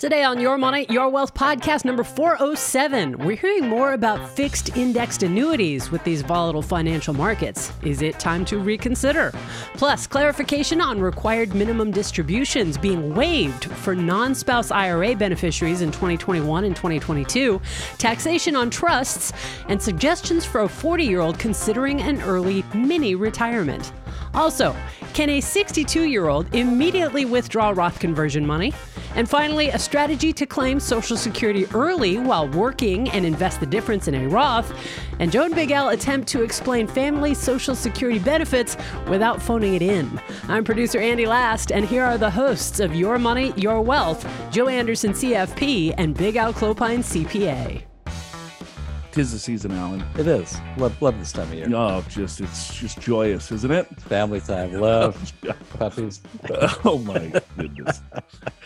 Today 0.00 0.22
on 0.24 0.40
Your 0.40 0.56
Money, 0.56 0.86
Your 0.88 1.10
Wealth 1.10 1.34
podcast 1.34 1.84
number 1.84 2.02
407, 2.02 3.18
we're 3.18 3.36
hearing 3.36 3.68
more 3.68 3.92
about 3.92 4.30
fixed 4.30 4.74
indexed 4.74 5.22
annuities 5.22 5.90
with 5.90 6.02
these 6.04 6.22
volatile 6.22 6.62
financial 6.62 7.12
markets. 7.12 7.70
Is 7.82 8.00
it 8.00 8.18
time 8.18 8.46
to 8.46 8.58
reconsider? 8.58 9.30
Plus, 9.74 10.06
clarification 10.06 10.80
on 10.80 11.02
required 11.02 11.54
minimum 11.54 11.90
distributions 11.90 12.78
being 12.78 13.14
waived 13.14 13.66
for 13.66 13.94
non 13.94 14.34
spouse 14.34 14.70
IRA 14.70 15.14
beneficiaries 15.14 15.82
in 15.82 15.90
2021 15.90 16.64
and 16.64 16.74
2022, 16.74 17.60
taxation 17.98 18.56
on 18.56 18.70
trusts, 18.70 19.34
and 19.68 19.82
suggestions 19.82 20.46
for 20.46 20.62
a 20.62 20.68
40 20.68 21.04
year 21.04 21.20
old 21.20 21.38
considering 21.38 22.00
an 22.00 22.22
early 22.22 22.64
mini 22.74 23.16
retirement. 23.16 23.92
Also, 24.34 24.74
can 25.12 25.28
a 25.28 25.40
62 25.40 26.04
year 26.04 26.28
old 26.28 26.54
immediately 26.54 27.24
withdraw 27.24 27.70
Roth 27.70 27.98
conversion 27.98 28.46
money? 28.46 28.72
And 29.16 29.28
finally, 29.28 29.70
a 29.70 29.78
strategy 29.78 30.32
to 30.34 30.46
claim 30.46 30.78
Social 30.78 31.16
Security 31.16 31.66
early 31.74 32.18
while 32.18 32.48
working 32.48 33.10
and 33.10 33.26
invest 33.26 33.58
the 33.58 33.66
difference 33.66 34.06
in 34.06 34.14
a 34.14 34.28
Roth. 34.28 34.72
And 35.18 35.32
Joe 35.32 35.44
and 35.44 35.54
Big 35.54 35.72
Al 35.72 35.88
attempt 35.88 36.28
to 36.28 36.42
explain 36.42 36.86
family 36.86 37.34
Social 37.34 37.74
Security 37.74 38.20
benefits 38.20 38.76
without 39.08 39.42
phoning 39.42 39.74
it 39.74 39.82
in. 39.82 40.20
I'm 40.48 40.62
producer 40.62 41.00
Andi 41.00 41.26
Last, 41.26 41.72
and 41.72 41.84
here 41.84 42.04
are 42.04 42.18
the 42.18 42.30
hosts 42.30 42.78
of 42.78 42.94
Your 42.94 43.18
Money, 43.18 43.52
Your 43.56 43.80
Wealth 43.80 44.26
Joe 44.52 44.68
Anderson, 44.68 45.12
CFP, 45.12 45.94
and 45.98 46.16
Big 46.16 46.36
Al 46.36 46.52
Clopine, 46.52 47.00
CPA. 47.00 47.89
Tis 49.12 49.32
the 49.32 49.38
season, 49.40 49.72
Alan. 49.72 50.04
It 50.16 50.28
is. 50.28 50.56
Love, 50.76 51.00
love 51.02 51.18
this 51.18 51.32
time 51.32 51.48
of 51.48 51.54
year. 51.54 51.66
Oh, 51.74 52.04
just 52.08 52.40
it's 52.40 52.72
just 52.72 53.00
joyous, 53.00 53.50
isn't 53.50 53.70
it? 53.72 53.86
Family 54.02 54.40
time, 54.40 54.72
love, 54.74 55.32
puppies, 55.78 56.20
oh 56.84 56.98
my 57.04 57.32
goodness. 57.56 58.02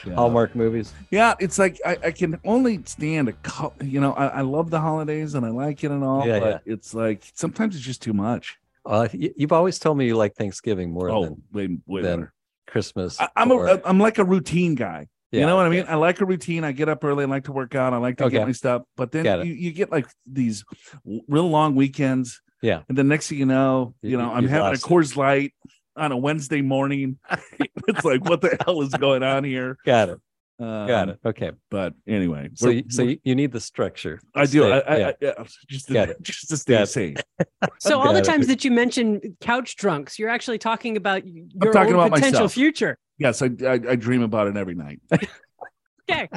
Yeah. 0.07 0.17
Hallmark 0.17 0.55
movies. 0.55 0.93
Yeah, 1.11 1.33
it's 1.41 1.59
like 1.59 1.80
I, 1.87 1.97
I 2.05 2.11
can 2.11 2.39
only 2.45 2.83
stand 2.84 3.27
a 3.30 3.33
couple. 3.33 3.87
You 3.87 4.03
know, 4.03 4.12
I, 4.12 4.27
I 4.27 4.41
love 4.43 4.69
the 4.69 4.79
holidays 4.79 5.33
and 5.33 5.47
I 5.47 5.48
like 5.48 5.83
it 5.83 5.91
and 5.91 6.05
all, 6.05 6.27
Yeah, 6.27 6.41
but 6.41 6.62
it's 6.67 6.92
like 6.92 7.23
sometimes 7.33 7.75
it's 7.75 7.83
just 7.83 8.03
too 8.03 8.12
much. 8.12 8.58
Uh, 8.84 9.08
you've 9.14 9.53
always 9.53 9.79
told 9.79 9.97
me 9.97 10.05
you 10.05 10.14
like 10.14 10.34
Thanksgiving 10.34 10.92
more 10.92 11.08
Oh, 11.08 11.25
than 11.25 11.42
way 11.55 11.79
way 11.86 12.03
than 12.03 12.20
better. 12.20 12.33
Christmas. 12.67 13.19
I, 13.19 13.31
I'm 13.34 13.51
or- 13.51 13.67
a 13.67 13.81
I'm 13.86 13.98
like 13.98 14.19
a 14.19 14.25
routine 14.25 14.75
guy. 14.75 15.08
You 15.33 15.41
know 15.41 15.56
what 15.56 15.67
I 15.67 15.69
mean? 15.69 15.84
I 15.89 15.97
like 15.97 16.20
a 16.20 16.27
routine. 16.27 16.62
I 16.64 16.72
get 16.72 16.89
up 16.89 17.03
early. 17.05 17.25
I 17.25 17.27
like 17.27 17.44
to 17.44 17.53
work 17.53 17.75
out. 17.75 17.92
I 17.92 17.97
like 17.97 18.19
to 18.19 18.25
Okay. 18.25 18.39
get 18.39 18.47
my 18.47 18.53
stuff. 18.53 18.83
But 18.97 19.11
then 19.12 19.47
you, 19.47 19.53
you 19.55 19.72
get 19.72 19.91
like 19.91 20.06
these 20.27 20.64
real 21.28 21.48
long 21.50 21.75
weekends. 21.75 22.41
Yeah. 22.62 22.83
And 22.89 22.97
the 22.97 23.05
next 23.05 23.28
thing 23.28 23.39
you 23.39 23.47
know, 23.47 23.95
you 24.02 24.12
You- 24.12 24.17
know, 24.19 24.30
I'm 24.33 24.47
having 24.47 24.75
a. 24.75 24.77
Coors 24.78 25.17
Light 25.17 25.52
on 25.97 26.12
a 26.12 26.17
Wednesday 26.17 26.62
morning. 26.62 27.19
it's 27.89 28.05
like, 28.05 28.25
what 28.25 28.41
the 28.41 28.56
hell 28.64 28.80
is 28.83 28.91
going 28.91 29.22
on 29.22 29.45
here? 29.45 29.77
Got 29.84 30.08
it. 30.11 30.19
Um, 30.60 30.86
Got 30.86 31.08
it. 31.08 31.19
Okay. 31.24 31.50
But 31.70 31.94
anyway, 32.06 32.48
So, 32.55 32.69
you, 32.70 32.84
so 32.88 33.02
you, 33.02 33.19
you 33.24 33.34
need 33.34 33.50
the 33.50 33.60
structure. 33.60 34.20
I 34.34 34.47
do. 34.47 34.64
I, 34.70 34.78
I, 34.78 34.96
yeah. 34.98 35.06
I, 35.08 35.14
yeah, 35.20 35.33
just 35.69 35.92
Got 35.92 36.06
to, 36.06 36.16
just 36.20 36.48
to 36.50 36.56
stay 36.56 36.84
sane. 36.84 37.16
So, 37.80 38.00
all 38.00 38.12
the 38.12 38.22
times 38.22 38.46
that 38.46 38.64
you 38.64 38.70
mentioned 38.70 39.36
couch 39.41 39.74
drunks, 39.77 40.19
you're 40.19 40.28
actually 40.30 40.58
talking 40.58 40.96
about 40.96 41.27
your 41.27 41.72
talking 41.72 41.94
about 41.94 42.11
potential 42.12 42.33
myself. 42.42 42.52
future. 42.52 42.98
Yes, 43.19 43.42
I, 43.42 43.50
I 43.66 43.72
I 43.72 43.96
dream 43.96 44.22
about 44.22 44.46
it 44.48 44.56
every 44.56 44.74
night. 44.74 45.00
Okay. 46.11 46.28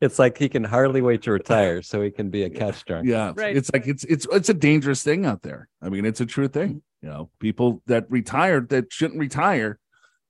It's 0.00 0.18
like 0.18 0.38
he 0.38 0.48
can 0.48 0.64
hardly 0.64 1.02
wait 1.02 1.22
to 1.22 1.32
retire 1.32 1.82
so 1.82 2.00
he 2.00 2.10
can 2.10 2.30
be 2.30 2.44
a 2.44 2.50
couch 2.50 2.84
drunk. 2.86 3.06
Yeah, 3.06 3.32
Right. 3.36 3.56
it's 3.56 3.70
like 3.72 3.86
it's 3.86 4.04
it's 4.04 4.26
it's 4.32 4.48
a 4.48 4.54
dangerous 4.54 5.02
thing 5.02 5.26
out 5.26 5.42
there. 5.42 5.68
I 5.82 5.88
mean, 5.90 6.04
it's 6.06 6.20
a 6.20 6.26
true 6.26 6.48
thing. 6.48 6.82
You 7.02 7.08
know, 7.10 7.30
people 7.40 7.82
that 7.86 8.06
retired 8.08 8.68
that 8.70 8.92
shouldn't 8.92 9.20
retire 9.20 9.78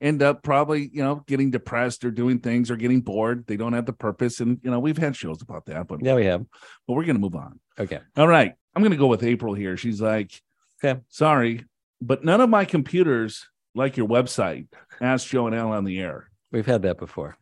end 0.04 0.22
up 0.22 0.42
probably 0.42 0.90
you 0.92 1.02
know 1.02 1.24
getting 1.26 1.50
depressed 1.50 2.04
or 2.04 2.10
doing 2.12 2.38
things 2.38 2.70
or 2.70 2.76
getting 2.76 3.00
bored. 3.00 3.46
They 3.46 3.56
don't 3.56 3.72
have 3.72 3.86
the 3.86 3.92
purpose, 3.92 4.38
and 4.40 4.60
you 4.62 4.70
know 4.70 4.78
we've 4.78 4.98
had 4.98 5.16
shows 5.16 5.42
about 5.42 5.64
that. 5.66 5.88
But 5.88 6.04
Yeah, 6.04 6.14
we 6.14 6.26
have. 6.26 6.44
but 6.86 6.92
we're 6.94 7.04
gonna 7.04 7.18
move 7.18 7.34
on. 7.34 7.58
Okay. 7.78 7.98
All 8.16 8.28
right, 8.28 8.54
I'm 8.76 8.82
gonna 8.82 8.96
go 8.96 9.08
with 9.08 9.24
April 9.24 9.54
here. 9.54 9.76
She's 9.76 10.00
like, 10.00 10.40
Okay. 10.84 11.00
sorry, 11.08 11.64
but 12.00 12.24
none 12.24 12.40
of 12.40 12.50
my 12.50 12.64
computers 12.64 13.48
like 13.74 13.96
your 13.96 14.06
website. 14.06 14.68
Ask 15.00 15.26
Joe 15.28 15.46
and 15.48 15.56
Al 15.56 15.72
on 15.72 15.84
the 15.84 15.98
air. 15.98 16.30
We've 16.52 16.66
had 16.66 16.82
that 16.82 16.98
before. 16.98 17.36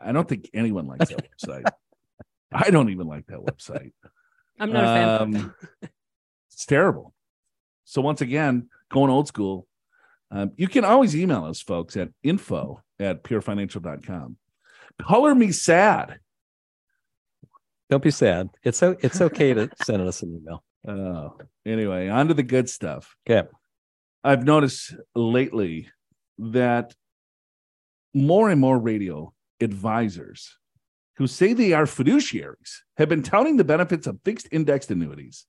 I 0.00 0.12
don't 0.12 0.28
think 0.28 0.48
anyone 0.54 0.86
likes 0.86 1.08
that 1.10 1.26
website. 1.38 1.70
I 2.52 2.70
don't 2.70 2.90
even 2.90 3.06
like 3.08 3.26
that 3.26 3.40
website. 3.40 3.92
I'm 4.60 4.72
not 4.72 4.84
a 4.84 4.86
fan. 4.86 5.08
Um, 5.08 5.54
it's 6.50 6.64
terrible. 6.66 7.12
So 7.84 8.00
once 8.00 8.20
again, 8.20 8.68
going 8.90 9.10
old 9.10 9.26
school, 9.28 9.66
um, 10.34 10.50
you 10.56 10.66
can 10.66 10.84
always 10.84 11.14
email 11.14 11.44
us, 11.44 11.60
folks, 11.62 11.96
at 11.96 12.08
info 12.24 12.82
at 12.98 13.22
purefinancial.com. 13.22 14.36
Color 15.00 15.34
me 15.34 15.52
sad. 15.52 16.18
Don't 17.88 18.02
be 18.02 18.10
sad. 18.10 18.50
It's 18.64 18.78
so 18.78 18.96
it's 19.00 19.20
okay 19.20 19.54
to 19.54 19.70
send 19.84 20.02
us 20.02 20.22
an 20.22 20.40
email. 20.40 20.64
Oh, 20.86 21.38
anyway, 21.64 22.08
on 22.08 22.28
to 22.28 22.34
the 22.34 22.42
good 22.42 22.68
stuff. 22.68 23.14
Okay. 23.28 23.48
I've 24.24 24.44
noticed 24.44 24.94
lately 25.14 25.88
that 26.38 26.94
more 28.12 28.50
and 28.50 28.60
more 28.60 28.78
radio 28.78 29.32
advisors 29.60 30.58
who 31.16 31.28
say 31.28 31.52
they 31.52 31.72
are 31.72 31.84
fiduciaries 31.84 32.80
have 32.96 33.08
been 33.08 33.22
touting 33.22 33.56
the 33.56 33.64
benefits 33.64 34.08
of 34.08 34.18
fixed 34.24 34.48
indexed 34.50 34.90
annuities. 34.90 35.46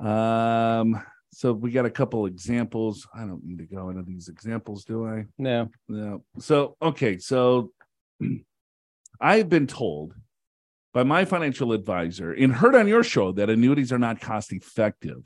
Um, 0.00 1.00
so 1.32 1.52
we 1.52 1.70
got 1.70 1.86
a 1.86 1.90
couple 1.90 2.26
examples. 2.26 3.06
I 3.14 3.20
don't 3.20 3.44
need 3.44 3.58
to 3.58 3.66
go 3.66 3.90
into 3.90 4.02
these 4.02 4.28
examples, 4.28 4.84
do 4.84 5.06
I? 5.06 5.26
No. 5.38 5.68
No. 5.88 6.24
So, 6.38 6.76
okay. 6.82 7.18
So 7.18 7.72
I've 9.20 9.48
been 9.48 9.66
told 9.66 10.14
by 10.92 11.04
my 11.04 11.24
financial 11.24 11.72
advisor 11.72 12.32
and 12.32 12.52
heard 12.52 12.74
on 12.74 12.88
your 12.88 13.04
show 13.04 13.32
that 13.32 13.48
annuities 13.48 13.92
are 13.92 13.98
not 13.98 14.20
cost 14.20 14.52
effective. 14.52 15.22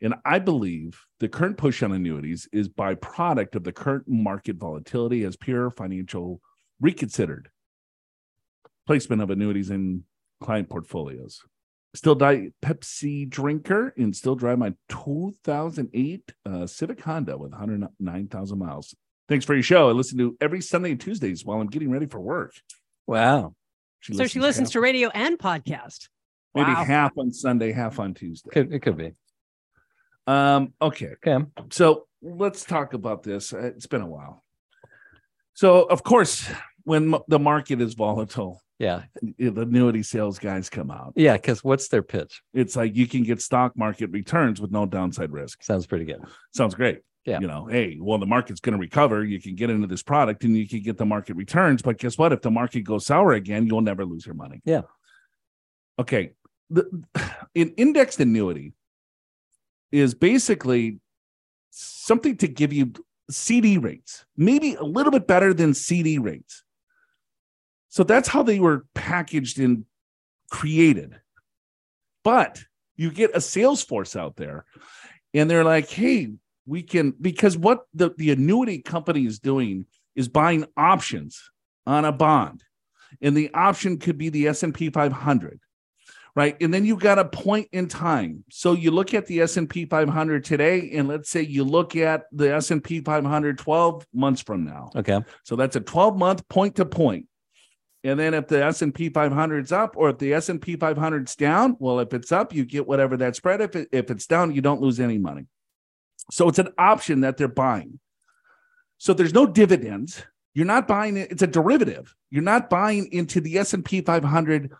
And 0.00 0.14
I 0.24 0.38
believe 0.38 1.00
the 1.18 1.28
current 1.28 1.56
push 1.56 1.82
on 1.82 1.92
annuities 1.92 2.48
is 2.52 2.68
byproduct 2.68 3.56
of 3.56 3.64
the 3.64 3.72
current 3.72 4.04
market 4.06 4.56
volatility 4.56 5.24
as 5.24 5.36
pure 5.36 5.70
financial 5.70 6.40
reconsidered 6.80 7.48
placement 8.86 9.22
of 9.22 9.30
annuities 9.30 9.70
in 9.70 10.04
client 10.42 10.68
portfolios. 10.68 11.40
Still 11.94 12.14
die 12.16 12.50
Pepsi 12.60 13.28
drinker 13.28 13.94
and 13.96 14.14
still 14.14 14.34
drive 14.34 14.58
my 14.58 14.74
2008 14.88 16.32
uh, 16.44 16.66
Civic 16.66 17.00
Honda 17.00 17.36
with 17.38 17.52
109,000 17.52 18.58
miles. 18.58 18.94
Thanks 19.28 19.44
for 19.44 19.54
your 19.54 19.62
show. 19.62 19.88
I 19.88 19.92
listen 19.92 20.18
to 20.18 20.36
every 20.40 20.60
Sunday 20.60 20.90
and 20.90 21.00
Tuesdays 21.00 21.44
while 21.44 21.60
I'm 21.60 21.68
getting 21.68 21.90
ready 21.90 22.06
for 22.06 22.20
work. 22.20 22.52
Wow. 23.06 23.54
so 24.02 24.26
she 24.26 24.40
listens 24.40 24.68
half- 24.68 24.72
to 24.72 24.80
radio 24.80 25.08
and 25.10 25.38
podcast. 25.38 26.08
maybe 26.54 26.72
Wow. 26.72 26.84
half 26.84 27.12
on 27.16 27.32
Sunday, 27.32 27.70
half 27.72 27.98
on 28.00 28.12
Tuesday. 28.14 28.50
Could 28.50 28.72
it 28.72 28.80
could 28.80 28.96
be. 28.96 29.12
Um, 30.26 30.72
okay. 30.82 31.14
Okay. 31.24 31.44
So 31.70 32.06
let's 32.22 32.64
talk 32.64 32.94
about 32.94 33.22
this. 33.22 33.52
Uh, 33.52 33.58
It's 33.76 33.86
been 33.86 34.00
a 34.02 34.06
while. 34.08 34.42
So, 35.52 35.82
of 35.82 36.02
course, 36.02 36.50
when 36.82 37.14
m- 37.14 37.20
the 37.28 37.38
market 37.38 37.80
is 37.80 37.94
volatile, 37.94 38.60
Yeah. 38.78 39.02
the 39.38 39.62
annuity 39.62 40.02
sales 40.02 40.38
guys 40.38 40.68
come 40.68 40.90
out. 40.90 41.12
Yeah. 41.16 41.34
Because 41.34 41.62
what's 41.62 41.88
their 41.88 42.02
pitch? 42.02 42.42
It's 42.52 42.76
like 42.76 42.96
you 42.96 43.06
can 43.06 43.22
get 43.22 43.40
stock 43.40 43.76
market 43.76 44.10
returns 44.10 44.60
with 44.60 44.70
no 44.72 44.84
downside 44.86 45.30
risk. 45.30 45.62
Sounds 45.62 45.86
pretty 45.86 46.04
good. 46.04 46.22
Sounds 46.52 46.74
great. 46.74 47.00
Yeah. 47.24 47.40
You 47.40 47.46
know, 47.46 47.66
hey, 47.66 47.96
well, 48.00 48.18
the 48.18 48.26
market's 48.26 48.60
going 48.60 48.74
to 48.74 48.78
recover. 48.78 49.24
You 49.24 49.40
can 49.40 49.54
get 49.54 49.70
into 49.70 49.86
this 49.86 50.02
product 50.02 50.44
and 50.44 50.56
you 50.56 50.68
can 50.68 50.82
get 50.82 50.98
the 50.98 51.06
market 51.06 51.36
returns. 51.36 51.80
But 51.80 51.98
guess 51.98 52.18
what? 52.18 52.32
If 52.32 52.42
the 52.42 52.50
market 52.50 52.82
goes 52.82 53.06
sour 53.06 53.32
again, 53.32 53.66
you'll 53.66 53.80
never 53.80 54.04
lose 54.04 54.26
your 54.26 54.34
money. 54.34 54.60
Yeah. 54.64 54.82
Okay. 55.98 56.32
The, 56.68 57.04
an 57.54 57.72
indexed 57.76 58.20
annuity 58.20 58.72
is 59.92 60.14
basically 60.14 60.98
something 61.70 62.36
to 62.38 62.48
give 62.48 62.72
you 62.72 62.92
CD 63.30 63.78
rates, 63.78 64.24
maybe 64.36 64.74
a 64.74 64.82
little 64.82 65.12
bit 65.12 65.26
better 65.26 65.54
than 65.54 65.72
CD 65.72 66.18
rates. 66.18 66.63
So 67.94 68.02
that's 68.02 68.26
how 68.26 68.42
they 68.42 68.58
were 68.58 68.86
packaged 68.94 69.60
and 69.60 69.84
created. 70.50 71.14
But 72.24 72.60
you 72.96 73.12
get 73.12 73.36
a 73.36 73.40
sales 73.40 73.84
force 73.84 74.16
out 74.16 74.34
there 74.34 74.64
and 75.32 75.48
they're 75.48 75.62
like, 75.62 75.88
hey, 75.88 76.32
we 76.66 76.82
can, 76.82 77.14
because 77.20 77.56
what 77.56 77.84
the, 77.94 78.10
the 78.18 78.32
annuity 78.32 78.82
company 78.82 79.26
is 79.26 79.38
doing 79.38 79.86
is 80.16 80.26
buying 80.26 80.66
options 80.76 81.40
on 81.86 82.04
a 82.04 82.10
bond. 82.10 82.64
And 83.22 83.36
the 83.36 83.54
option 83.54 83.98
could 83.98 84.18
be 84.18 84.28
the 84.28 84.48
S&P 84.48 84.90
500 84.90 85.60
right 86.34 86.56
and 86.60 86.74
then 86.74 86.84
you've 86.84 86.98
got 86.98 87.20
a 87.20 87.24
point 87.24 87.68
in 87.70 87.86
time 87.86 88.42
so 88.50 88.72
you 88.72 88.90
look 88.90 89.14
at 89.14 89.24
the 89.26 89.40
s&p 89.40 89.86
500 89.86 90.44
today 90.44 90.90
and 90.94 91.06
let's 91.06 91.30
say 91.30 91.40
you 91.42 91.62
look 91.62 91.94
at 91.94 92.24
the 92.32 92.52
s&p 92.54 93.00
500 93.00 93.56
12 93.56 94.06
months 94.12 94.42
from 94.42 94.64
now 94.64 94.90
Okay. 94.96 95.20
so 95.44 95.54
that's 95.54 95.76
a 95.76 95.80
12 95.80 96.18
month 96.18 96.48
point 96.48 96.74
to 96.74 96.84
point 96.84 97.28
and 98.04 98.20
then 98.20 98.34
if 98.34 98.46
the 98.48 98.62
s&p 98.62 99.08
500 99.08 99.64
is 99.64 99.72
up 99.72 99.96
or 99.96 100.10
if 100.10 100.18
the 100.18 100.32
s&p 100.34 100.76
500 100.76 101.28
is 101.28 101.34
down 101.34 101.76
well 101.80 101.98
if 102.00 102.12
it's 102.14 102.30
up 102.30 102.54
you 102.54 102.64
get 102.64 102.86
whatever 102.86 103.16
that 103.16 103.34
spread 103.34 103.60
if, 103.60 103.74
it, 103.74 103.88
if 103.90 104.10
it's 104.10 104.26
down 104.26 104.54
you 104.54 104.60
don't 104.60 104.80
lose 104.80 105.00
any 105.00 105.18
money 105.18 105.46
so 106.30 106.48
it's 106.48 106.58
an 106.60 106.68
option 106.78 107.20
that 107.22 107.36
they're 107.36 107.48
buying 107.48 107.98
so 108.98 109.12
there's 109.12 109.34
no 109.34 109.46
dividends 109.46 110.24
You're 110.54 110.66
not 110.66 110.86
buying 110.86 111.16
it. 111.16 111.32
It's 111.32 111.42
a 111.42 111.48
derivative. 111.48 112.14
You're 112.30 112.42
not 112.44 112.70
buying 112.70 113.08
into 113.12 113.40
the 113.40 113.58
S&P 113.58 114.02
500, 114.02 114.70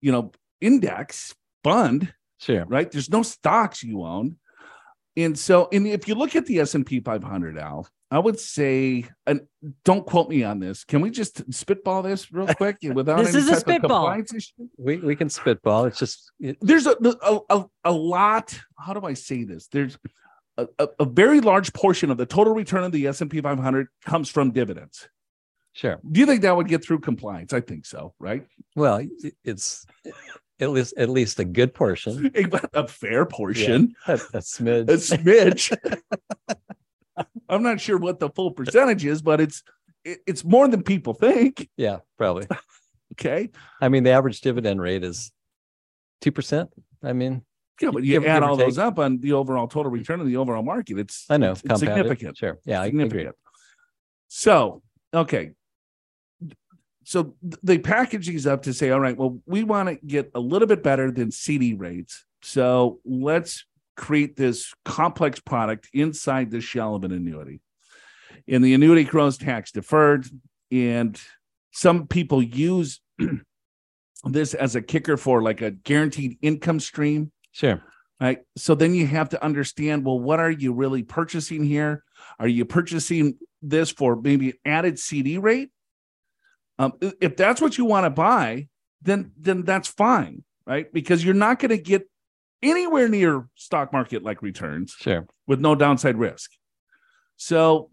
you 0.00 0.10
know, 0.10 0.32
index 0.60 1.34
fund, 1.62 2.14
Sure. 2.40 2.64
right? 2.66 2.90
There's 2.90 3.10
no 3.10 3.22
stocks 3.22 3.82
you 3.84 4.04
own. 4.04 4.36
And 5.18 5.38
so, 5.38 5.68
and 5.70 5.86
if 5.86 6.08
you 6.08 6.14
look 6.14 6.34
at 6.34 6.46
the 6.46 6.60
S&P 6.60 7.00
500, 7.00 7.58
Al, 7.58 7.86
I 8.10 8.18
would 8.18 8.40
say, 8.40 9.04
and 9.26 9.42
don't 9.84 10.06
quote 10.06 10.30
me 10.30 10.42
on 10.42 10.60
this. 10.60 10.82
Can 10.84 11.02
we 11.02 11.10
just 11.10 11.52
spitball 11.52 12.02
this 12.02 12.32
real 12.32 12.46
quick 12.46 12.78
without 12.82 13.18
This 13.18 13.34
any 13.34 13.42
is 13.44 13.50
a 13.50 13.60
spitball. 13.60 14.16
We 14.78 14.96
we 14.96 15.14
can 15.14 15.28
spitball. 15.28 15.84
It's 15.86 15.98
just 15.98 16.30
it, 16.40 16.56
there's 16.62 16.86
a, 16.86 16.96
a 17.22 17.40
a 17.50 17.64
a 17.84 17.92
lot 17.92 18.58
how 18.78 18.92
do 18.94 19.04
i 19.06 19.12
say 19.14 19.44
this 19.44 19.66
there's 19.68 19.98
a, 20.56 20.68
a, 20.78 20.88
a 21.00 21.04
very 21.04 21.40
large 21.40 21.72
portion 21.72 22.10
of 22.10 22.16
the 22.16 22.26
total 22.26 22.54
return 22.54 22.84
of 22.84 22.92
the 22.92 23.06
s&p 23.06 23.40
500 23.40 23.88
comes 24.04 24.28
from 24.28 24.50
dividends 24.52 25.08
sure. 25.72 25.98
do 26.12 26.20
you 26.20 26.26
think 26.26 26.42
that 26.42 26.56
would 26.56 26.68
get 26.68 26.84
through 26.84 27.00
compliance 27.00 27.52
i 27.52 27.60
think 27.60 27.86
so 27.86 28.14
right 28.20 28.46
Well, 28.76 29.00
it's 29.44 29.86
at 30.60 30.70
least 30.70 30.94
at 30.96 31.08
least 31.08 31.38
a 31.40 31.44
good 31.44 31.74
portion. 31.74 32.30
a, 32.34 32.68
a 32.82 32.88
fair 32.88 33.24
portion 33.26 33.94
A, 34.06 34.14
a 34.14 34.18
smidge. 34.38 34.88
a 34.88 34.96
smidge 34.96 35.76
i'm 37.48 37.62
not 37.62 37.80
sure 37.80 37.98
what 37.98 38.18
the 38.20 38.28
full 38.30 38.50
percentage 38.50 39.04
is 39.04 39.22
but 39.22 39.40
it's 39.40 39.62
it, 40.04 40.18
it's 40.26 40.44
more 40.44 40.68
than 40.68 40.82
people 40.82 41.14
think 41.14 41.68
yeah, 41.76 41.98
probably. 42.16 42.46
okay 43.14 43.50
I 43.80 43.88
mean, 43.88 44.04
the 44.04 44.10
average 44.10 44.40
dividend 44.40 44.80
rate 44.80 45.02
is 45.04 45.32
two 46.20 46.32
percent. 46.32 46.70
I 47.02 47.12
mean, 47.12 47.42
yeah 47.80 47.90
but 47.90 48.04
you 48.04 48.12
Give- 48.20 48.26
add 48.26 48.40
give 48.40 48.48
all 48.48 48.56
those 48.56 48.76
take. 48.76 48.84
up 48.84 48.98
on 48.98 49.18
the 49.18 49.32
overall 49.32 49.66
total 49.68 49.90
return 49.90 50.20
of 50.20 50.26
the 50.26 50.36
overall 50.36 50.62
market 50.62 50.98
it's 50.98 51.26
I 51.28 51.36
know 51.36 51.52
it's, 51.52 51.62
it's 51.64 51.80
significant 51.80 52.36
Sure. 52.36 52.58
Yeah, 52.64 52.80
I 52.82 52.86
agree. 52.86 53.00
significant. 53.00 53.36
So, 54.28 54.82
okay. 55.12 55.52
So 57.04 57.34
they 57.62 57.78
package 57.78 58.26
these 58.26 58.46
up 58.46 58.62
to 58.64 58.74
say, 58.74 58.90
all 58.90 59.00
right, 59.00 59.16
well, 59.16 59.38
we 59.46 59.64
want 59.64 59.88
to 59.88 59.94
get 60.06 60.30
a 60.34 60.40
little 60.40 60.68
bit 60.68 60.82
better 60.82 61.10
than 61.10 61.30
CD 61.30 61.72
rates. 61.72 62.26
So 62.42 63.00
let's 63.06 63.64
create 63.98 64.36
this 64.36 64.72
complex 64.84 65.40
product 65.40 65.88
inside 65.92 66.50
the 66.50 66.60
shell 66.62 66.94
of 66.94 67.04
an 67.04 67.12
annuity. 67.12 67.60
And 68.46 68.64
the 68.64 68.72
annuity 68.72 69.04
grows 69.04 69.36
tax 69.36 69.72
deferred. 69.72 70.26
And 70.72 71.20
some 71.72 72.06
people 72.06 72.42
use 72.42 73.00
this 74.24 74.54
as 74.54 74.74
a 74.76 74.80
kicker 74.82 75.16
for 75.18 75.42
like 75.42 75.60
a 75.60 75.70
guaranteed 75.70 76.38
income 76.40 76.80
stream 76.80 77.30
Sure. 77.52 77.82
right? 78.20 78.38
So 78.56 78.74
then 78.74 78.94
you 78.94 79.06
have 79.06 79.30
to 79.30 79.44
understand 79.44 80.04
well, 80.04 80.18
what 80.18 80.40
are 80.40 80.50
you 80.50 80.72
really 80.72 81.02
purchasing 81.02 81.64
here? 81.64 82.04
Are 82.38 82.48
you 82.48 82.64
purchasing 82.64 83.36
this 83.60 83.90
for 83.90 84.16
maybe 84.16 84.50
an 84.50 84.56
added 84.64 84.98
CD 84.98 85.38
rate? 85.38 85.70
Um, 86.78 86.92
if 87.20 87.36
that's 87.36 87.60
what 87.60 87.76
you 87.76 87.84
want 87.84 88.04
to 88.06 88.10
buy, 88.10 88.68
then 89.02 89.32
then 89.36 89.62
that's 89.64 89.88
fine, 89.88 90.44
right? 90.66 90.92
Because 90.92 91.24
you're 91.24 91.34
not 91.34 91.58
going 91.58 91.70
to 91.70 91.78
get 91.78 92.08
anywhere 92.62 93.08
near 93.08 93.48
stock 93.54 93.92
market 93.92 94.22
like 94.22 94.42
returns 94.42 94.94
Sure. 94.98 95.26
with 95.46 95.60
no 95.60 95.74
downside 95.74 96.16
risk. 96.16 96.50
So, 97.36 97.90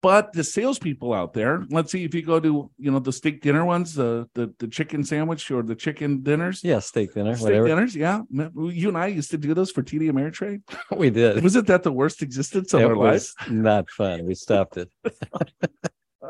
but 0.00 0.32
the 0.32 0.44
salespeople 0.44 1.12
out 1.12 1.32
there, 1.34 1.64
let's 1.70 1.90
see 1.90 2.04
if 2.04 2.14
you 2.14 2.22
go 2.22 2.38
to 2.40 2.70
you 2.78 2.90
know 2.90 2.98
the 3.00 3.12
steak 3.12 3.42
dinner 3.42 3.64
ones, 3.64 3.94
the 3.94 4.28
the, 4.34 4.52
the 4.58 4.68
chicken 4.68 5.02
sandwich 5.04 5.50
or 5.50 5.62
the 5.62 5.74
chicken 5.74 6.22
dinners. 6.22 6.62
Yeah, 6.62 6.78
steak 6.80 7.14
dinner, 7.14 7.34
Steak 7.34 7.44
whatever. 7.44 7.66
dinners, 7.68 7.96
yeah. 7.96 8.22
You 8.30 8.88
and 8.88 8.98
I 8.98 9.06
used 9.08 9.30
to 9.32 9.38
do 9.38 9.54
those 9.54 9.70
for 9.72 9.82
TD 9.82 10.10
Ameritrade. 10.10 10.62
We 10.96 11.10
did. 11.10 11.42
Wasn't 11.42 11.66
that 11.66 11.82
the 11.82 11.92
worst 11.92 12.22
existence 12.22 12.72
of 12.74 12.80
it 12.80 12.84
our 12.86 12.96
lives? 12.96 13.34
not 13.50 13.90
fun. 13.90 14.24
We 14.24 14.34
stopped 14.34 14.76
it. 14.76 14.90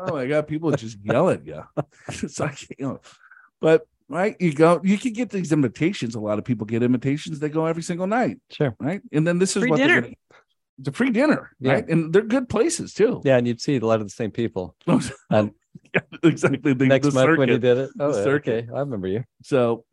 Oh 0.00 0.12
my 0.14 0.26
god, 0.26 0.46
people 0.46 0.70
just 0.70 0.96
yell 1.02 1.28
at 1.28 1.44
you. 1.44 1.60
it's 2.08 2.38
like 2.38 2.60
you 2.78 2.86
know, 2.86 3.00
but 3.60 3.86
right, 4.08 4.36
you 4.40 4.52
go, 4.54 4.80
you 4.84 4.98
can 4.98 5.12
get 5.12 5.30
these 5.30 5.52
invitations. 5.52 6.14
A 6.14 6.20
lot 6.20 6.38
of 6.38 6.44
people 6.44 6.66
get 6.66 6.82
invitations. 6.82 7.38
They 7.38 7.48
go 7.48 7.66
every 7.66 7.82
single 7.82 8.06
night, 8.06 8.38
Sure. 8.50 8.74
right? 8.80 9.00
And 9.12 9.26
then 9.26 9.38
this 9.38 9.56
is 9.56 9.62
Free 9.62 9.70
what 9.70 9.76
dinner. 9.76 9.94
they're 9.94 10.00
gonna. 10.02 10.14
It's 10.80 10.88
a 10.88 10.92
free 10.92 11.10
dinner, 11.10 11.50
Yeah. 11.58 11.72
right? 11.72 11.88
And 11.88 12.12
they're 12.12 12.22
good 12.22 12.48
places 12.48 12.94
too. 12.94 13.20
Yeah, 13.24 13.36
and 13.36 13.46
you'd 13.48 13.60
see 13.60 13.76
a 13.76 13.80
lot 13.84 14.00
of 14.00 14.06
the 14.06 14.10
same 14.12 14.30
people 14.30 14.76
oh, 14.86 15.00
And- 15.30 15.50
Yeah, 15.94 16.00
exactly. 16.22 16.72
The, 16.74 16.86
next 16.86 17.06
the 17.08 17.12
month 17.12 17.38
when 17.38 17.48
you 17.48 17.58
did 17.58 17.78
it. 17.78 17.90
Oh, 18.00 18.10
okay. 18.12 18.66
I 18.74 18.80
remember 18.80 19.06
you. 19.06 19.24
So, 19.42 19.84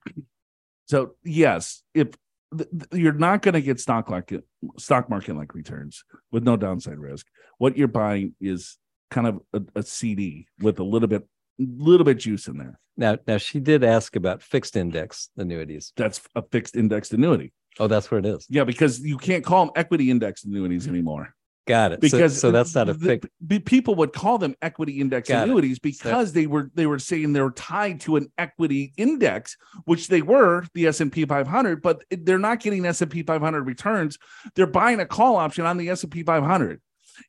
so 0.88 1.16
yes, 1.24 1.84
if 1.94 2.10
th- 2.56 2.70
th- 2.70 3.02
you're 3.02 3.14
not 3.14 3.42
going 3.42 3.54
to 3.54 3.62
get 3.62 3.80
stock 3.80 4.10
like 4.10 4.34
stock 4.78 5.10
market 5.10 5.36
like 5.36 5.54
returns 5.54 6.04
with 6.32 6.44
no 6.44 6.58
downside 6.58 6.98
risk, 6.98 7.28
what 7.58 7.78
you're 7.78 7.88
buying 7.88 8.36
is 8.42 8.78
kind 9.12 9.28
of 9.28 9.40
a, 9.54 9.62
a 9.80 9.84
CD 9.84 10.48
with 10.60 10.80
a 10.80 10.84
little 10.84 11.08
bit, 11.08 11.28
little 11.60 12.06
bit 12.06 12.20
juice 12.20 12.48
in 12.48 12.58
there. 12.58 12.80
Now, 12.98 13.18
now 13.28 13.38
she 13.38 13.60
did 13.60 13.84
ask 13.84 14.16
about 14.16 14.42
fixed 14.42 14.76
index 14.76 15.30
annuities. 15.38 15.94
That's 15.98 16.22
a 16.36 16.42
fixed 16.42 16.76
indexed 16.76 17.14
annuity. 17.14 17.54
Oh, 17.80 17.88
that's 17.88 18.10
what 18.10 18.26
it 18.26 18.30
is. 18.30 18.46
Yeah, 18.50 18.64
because 18.64 19.00
you 19.00 19.18
can't 19.18 19.44
call 19.44 19.66
them 19.66 19.74
equity 19.76 20.10
indexed 20.10 20.46
annuities 20.46 20.88
anymore. 20.88 21.36
Got 21.68 21.94
it. 21.94 22.00
Because 22.00 22.40
so, 22.40 22.52
that's 22.52 22.76
not 22.76 22.90
a 22.90 22.94
fixed. 22.94 23.28
people 23.66 23.96
would 23.96 24.14
call 24.14 24.38
them 24.38 24.56
equity 24.62 25.02
index 25.02 25.28
Got 25.28 25.40
it. 25.40 25.44
annuities 25.44 25.80
because 25.80 26.32
they 26.32 26.46
were 26.46 26.70
they 26.76 26.86
were 26.86 27.00
saying 27.00 27.34
they 27.34 27.42
were 27.42 27.52
tied 27.52 28.02
to 28.02 28.18
an 28.18 28.32
equity 28.38 28.94
index, 28.98 29.58
which 29.86 30.08
they 30.08 30.22
were 30.22 30.66
the 30.76 30.86
S 30.86 31.02
and 31.02 31.12
P 31.12 31.26
500, 31.26 31.82
but 31.82 32.04
they're 32.12 32.38
not 32.38 32.60
getting 32.60 32.86
S 32.86 33.02
and 33.02 33.10
P 33.10 33.24
500 33.24 33.64
returns. 33.64 34.20
They're 34.54 34.68
buying 34.68 35.00
a 35.00 35.08
call 35.08 35.38
option 35.38 35.66
on 35.66 35.78
the 35.78 35.90
S 35.90 36.04
and 36.04 36.12
P 36.12 36.22
500, 36.22 36.82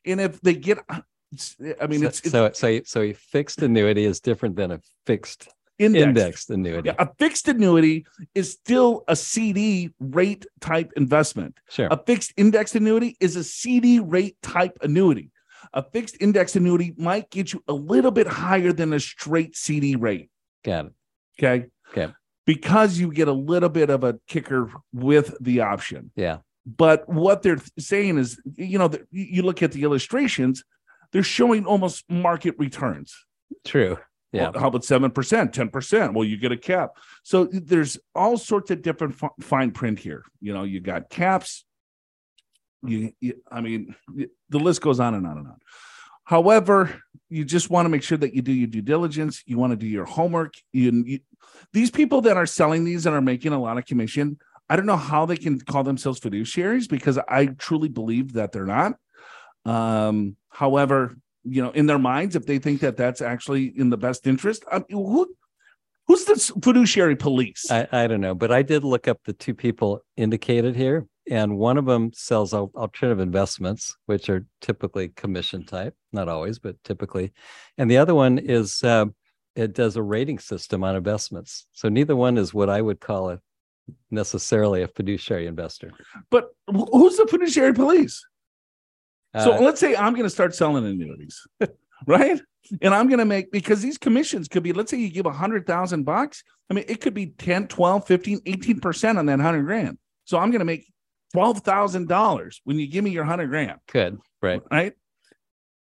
and 0.05 0.21
if 0.21 0.39
they 0.41 0.53
get, 0.53 0.77
I 1.81 1.87
mean, 1.87 2.01
so, 2.01 2.07
it's, 2.07 2.19
it's 2.21 2.31
so 2.31 2.51
so 2.53 2.79
so 2.85 3.01
a 3.01 3.13
fixed 3.13 3.61
annuity 3.61 4.05
is 4.05 4.19
different 4.19 4.55
than 4.55 4.71
a 4.71 4.79
fixed 5.05 5.49
indexed. 5.77 6.07
indexed 6.07 6.49
annuity. 6.49 6.87
Yeah, 6.89 6.95
a 6.99 7.09
fixed 7.19 7.47
annuity 7.47 8.05
is 8.33 8.51
still 8.51 9.03
a 9.07 9.15
CD 9.15 9.93
rate 9.99 10.45
type 10.61 10.93
investment. 10.95 11.57
Sure. 11.69 11.87
A 11.91 11.97
fixed 11.97 12.33
indexed 12.37 12.75
annuity 12.75 13.17
is 13.19 13.35
a 13.35 13.43
CD 13.43 13.99
rate 13.99 14.37
type 14.41 14.77
annuity. 14.81 15.31
A 15.73 15.83
fixed 15.83 16.17
index 16.19 16.55
annuity 16.55 16.93
might 16.97 17.29
get 17.29 17.53
you 17.53 17.63
a 17.67 17.73
little 17.73 18.11
bit 18.11 18.27
higher 18.27 18.71
than 18.71 18.93
a 18.93 18.99
straight 18.99 19.55
CD 19.55 19.95
rate. 19.95 20.29
Got 20.63 20.87
it. 20.87 20.93
Okay. 21.39 21.67
Okay. 21.91 22.13
Because 22.45 22.97
you 22.97 23.11
get 23.11 23.27
a 23.27 23.33
little 23.33 23.69
bit 23.69 23.89
of 23.89 24.03
a 24.03 24.19
kicker 24.27 24.71
with 24.93 25.35
the 25.41 25.61
option. 25.61 26.11
Yeah. 26.15 26.37
But 26.65 27.07
what 27.07 27.41
they're 27.41 27.61
saying 27.77 28.17
is, 28.17 28.41
you 28.55 28.77
know, 28.77 28.91
you 29.11 29.41
look 29.41 29.61
at 29.63 29.71
the 29.71 29.83
illustrations, 29.83 30.63
they're 31.11 31.23
showing 31.23 31.65
almost 31.65 32.03
market 32.09 32.55
returns. 32.57 33.15
True. 33.65 33.97
Yeah. 34.33 34.49
Well, 34.49 34.61
how 34.61 34.67
about 34.67 34.81
7%, 34.83 35.11
10%? 35.13 36.13
Well, 36.13 36.25
you 36.25 36.37
get 36.37 36.51
a 36.51 36.57
cap. 36.57 36.97
So 37.23 37.45
there's 37.45 37.97
all 38.13 38.37
sorts 38.37 38.71
of 38.71 38.81
different 38.81 39.15
fi- 39.15 39.29
fine 39.41 39.71
print 39.71 39.99
here. 39.99 40.23
You 40.41 40.53
know, 40.53 40.63
you 40.63 40.79
got 40.79 41.09
caps. 41.09 41.65
You, 42.83 43.13
you- 43.19 43.41
I 43.51 43.61
mean, 43.61 43.95
the 44.49 44.59
list 44.59 44.81
goes 44.81 44.99
on 44.99 45.13
and 45.15 45.25
on 45.25 45.37
and 45.37 45.47
on. 45.47 45.57
However, 46.25 47.01
you 47.29 47.45
just 47.45 47.69
want 47.69 47.85
to 47.85 47.89
make 47.89 48.03
sure 48.03 48.17
that 48.17 48.33
you 48.33 48.41
do 48.41 48.51
your 48.51 48.67
due 48.67 48.81
diligence. 48.81 49.43
You 49.45 49.57
want 49.57 49.71
to 49.71 49.77
do 49.77 49.87
your 49.87 50.05
homework. 50.05 50.55
You, 50.73 50.91
you, 51.05 51.19
these 51.71 51.89
people 51.89 52.21
that 52.21 52.35
are 52.35 52.45
selling 52.45 52.83
these 52.83 53.05
and 53.05 53.15
are 53.15 53.21
making 53.21 53.53
a 53.53 53.61
lot 53.61 53.77
of 53.77 53.85
commission, 53.85 54.37
I 54.69 54.75
don't 54.75 54.85
know 54.85 54.97
how 54.97 55.25
they 55.25 55.37
can 55.37 55.59
call 55.61 55.83
themselves 55.85 56.19
fiduciaries 56.19 56.89
because 56.89 57.17
I 57.17 57.45
truly 57.45 57.87
believe 57.87 58.33
that 58.33 58.51
they're 58.51 58.65
not. 58.65 58.95
Um, 59.67 60.37
however, 60.49 61.17
you 61.43 61.61
know, 61.61 61.71
in 61.71 61.85
their 61.85 61.99
minds, 61.99 62.35
if 62.35 62.45
they 62.45 62.59
think 62.59 62.81
that 62.81 62.97
that's 62.97 63.21
actually 63.21 63.73
in 63.77 63.89
the 63.89 63.97
best 63.97 64.25
interest, 64.25 64.63
I 64.71 64.79
mean, 64.79 64.85
who, 64.89 65.35
who's 66.07 66.25
the 66.25 66.35
fiduciary 66.61 67.15
police? 67.15 67.69
I, 67.69 67.87
I 67.91 68.07
don't 68.07 68.21
know, 68.21 68.35
but 68.35 68.51
I 68.51 68.61
did 68.61 68.83
look 68.83 69.07
up 69.07 69.19
the 69.25 69.33
two 69.33 69.53
people 69.53 70.01
indicated 70.15 70.75
here, 70.75 71.05
and 71.29 71.57
one 71.57 71.77
of 71.77 71.85
them 71.85 72.11
sells 72.13 72.53
alternative 72.53 73.19
investments, 73.19 73.95
which 74.05 74.29
are 74.29 74.45
typically 74.61 75.09
commission 75.09 75.65
type, 75.65 75.95
not 76.13 76.29
always, 76.29 76.59
but 76.59 76.81
typically, 76.83 77.33
and 77.77 77.91
the 77.91 77.97
other 77.97 78.15
one 78.15 78.37
is 78.37 78.83
uh, 78.83 79.05
it 79.55 79.73
does 79.73 79.95
a 79.95 80.03
rating 80.03 80.39
system 80.39 80.83
on 80.83 80.95
investments. 80.95 81.67
So 81.73 81.89
neither 81.89 82.15
one 82.15 82.37
is 82.37 82.53
what 82.53 82.69
I 82.69 82.81
would 82.81 83.01
call 83.01 83.31
a 83.31 83.39
necessarily 84.11 84.81
a 84.81 84.87
fiduciary 84.87 85.47
investor. 85.47 85.91
but 86.29 86.49
who's 86.67 87.17
the 87.17 87.27
fiduciary 87.27 87.73
police? 87.73 88.25
So 89.35 89.53
Uh, 89.53 89.61
let's 89.61 89.79
say 89.79 89.95
I'm 89.95 90.13
going 90.13 90.23
to 90.23 90.29
start 90.29 90.55
selling 90.55 90.85
annuities, 90.85 91.45
right? 92.07 92.39
And 92.81 92.93
I'm 92.93 93.07
going 93.07 93.19
to 93.19 93.25
make 93.25 93.51
because 93.51 93.81
these 93.81 93.97
commissions 93.97 94.47
could 94.47 94.63
be, 94.63 94.73
let's 94.73 94.91
say 94.91 94.97
you 94.97 95.09
give 95.09 95.25
a 95.25 95.31
hundred 95.31 95.65
thousand 95.65 96.03
bucks. 96.03 96.43
I 96.69 96.73
mean, 96.73 96.85
it 96.87 97.01
could 97.01 97.13
be 97.13 97.27
10, 97.27 97.67
12, 97.67 98.07
15, 98.07 98.39
18% 98.41 99.17
on 99.17 99.25
that 99.27 99.39
hundred 99.39 99.63
grand. 99.63 99.97
So 100.25 100.37
I'm 100.37 100.51
going 100.51 100.59
to 100.59 100.65
make 100.65 100.91
$12,000 101.35 102.55
when 102.63 102.79
you 102.79 102.87
give 102.87 103.03
me 103.03 103.11
your 103.11 103.23
hundred 103.23 103.47
grand, 103.47 103.79
could 103.87 104.17
right. 104.41 104.61
right? 104.71 104.93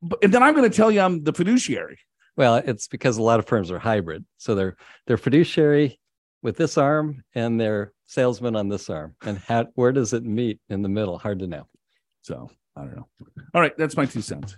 But, 0.02 0.22
and 0.22 0.32
then 0.32 0.42
I'm 0.42 0.54
going 0.54 0.68
to 0.68 0.76
tell 0.76 0.90
you 0.90 1.00
I'm 1.00 1.22
the 1.24 1.32
fiduciary. 1.32 1.98
Well, 2.36 2.56
it's 2.56 2.86
because 2.86 3.16
a 3.16 3.22
lot 3.22 3.38
of 3.38 3.46
firms 3.46 3.70
are 3.70 3.78
hybrid, 3.78 4.24
so 4.36 4.54
they're 4.54 4.76
they're 5.06 5.16
fiduciary 5.16 5.98
with 6.42 6.56
this 6.56 6.76
arm 6.76 7.24
and 7.34 7.58
they're 7.58 7.92
salesman 8.06 8.56
on 8.56 8.68
this 8.68 8.90
arm, 8.90 9.16
and 9.24 9.38
how 9.38 9.66
where 9.74 9.92
does 9.92 10.12
it 10.12 10.22
meet 10.22 10.60
in 10.68 10.82
the 10.82 10.88
middle? 10.88 11.18
Hard 11.18 11.38
to 11.38 11.46
know. 11.46 11.66
So 12.20 12.50
I 12.76 12.83
don't 12.83 12.97
know. 12.97 13.09
All 13.54 13.61
right. 13.61 13.76
That's 13.76 13.97
my 13.97 14.06
two 14.06 14.21
cents. 14.21 14.56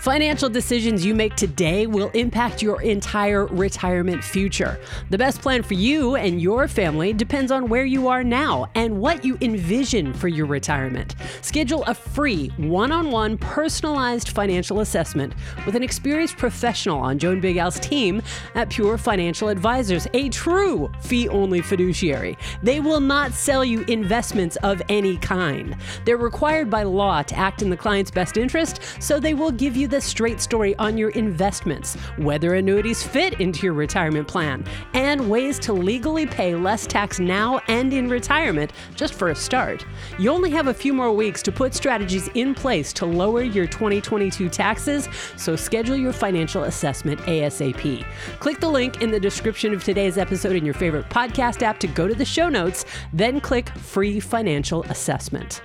Financial 0.00 0.48
decisions 0.48 1.06
you 1.06 1.14
make 1.14 1.36
today 1.36 1.86
will 1.86 2.10
impact 2.10 2.60
your 2.60 2.82
entire 2.82 3.46
retirement 3.46 4.22
future. 4.24 4.80
The 5.10 5.18
best 5.18 5.40
plan 5.40 5.62
for 5.62 5.74
you 5.74 6.16
and 6.16 6.42
your 6.42 6.66
family 6.66 7.12
depends 7.12 7.52
on 7.52 7.68
where 7.68 7.84
you 7.84 8.08
are 8.08 8.24
now 8.24 8.68
and 8.74 8.98
what 8.98 9.24
you 9.24 9.38
envision 9.40 10.12
for 10.12 10.26
your 10.26 10.46
retirement. 10.46 11.14
Schedule 11.40 11.84
a 11.84 11.94
free 11.94 12.48
one 12.56 12.90
on 12.90 13.12
one 13.12 13.38
personalized 13.38 14.30
financial 14.30 14.80
assessment 14.80 15.34
with 15.66 15.76
an 15.76 15.84
experienced 15.84 16.36
professional 16.36 16.98
on 16.98 17.16
Joe 17.18 17.30
and 17.30 17.42
Big 17.42 17.56
Al's 17.56 17.78
team 17.78 18.22
at 18.56 18.70
Pure 18.70 18.98
Financial 18.98 19.48
Advisors, 19.48 20.08
a 20.14 20.28
true 20.30 20.90
fee 21.02 21.28
only 21.28 21.62
fiduciary. 21.62 22.36
They 22.62 22.80
will 22.80 23.00
not 23.00 23.32
sell 23.32 23.64
you 23.64 23.82
investments 23.82 24.56
of 24.64 24.82
any 24.88 25.16
kind. 25.18 25.76
They're 26.04 26.16
required 26.16 26.68
by 26.68 26.82
law 26.82 27.22
to 27.22 27.36
act 27.36 27.62
in 27.62 27.70
the 27.70 27.76
client's 27.76 28.10
best 28.10 28.36
interest, 28.36 28.80
so 28.98 29.20
they 29.20 29.34
will 29.34 29.52
give 29.52 29.76
you 29.76 29.91
the 29.92 30.00
straight 30.00 30.40
story 30.40 30.74
on 30.76 30.96
your 30.96 31.10
investments, 31.10 31.96
whether 32.16 32.54
annuities 32.54 33.02
fit 33.02 33.40
into 33.40 33.66
your 33.66 33.74
retirement 33.74 34.26
plan, 34.26 34.64
and 34.94 35.30
ways 35.30 35.58
to 35.58 35.72
legally 35.74 36.24
pay 36.24 36.54
less 36.54 36.86
tax 36.86 37.20
now 37.20 37.60
and 37.68 37.92
in 37.92 38.08
retirement 38.08 38.72
just 38.96 39.12
for 39.12 39.28
a 39.28 39.34
start. 39.34 39.84
You 40.18 40.30
only 40.30 40.50
have 40.50 40.68
a 40.68 40.74
few 40.74 40.94
more 40.94 41.12
weeks 41.12 41.42
to 41.42 41.52
put 41.52 41.74
strategies 41.74 42.28
in 42.28 42.54
place 42.54 42.90
to 42.94 43.04
lower 43.04 43.42
your 43.42 43.66
2022 43.66 44.48
taxes, 44.48 45.10
so 45.36 45.56
schedule 45.56 45.96
your 45.96 46.14
financial 46.14 46.64
assessment 46.64 47.20
ASAP. 47.20 48.02
Click 48.40 48.60
the 48.60 48.70
link 48.70 49.02
in 49.02 49.10
the 49.10 49.20
description 49.20 49.74
of 49.74 49.84
today's 49.84 50.16
episode 50.16 50.56
in 50.56 50.64
your 50.64 50.74
favorite 50.74 51.10
podcast 51.10 51.62
app 51.62 51.78
to 51.80 51.86
go 51.86 52.08
to 52.08 52.14
the 52.14 52.24
show 52.24 52.48
notes, 52.48 52.86
then 53.12 53.40
click 53.40 53.68
free 53.68 54.20
financial 54.20 54.84
assessment. 54.84 55.60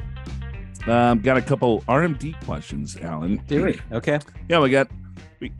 Um, 0.87 1.19
got 1.19 1.35
a 1.35 1.41
couple 1.41 1.81
RMD 1.81 2.41
questions, 2.45 2.95
Alan. 2.97 3.41
Do 3.47 3.65
we? 3.65 3.79
Okay. 3.91 4.19
Yeah, 4.47 4.59
we 4.59 4.69
got 4.69 4.89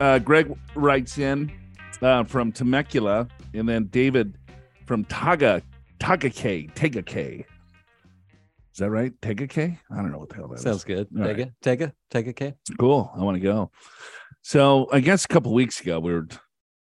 uh, 0.00 0.18
Greg 0.20 0.50
writes 0.74 1.18
in 1.18 1.52
uh, 2.00 2.24
from 2.24 2.50
Temecula, 2.50 3.28
and 3.52 3.68
then 3.68 3.84
David 3.86 4.38
from 4.86 5.04
Taga 5.04 5.60
Tagake 6.00 6.72
Tegake. 6.72 7.40
Is 8.72 8.78
that 8.78 8.90
right? 8.90 9.12
Tegake? 9.20 9.78
I 9.90 9.96
don't 9.96 10.12
know 10.12 10.18
what 10.18 10.30
the 10.30 10.36
hell 10.36 10.48
that 10.48 10.60
Sounds 10.60 10.78
is. 10.78 10.84
good. 10.84 11.08
All 11.18 11.24
Tega, 11.26 11.52
Tega, 11.60 11.92
Tega 12.10 12.32
K. 12.32 12.54
Cool. 12.78 13.10
I 13.14 13.22
want 13.22 13.34
to 13.34 13.40
go. 13.40 13.70
So 14.40 14.88
I 14.92 15.00
guess 15.00 15.24
a 15.26 15.28
couple 15.28 15.52
weeks 15.52 15.80
ago 15.80 16.00
we 16.00 16.12
were 16.12 16.22
we 16.22 16.36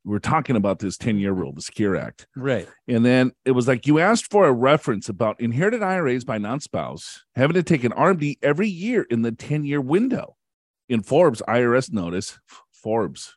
were 0.05 0.19
talking 0.19 0.55
about 0.55 0.79
this 0.79 0.97
10 0.97 1.17
year 1.17 1.31
rule, 1.31 1.53
the 1.53 1.61
Secure 1.61 1.95
Act. 1.95 2.27
Right. 2.35 2.67
And 2.87 3.05
then 3.05 3.31
it 3.45 3.51
was 3.51 3.67
like 3.67 3.87
you 3.87 3.99
asked 3.99 4.29
for 4.29 4.45
a 4.45 4.51
reference 4.51 5.09
about 5.09 5.39
inherited 5.39 5.81
IRAs 5.81 6.25
by 6.25 6.37
non 6.37 6.59
spouse 6.59 7.23
having 7.35 7.55
to 7.55 7.63
take 7.63 7.83
an 7.83 7.91
RMD 7.93 8.37
every 8.41 8.67
year 8.67 9.03
in 9.09 9.21
the 9.21 9.31
10 9.31 9.65
year 9.65 9.81
window. 9.81 10.35
In 10.89 11.01
Forbes 11.01 11.41
IRS 11.47 11.91
notice, 11.93 12.39
Forbes 12.71 13.35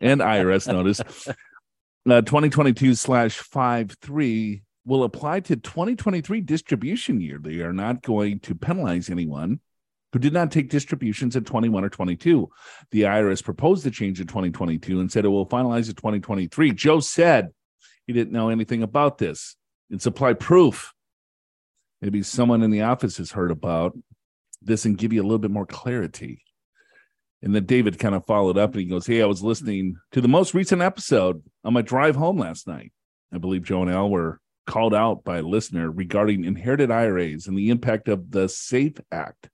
and 0.00 0.20
IRS 0.20 0.70
notice, 0.70 1.00
uh, 2.08 2.20
2022 2.20 2.94
slash 2.94 3.38
53 3.38 4.62
will 4.84 5.04
apply 5.04 5.40
to 5.40 5.56
2023 5.56 6.40
distribution 6.42 7.20
year. 7.20 7.38
They 7.40 7.60
are 7.60 7.72
not 7.72 8.02
going 8.02 8.40
to 8.40 8.54
penalize 8.54 9.10
anyone 9.10 9.60
who 10.16 10.20
did 10.20 10.32
not 10.32 10.50
take 10.50 10.70
distributions 10.70 11.36
in 11.36 11.44
21 11.44 11.84
or 11.84 11.90
22. 11.90 12.48
The 12.90 13.02
IRS 13.02 13.44
proposed 13.44 13.84
the 13.84 13.90
change 13.90 14.18
in 14.18 14.26
2022 14.26 14.98
and 14.98 15.12
said 15.12 15.26
it 15.26 15.28
will 15.28 15.44
finalize 15.44 15.90
in 15.90 15.94
2023. 15.94 16.72
Joe 16.72 17.00
said 17.00 17.50
he 18.06 18.14
didn't 18.14 18.32
know 18.32 18.48
anything 18.48 18.82
about 18.82 19.18
this 19.18 19.56
and 19.90 20.00
supply 20.00 20.32
proof. 20.32 20.94
Maybe 22.00 22.22
someone 22.22 22.62
in 22.62 22.70
the 22.70 22.80
office 22.80 23.18
has 23.18 23.32
heard 23.32 23.50
about 23.50 23.94
this 24.62 24.86
and 24.86 24.96
give 24.96 25.12
you 25.12 25.20
a 25.20 25.22
little 25.22 25.36
bit 25.36 25.50
more 25.50 25.66
clarity. 25.66 26.42
And 27.42 27.54
then 27.54 27.66
David 27.66 27.98
kind 27.98 28.14
of 28.14 28.24
followed 28.24 28.56
up 28.56 28.70
and 28.72 28.80
he 28.80 28.86
goes, 28.86 29.06
Hey, 29.06 29.20
I 29.20 29.26
was 29.26 29.42
listening 29.42 29.96
to 30.12 30.22
the 30.22 30.28
most 30.28 30.54
recent 30.54 30.80
episode 30.80 31.42
on 31.62 31.74
my 31.74 31.82
drive 31.82 32.16
home 32.16 32.38
last 32.38 32.66
night. 32.66 32.90
I 33.34 33.36
believe 33.36 33.64
Joe 33.64 33.82
and 33.82 33.90
Al 33.90 34.08
were 34.08 34.40
called 34.66 34.94
out 34.94 35.24
by 35.24 35.40
a 35.40 35.42
listener 35.42 35.90
regarding 35.90 36.46
inherited 36.46 36.90
IRAs 36.90 37.46
and 37.46 37.58
the 37.58 37.68
impact 37.68 38.08
of 38.08 38.30
the 38.30 38.48
SAFE 38.48 38.98
Act. 39.12 39.50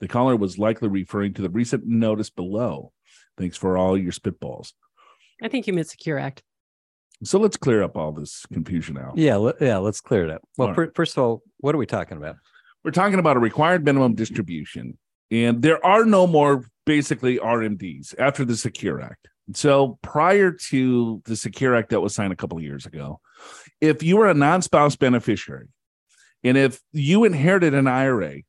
The 0.00 0.08
caller 0.08 0.36
was 0.36 0.58
likely 0.58 0.88
referring 0.88 1.34
to 1.34 1.42
the 1.42 1.48
recent 1.50 1.86
notice 1.86 2.30
below. 2.30 2.92
Thanks 3.38 3.56
for 3.56 3.76
all 3.78 3.96
your 3.96 4.12
spitballs. 4.12 4.72
I 5.42 5.48
think 5.48 5.66
you 5.66 5.72
meant 5.72 5.88
Secure 5.88 6.18
Act. 6.18 6.42
So 7.24 7.38
let's 7.38 7.56
clear 7.56 7.82
up 7.82 7.96
all 7.96 8.12
this 8.12 8.44
confusion 8.52 8.98
out. 8.98 9.16
Yeah. 9.16 9.36
le- 9.36 9.54
yeah. 9.60 9.78
Let's 9.78 10.00
clear 10.00 10.24
it 10.24 10.30
up. 10.30 10.42
Well, 10.58 10.68
All 10.68 10.74
fir- 10.74 10.92
first 10.94 11.16
of 11.16 11.22
all, 11.22 11.42
what 11.58 11.74
are 11.74 11.78
we 11.78 11.86
talking 11.86 12.18
about? 12.18 12.36
We're 12.84 12.90
talking 12.90 13.18
about 13.18 13.36
a 13.36 13.40
required 13.40 13.84
minimum 13.84 14.14
distribution, 14.14 14.98
and 15.30 15.62
there 15.62 15.84
are 15.84 16.04
no 16.04 16.26
more 16.26 16.64
basically 16.84 17.38
RMDs 17.38 18.14
after 18.18 18.44
the 18.44 18.56
Secure 18.56 19.00
Act. 19.00 19.28
So 19.54 19.98
prior 20.02 20.52
to 20.70 21.22
the 21.24 21.36
Secure 21.36 21.74
Act 21.74 21.90
that 21.90 22.00
was 22.00 22.14
signed 22.14 22.32
a 22.32 22.36
couple 22.36 22.58
of 22.58 22.64
years 22.64 22.84
ago, 22.86 23.20
if 23.80 24.02
you 24.02 24.16
were 24.18 24.28
a 24.28 24.34
non-spouse 24.34 24.96
beneficiary, 24.96 25.68
and 26.44 26.56
if 26.56 26.80
you 26.92 27.24
inherited 27.24 27.74
an 27.74 27.86
IRA, 27.88 28.42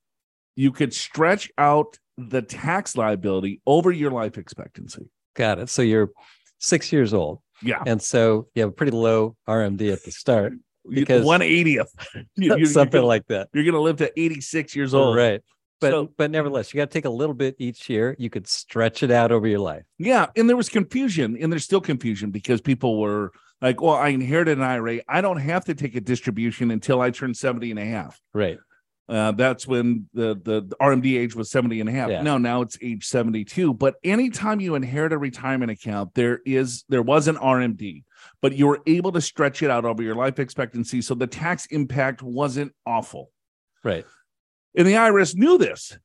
you 0.57 0.71
could 0.73 0.93
stretch 0.93 1.49
out 1.57 1.97
the 2.17 2.41
tax 2.41 2.97
liability 2.97 3.61
over 3.65 3.91
your 3.91 4.11
life 4.11 4.37
expectancy. 4.37 5.09
Got 5.35 5.59
it. 5.59 5.69
So 5.69 5.81
you're 5.83 6.09
six 6.57 6.91
years 6.91 7.13
old. 7.13 7.39
Yeah, 7.63 7.81
And 7.87 8.01
so 8.01 8.47
you 8.55 8.61
have 8.63 8.69
a 8.69 8.73
pretty 8.73 8.91
low 8.91 9.35
RMD 9.47 9.91
at 9.93 10.03
the 10.03 10.11
start, 10.11 10.53
Because- 10.89 11.23
one 11.25 11.41
eightieth. 11.41 11.91
Something 12.65 13.03
like 13.03 13.25
that. 13.27 13.49
you're 13.53 13.63
going 13.63 13.73
to 13.73 13.79
live 13.81 13.97
to 13.97 14.11
86 14.19 14.75
years 14.75 14.93
old. 14.93 15.15
Right. 15.15 15.41
But 15.79 15.91
So- 15.91 16.09
but 16.17 16.31
nevertheless, 16.31 16.73
you 16.73 16.79
got 16.79 16.89
to 16.89 16.93
take 16.93 17.05
a 17.05 17.09
little 17.09 17.35
bit 17.35 17.55
each 17.59 17.87
year. 17.89 18.15
You 18.17 18.29
could 18.31 18.47
stretch 18.47 19.03
it 19.03 19.11
out 19.11 19.31
over 19.31 19.47
your 19.47 19.59
life. 19.59 19.83
Yeah, 19.99 20.25
and 20.35 20.49
there 20.49 20.57
was 20.57 20.69
confusion, 20.69 21.37
and 21.39 21.51
there's 21.51 21.63
still 21.63 21.81
confusion 21.81 22.31
because 22.31 22.61
people 22.61 22.99
were 22.99 23.31
like, 23.61 23.79
"Well, 23.81 23.93
I 23.95 24.09
inherited 24.09 24.57
an 24.57 24.63
IRA. 24.63 25.01
I 25.07 25.21
don't 25.21 25.37
have 25.37 25.65
to 25.65 25.75
take 25.75 25.95
a 25.95 26.01
distribution 26.01 26.71
until 26.71 26.99
I 27.01 27.11
turn 27.11 27.33
70 27.35 27.69
and 27.71 27.79
a 27.79 27.85
half." 27.85 28.19
Right. 28.33 28.57
Uh, 29.09 29.31
that's 29.31 29.65
when 29.65 30.07
the, 30.13 30.35
the 30.43 30.61
the 30.67 30.75
RMD 30.81 31.17
age 31.17 31.33
was 31.33 31.49
70 31.49 31.79
and 31.79 31.89
a 31.89 31.93
half. 31.93 32.09
Yeah. 32.09 32.21
No, 32.21 32.37
now 32.37 32.61
it's 32.61 32.77
age 32.81 33.05
72. 33.05 33.73
But 33.73 33.95
anytime 34.03 34.59
you 34.59 34.75
inherit 34.75 35.13
a 35.13 35.17
retirement 35.17 35.71
account, 35.71 36.13
there 36.13 36.41
is 36.45 36.83
there 36.89 37.01
was 37.01 37.29
an 37.29 37.37
RMD, 37.37 38.03
but 38.41 38.53
you 38.55 38.67
were 38.67 38.81
able 38.85 39.13
to 39.13 39.21
stretch 39.21 39.63
it 39.63 39.69
out 39.69 39.85
over 39.85 40.03
your 40.03 40.15
life 40.15 40.39
expectancy, 40.39 41.01
so 41.01 41.15
the 41.15 41.27
tax 41.27 41.67
impact 41.67 42.21
wasn't 42.21 42.73
awful. 42.85 43.31
Right. 43.83 44.05
And 44.75 44.85
the 44.85 44.93
IRS 44.93 45.35
knew 45.35 45.57
this. 45.57 45.97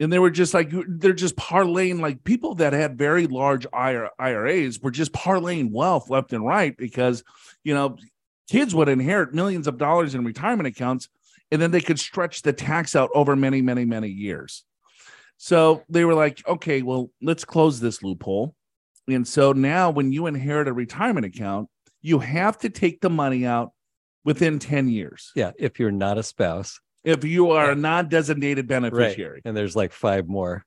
And 0.00 0.12
they 0.12 0.18
were 0.20 0.30
just 0.30 0.54
like, 0.54 0.70
they're 0.86 1.12
just 1.12 1.34
parlaying, 1.34 2.00
like 2.00 2.22
people 2.22 2.54
that 2.56 2.72
had 2.72 2.96
very 2.96 3.26
large 3.26 3.66
IRAs 3.72 4.80
were 4.80 4.92
just 4.92 5.12
parlaying 5.12 5.72
wealth 5.72 6.08
left 6.08 6.32
and 6.32 6.46
right 6.46 6.76
because, 6.76 7.24
you 7.64 7.74
know, 7.74 7.96
kids 8.48 8.74
would 8.74 8.88
inherit 8.88 9.34
millions 9.34 9.66
of 9.66 9.76
dollars 9.76 10.14
in 10.14 10.24
retirement 10.24 10.68
accounts 10.68 11.08
and 11.50 11.60
then 11.60 11.70
they 11.70 11.80
could 11.80 11.98
stretch 11.98 12.42
the 12.42 12.52
tax 12.52 12.94
out 12.94 13.10
over 13.14 13.36
many, 13.36 13.62
many, 13.62 13.84
many 13.84 14.08
years. 14.08 14.64
So 15.36 15.84
they 15.88 16.04
were 16.04 16.14
like, 16.14 16.46
okay, 16.46 16.82
well, 16.82 17.10
let's 17.22 17.44
close 17.44 17.80
this 17.80 18.02
loophole. 18.02 18.54
And 19.06 19.26
so 19.26 19.52
now 19.52 19.90
when 19.90 20.12
you 20.12 20.26
inherit 20.26 20.68
a 20.68 20.72
retirement 20.72 21.24
account, 21.24 21.68
you 22.02 22.18
have 22.18 22.58
to 22.58 22.68
take 22.68 23.00
the 23.00 23.10
money 23.10 23.46
out 23.46 23.72
within 24.24 24.58
10 24.58 24.88
years 24.88 25.32
Yeah. 25.34 25.52
If 25.58 25.78
you're 25.78 25.90
not 25.90 26.18
a 26.18 26.22
spouse. 26.22 26.80
if 27.04 27.24
you 27.24 27.52
are 27.52 27.70
a 27.70 27.74
non-designated 27.74 28.66
beneficiary. 28.66 29.40
And 29.44 29.56
there's 29.56 29.76
like 29.76 29.92
five 29.92 30.28
more. 30.28 30.64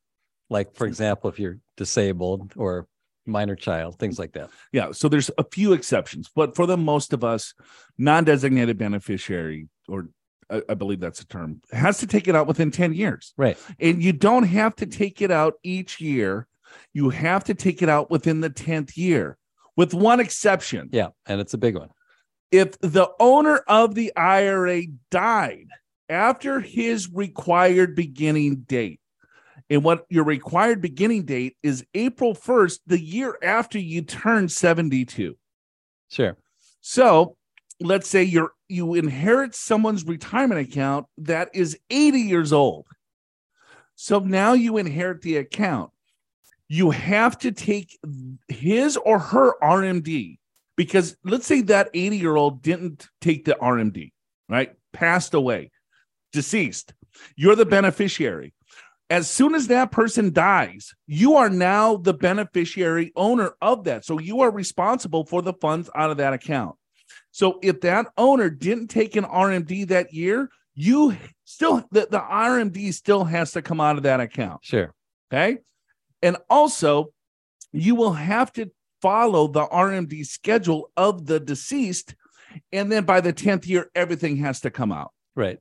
Like, 0.50 0.76
for 0.76 0.86
mm-hmm. 0.86 0.92
example, 0.92 1.30
if 1.30 1.40
you're 1.40 1.60
disabled 1.78 2.54
or 2.56 2.88
minor 3.26 3.56
child, 3.56 4.00
things 4.00 4.18
like 4.18 4.34
that. 4.34 4.50
Yeah, 4.72 4.92
so 4.92 5.08
there's 5.08 5.30
a 5.38 5.44
few 5.44 5.74
exceptions, 5.74 6.30
but 6.36 6.56
for 6.56 6.66
the 6.66 6.78
most 6.78 7.14
of 7.14 7.24
us, 7.24 7.54
non-designated 7.98 8.78
beneficiary, 8.78 9.68
or 9.88 10.10
I, 10.52 10.62
I 10.70 10.74
believe 10.74 11.00
that's 11.00 11.20
the 11.20 11.26
term, 11.26 11.62
has 11.72 12.00
to 12.00 12.08
take 12.08 12.28
it 12.28 12.36
out 12.36 12.48
within 12.48 12.72
10 12.72 12.94
years. 12.94 13.34
Right. 13.38 13.58
And 13.80 14.04
you 14.04 14.14
don't 14.14 14.44
have 14.44 14.76
to 14.78 14.86
take 14.86 15.22
it 15.22 15.32
out 15.32 15.54
each 15.64 16.02
year. 16.02 16.48
You 16.94 17.10
have 17.10 17.44
to 17.46 17.54
take 17.54 17.82
it 17.82 17.90
out 17.90 18.12
within 18.12 18.42
the 18.42 18.50
10th 18.50 18.98
year, 18.98 19.38
with 19.76 19.94
one 19.94 20.20
exception. 20.20 20.90
Yeah. 20.92 21.10
And 21.26 21.42
it's 21.42 21.54
a 21.54 21.58
big 21.58 21.78
one. 21.78 21.90
If 22.52 22.78
the 22.80 23.10
owner 23.20 23.58
of 23.68 23.96
the 23.96 24.16
IRA 24.16 24.84
died 25.10 25.68
after 26.10 26.60
his 26.60 27.10
required 27.12 27.96
beginning 27.96 28.58
date, 28.68 29.00
and 29.70 29.86
what 29.86 30.06
your 30.10 30.26
required 30.26 30.82
beginning 30.82 31.24
date 31.24 31.56
is 31.64 31.86
April 31.94 32.36
1st, 32.36 32.80
the 32.88 33.00
year 33.00 33.38
after 33.42 33.80
you 33.80 34.02
turn 34.02 34.50
72. 34.50 35.38
Sure. 36.10 36.38
So 36.82 37.38
let's 37.82 38.08
say 38.08 38.24
you're 38.24 38.52
you 38.70 38.94
inherit 38.94 39.56
someone's 39.56 40.06
retirement 40.06 40.62
account 40.62 41.08
that 41.18 41.50
is 41.54 41.78
80 41.90 42.20
years 42.20 42.54
old. 42.54 42.88
So 43.96 44.20
now 44.20 44.54
you 44.54 44.78
inherit 44.78 45.22
the 45.22 45.38
account. 45.38 45.92
You 46.68 46.92
have 46.92 47.38
to 47.40 47.52
take 47.52 48.00
his 48.48 48.96
or 48.98 49.20
her 49.20 49.54
RMD 49.62 50.38
because 50.78 51.18
let's 51.24 51.46
say 51.46 51.62
that 51.64 51.90
80 51.94 52.18
year 52.18 52.36
old 52.36 52.62
didn't 52.62 53.10
take 53.20 53.46
the 53.46 53.58
RMD, 53.62 54.12
right? 54.48 54.74
Passed 54.94 55.34
away, 55.34 55.72
deceased. 56.32 56.94
You're 57.36 57.56
the 57.56 57.66
beneficiary. 57.66 58.54
As 59.10 59.30
soon 59.30 59.56
as 59.56 59.68
that 59.68 59.92
person 59.92 60.32
dies, 60.32 60.94
you 61.06 61.36
are 61.36 61.50
now 61.50 61.98
the 61.98 62.14
beneficiary 62.14 63.12
owner 63.18 63.52
of 63.62 63.84
that. 63.84 64.06
So 64.06 64.20
you 64.20 64.40
are 64.40 64.50
responsible 64.50 65.26
for 65.26 65.42
the 65.42 65.54
funds 65.54 65.90
out 65.94 66.12
of 66.12 66.18
that 66.18 66.32
account. 66.32 66.78
So 67.32 67.60
if 67.62 67.82
that 67.82 68.08
owner 68.18 68.50
didn't 68.50 68.88
take 68.88 69.16
an 69.16 69.24
RMD 69.24 69.88
that 69.88 70.14
year, 70.14 70.50
you 70.74 71.16
still 71.46 71.84
the, 71.92 72.08
the 72.10 72.20
RMD 72.20 72.94
still 72.94 73.24
has 73.24 73.52
to 73.54 73.62
come 73.62 73.80
out 73.80 73.98
of 73.98 74.04
that 74.04 74.20
account. 74.20 74.64
Sure. 74.64 74.94
Okay. 75.32 75.60
And 76.22 76.38
also, 76.50 77.14
you 77.72 77.96
will 77.96 78.14
have 78.14 78.52
to 78.54 78.72
follow 79.02 79.48
the 79.48 79.66
RMD 79.66 80.26
schedule 80.26 80.92
of 80.96 81.26
the 81.26 81.40
deceased. 81.40 82.16
And 82.72 82.92
then 82.92 83.06
by 83.06 83.22
the 83.22 83.34
10th 83.34 83.68
year, 83.68 83.90
everything 83.96 84.38
has 84.38 84.62
to 84.62 84.70
come 84.70 84.92
out. 84.92 85.12
Right. 85.36 85.60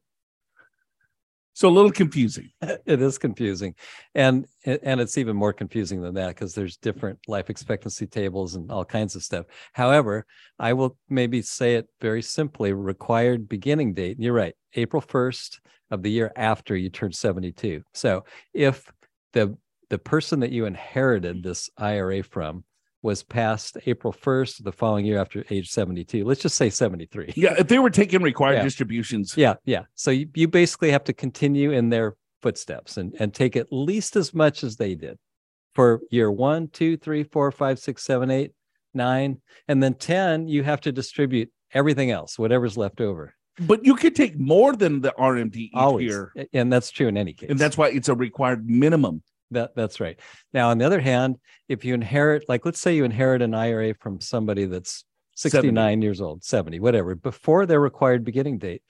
So 1.53 1.69
a 1.69 1.71
little 1.71 1.91
confusing. 1.91 2.51
It 2.87 3.03
is 3.03 3.19
confusing. 3.19 3.75
And 4.15 4.47
and 4.65 5.01
it's 5.01 5.19
even 5.19 5.37
more 5.37 5.53
confusing 5.53 6.01
than 6.01 6.15
that 6.15 6.29
because 6.29 6.55
there's 6.55 6.77
different 6.77 7.19
life 7.29 7.51
expectancy 7.51 8.07
tables 8.07 8.55
and 8.55 8.71
all 8.71 8.85
kinds 8.85 9.15
of 9.17 9.23
stuff. 9.23 9.47
However, 9.73 10.27
I 10.59 10.73
will 10.73 10.97
maybe 11.09 11.43
say 11.43 11.77
it 11.77 11.89
very 12.01 12.23
simply, 12.23 12.73
required 12.73 13.49
beginning 13.49 13.95
date. 13.95 14.17
And 14.17 14.25
You're 14.25 14.35
right. 14.35 14.55
April 14.75 15.03
1st 15.03 15.61
of 15.91 16.03
the 16.03 16.11
year 16.11 16.33
after 16.37 16.77
you 16.77 16.89
turn 16.89 17.13
72. 17.13 17.83
So 17.95 18.25
if 18.55 18.91
the 19.33 19.57
the 19.91 19.99
person 19.99 20.41
that 20.41 20.53
you 20.53 20.67
inherited 20.67 21.43
this 21.43 21.69
IRA 21.77 22.23
from 22.23 22.65
was 23.03 23.23
passed 23.23 23.79
April 23.87 24.13
1st 24.13 24.63
the 24.65 24.73
following 24.73 25.07
year 25.07 25.19
after 25.19 25.45
age 25.51 25.71
72. 25.71 26.25
Let's 26.25 26.43
just 26.43 26.57
say 26.57 26.71
73. 26.71 27.33
Yeah, 27.37 27.55
if 27.59 27.69
they 27.69 27.79
were 27.79 27.91
taking 27.91 28.23
required 28.23 28.57
Yeah. 28.57 28.63
distributions. 28.65 29.37
Yeah, 29.37 29.55
yeah. 29.65 29.83
So 29.95 30.11
you, 30.11 30.29
you 30.35 30.49
basically 30.49 30.91
have 30.91 31.05
to 31.05 31.13
continue 31.13 31.71
in 31.73 31.89
their 31.89 32.17
footsteps 32.43 32.97
and, 32.97 33.15
and 33.19 33.33
take 33.35 33.57
at 33.57 33.69
least 33.71 34.17
as 34.17 34.35
much 34.35 34.63
as 34.65 34.77
they 34.77 34.95
did 34.95 35.19
for 35.75 36.01
year 36.11 36.31
one, 36.31 36.69
two, 36.69 36.97
three, 36.97 37.23
four, 37.25 37.51
five, 37.53 37.79
six, 37.79 38.03
seven, 38.05 38.31
eight, 38.31 38.53
nine, 38.93 39.41
and 39.69 39.83
then 39.83 39.95
10, 39.95 40.49
you 40.49 40.63
have 40.63 40.81
to 40.83 40.93
distribute 40.93 41.51
everything 41.73 42.11
else, 42.11 42.39
whatever's 42.39 42.77
left 42.77 43.01
over. 43.01 43.35
But 43.61 43.85
you 43.85 43.95
could 43.95 44.17
take 44.17 44.39
more 44.39 44.75
than 44.75 45.01
the 45.03 45.13
RMD 45.19 45.57
each 45.57 45.71
Always. 45.75 46.07
year. 46.09 46.33
And 46.53 46.73
that's 46.73 46.91
true 46.91 47.09
in 47.09 47.17
any 47.17 47.35
case. 47.35 47.51
And 47.51 47.59
that's 47.59 47.77
why 47.77 47.89
it's 47.89 48.09
a 48.09 48.15
required 48.15 48.69
minimum. 48.69 49.23
That 49.51 49.75
that's 49.75 50.01
right. 50.01 50.19
Now, 50.53 50.71
on 50.71 50.79
the 50.79 50.87
other 50.87 51.01
hand, 51.01 51.37
if 51.69 51.85
you 51.85 51.95
inherit, 51.95 52.49
like 52.49 52.65
let's 52.65 52.81
say 52.81 52.95
you 52.95 53.05
inherit 53.05 53.43
an 53.43 53.55
IRA 53.55 53.95
from 53.95 54.21
somebody 54.21 54.67
that's 54.67 55.05
69 55.35 56.03
years 56.03 56.21
old, 56.21 56.45
70, 56.45 56.81
whatever, 56.81 57.15
before 57.15 57.67
their 57.67 57.81
required 57.81 58.25
beginning 58.25 58.59
date, 58.59 58.83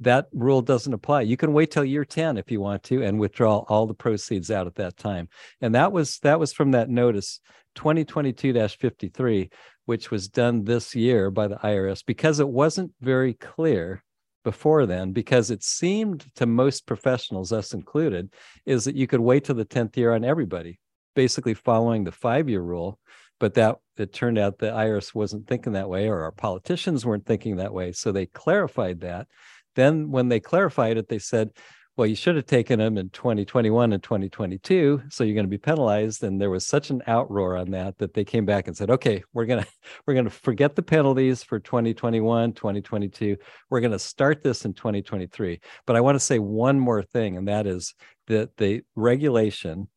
that 0.00 0.26
rule 0.32 0.62
doesn't 0.62 0.92
apply. 0.92 1.22
You 1.22 1.36
can 1.36 1.52
wait 1.52 1.70
till 1.70 1.84
year 1.84 2.04
10 2.04 2.36
if 2.36 2.50
you 2.50 2.60
want 2.60 2.82
to 2.84 3.02
and 3.02 3.18
withdraw 3.18 3.58
all 3.68 3.86
the 3.86 3.94
proceeds 3.94 4.50
out 4.50 4.66
at 4.66 4.76
that 4.76 4.96
time. 4.96 5.28
And 5.60 5.74
that 5.74 5.92
was 5.92 6.18
that 6.20 6.38
was 6.38 6.52
from 6.52 6.72
that 6.72 6.88
notice 6.88 7.40
2022-53, 7.76 9.52
which 9.86 10.10
was 10.10 10.28
done 10.28 10.64
this 10.64 10.94
year 10.94 11.30
by 11.30 11.48
the 11.48 11.56
IRS 11.56 12.04
because 12.04 12.40
it 12.40 12.48
wasn't 12.48 12.92
very 13.00 13.34
clear 13.34 14.02
before 14.44 14.86
then 14.86 15.12
because 15.12 15.50
it 15.50 15.62
seemed 15.62 16.26
to 16.34 16.46
most 16.46 16.86
professionals 16.86 17.52
us 17.52 17.74
included 17.74 18.32
is 18.66 18.84
that 18.84 18.94
you 18.94 19.06
could 19.06 19.20
wait 19.20 19.44
till 19.44 19.54
the 19.54 19.64
10th 19.64 19.96
year 19.96 20.14
on 20.14 20.24
everybody 20.24 20.78
basically 21.14 21.54
following 21.54 22.04
the 22.04 22.12
five 22.12 22.48
year 22.48 22.60
rule 22.60 22.98
but 23.40 23.54
that 23.54 23.76
it 23.96 24.12
turned 24.12 24.38
out 24.38 24.58
the 24.58 24.66
irs 24.66 25.14
wasn't 25.14 25.46
thinking 25.46 25.72
that 25.72 25.88
way 25.88 26.08
or 26.08 26.22
our 26.22 26.32
politicians 26.32 27.04
weren't 27.04 27.26
thinking 27.26 27.56
that 27.56 27.72
way 27.72 27.92
so 27.92 28.12
they 28.12 28.26
clarified 28.26 29.00
that. 29.00 29.26
Then 29.74 30.10
when 30.10 30.28
they 30.28 30.40
clarified 30.40 30.96
it 30.96 31.08
they 31.08 31.18
said 31.18 31.50
well 31.98 32.06
you 32.06 32.14
should 32.14 32.36
have 32.36 32.46
taken 32.46 32.78
them 32.78 32.96
in 32.96 33.10
2021 33.10 33.92
and 33.92 34.02
2022 34.02 35.02
so 35.10 35.24
you're 35.24 35.34
going 35.34 35.44
to 35.44 35.50
be 35.50 35.58
penalized 35.58 36.22
and 36.22 36.40
there 36.40 36.48
was 36.48 36.64
such 36.64 36.90
an 36.90 37.02
outroar 37.08 37.60
on 37.60 37.70
that 37.72 37.98
that 37.98 38.14
they 38.14 38.24
came 38.24 38.46
back 38.46 38.68
and 38.68 38.76
said 38.76 38.88
okay 38.88 39.22
we're 39.34 39.44
going 39.44 39.62
to 39.62 39.68
we're 40.06 40.14
going 40.14 40.24
to 40.24 40.30
forget 40.30 40.76
the 40.76 40.82
penalties 40.82 41.42
for 41.42 41.58
2021 41.58 42.54
2022 42.54 43.36
we're 43.68 43.80
going 43.80 43.92
to 43.92 43.98
start 43.98 44.42
this 44.42 44.64
in 44.64 44.72
2023 44.72 45.60
but 45.84 45.96
i 45.96 46.00
want 46.00 46.14
to 46.14 46.20
say 46.20 46.38
one 46.38 46.78
more 46.78 47.02
thing 47.02 47.36
and 47.36 47.48
that 47.48 47.66
is 47.66 47.94
that 48.28 48.56
the 48.56 48.80
regulation 48.94 49.88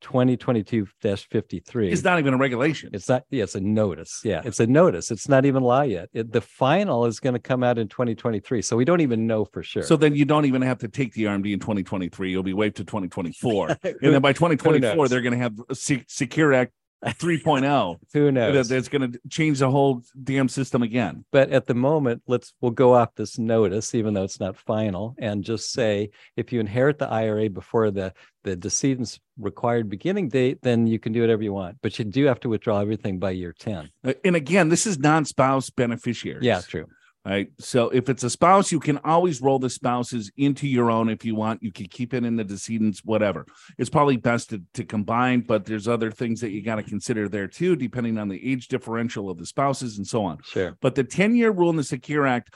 2022-53 0.00 1.92
It's 1.92 2.04
not 2.04 2.18
even 2.18 2.34
a 2.34 2.36
regulation. 2.36 2.90
it's 2.92 3.08
not 3.08 3.24
yeah 3.30 3.44
it's 3.44 3.54
a 3.54 3.60
notice 3.60 4.20
yeah 4.24 4.42
it's 4.44 4.60
a 4.60 4.66
notice 4.66 5.10
it's 5.10 5.28
not 5.28 5.44
even 5.44 5.62
law 5.62 5.82
yet 5.82 6.08
it, 6.12 6.32
the 6.32 6.40
final 6.40 7.06
is 7.06 7.20
going 7.20 7.34
to 7.34 7.38
come 7.40 7.62
out 7.62 7.78
in 7.78 7.88
2023 7.88 8.62
so 8.62 8.76
we 8.76 8.84
don't 8.84 9.00
even 9.00 9.26
know 9.26 9.44
for 9.44 9.62
sure 9.62 9.82
So 9.82 9.96
then 9.96 10.14
you 10.14 10.24
don't 10.24 10.44
even 10.46 10.62
have 10.62 10.78
to 10.78 10.88
take 10.88 11.14
the 11.14 11.24
RMD 11.24 11.52
in 11.52 11.60
2023. 11.60 12.30
You'll 12.30 12.42
be 12.42 12.52
waived 12.54 12.76
to 12.76 12.84
2024. 12.84 13.68
and 13.82 13.96
then 14.00 14.20
by 14.20 14.32
2024, 14.32 15.08
they're 15.08 15.20
going 15.20 15.32
to 15.32 15.38
have 15.38 15.54
a 15.68 15.74
Secure 15.74 16.52
Act 16.52 16.72
3.0 17.04 17.96
who 18.12 18.24
that- 18.26 18.32
knows? 18.32 18.68
That's 18.68 18.88
going 18.88 19.12
to 19.12 19.20
change 19.28 19.58
the 19.60 19.70
whole 19.70 20.02
damn 20.22 20.48
system 20.48 20.82
again. 20.82 21.24
but 21.32 21.50
at 21.50 21.66
the 21.66 21.74
moment 21.74 22.22
let's 22.26 22.52
we'll 22.60 22.70
go 22.72 22.94
off 22.94 23.14
this 23.14 23.38
notice 23.38 23.94
even 23.94 24.14
though 24.14 24.24
it's 24.24 24.40
not 24.40 24.56
final 24.56 25.14
and 25.18 25.42
just 25.44 25.72
say 25.72 26.10
if 26.36 26.52
you 26.52 26.60
inherit 26.60 26.98
the 26.98 27.08
ira 27.08 27.48
before 27.48 27.90
the 27.90 28.12
the 28.44 28.56
decedent's 28.56 29.18
required 29.38 29.88
beginning 29.88 30.28
date 30.28 30.58
then 30.62 30.86
you 30.86 30.98
can 30.98 31.12
do 31.12 31.20
whatever 31.20 31.42
you 31.42 31.52
want. 31.52 31.76
But 31.82 31.98
you 31.98 32.04
do 32.04 32.24
have 32.26 32.40
to 32.40 32.48
withdraw 32.48 32.80
everything 32.80 33.18
by 33.18 33.30
year 33.32 33.54
10 33.58 33.90
Uh, 34.04 34.12
And 34.24 34.36
again, 34.36 34.68
this 34.68 34.86
is 34.86 34.98
non-spouse 34.98 35.70
beneficiaries. 35.70 36.44
yeah 36.44 36.60
true 36.60 36.86
Right. 37.24 37.48
So 37.58 37.90
if 37.90 38.08
it's 38.08 38.24
a 38.24 38.30
spouse, 38.30 38.72
you 38.72 38.80
can 38.80 38.96
always 39.04 39.42
roll 39.42 39.58
the 39.58 39.68
spouses 39.68 40.32
into 40.38 40.66
your 40.66 40.90
own 40.90 41.10
if 41.10 41.22
you 41.22 41.34
want. 41.34 41.62
You 41.62 41.70
can 41.70 41.84
keep 41.86 42.14
it 42.14 42.24
in 42.24 42.36
the 42.36 42.44
decedent's, 42.44 43.04
whatever. 43.04 43.44
It's 43.76 43.90
probably 43.90 44.16
best 44.16 44.50
to, 44.50 44.62
to 44.72 44.84
combine, 44.84 45.40
but 45.42 45.66
there's 45.66 45.86
other 45.86 46.10
things 46.10 46.40
that 46.40 46.50
you 46.50 46.62
got 46.62 46.76
to 46.76 46.82
consider 46.82 47.28
there 47.28 47.46
too, 47.46 47.76
depending 47.76 48.16
on 48.16 48.28
the 48.28 48.50
age 48.50 48.68
differential 48.68 49.28
of 49.28 49.36
the 49.36 49.44
spouses 49.44 49.98
and 49.98 50.06
so 50.06 50.24
on. 50.24 50.38
sure 50.44 50.78
But 50.80 50.94
the 50.94 51.04
10 51.04 51.34
year 51.36 51.50
rule 51.50 51.68
in 51.68 51.76
the 51.76 51.84
Secure 51.84 52.26
Act 52.26 52.54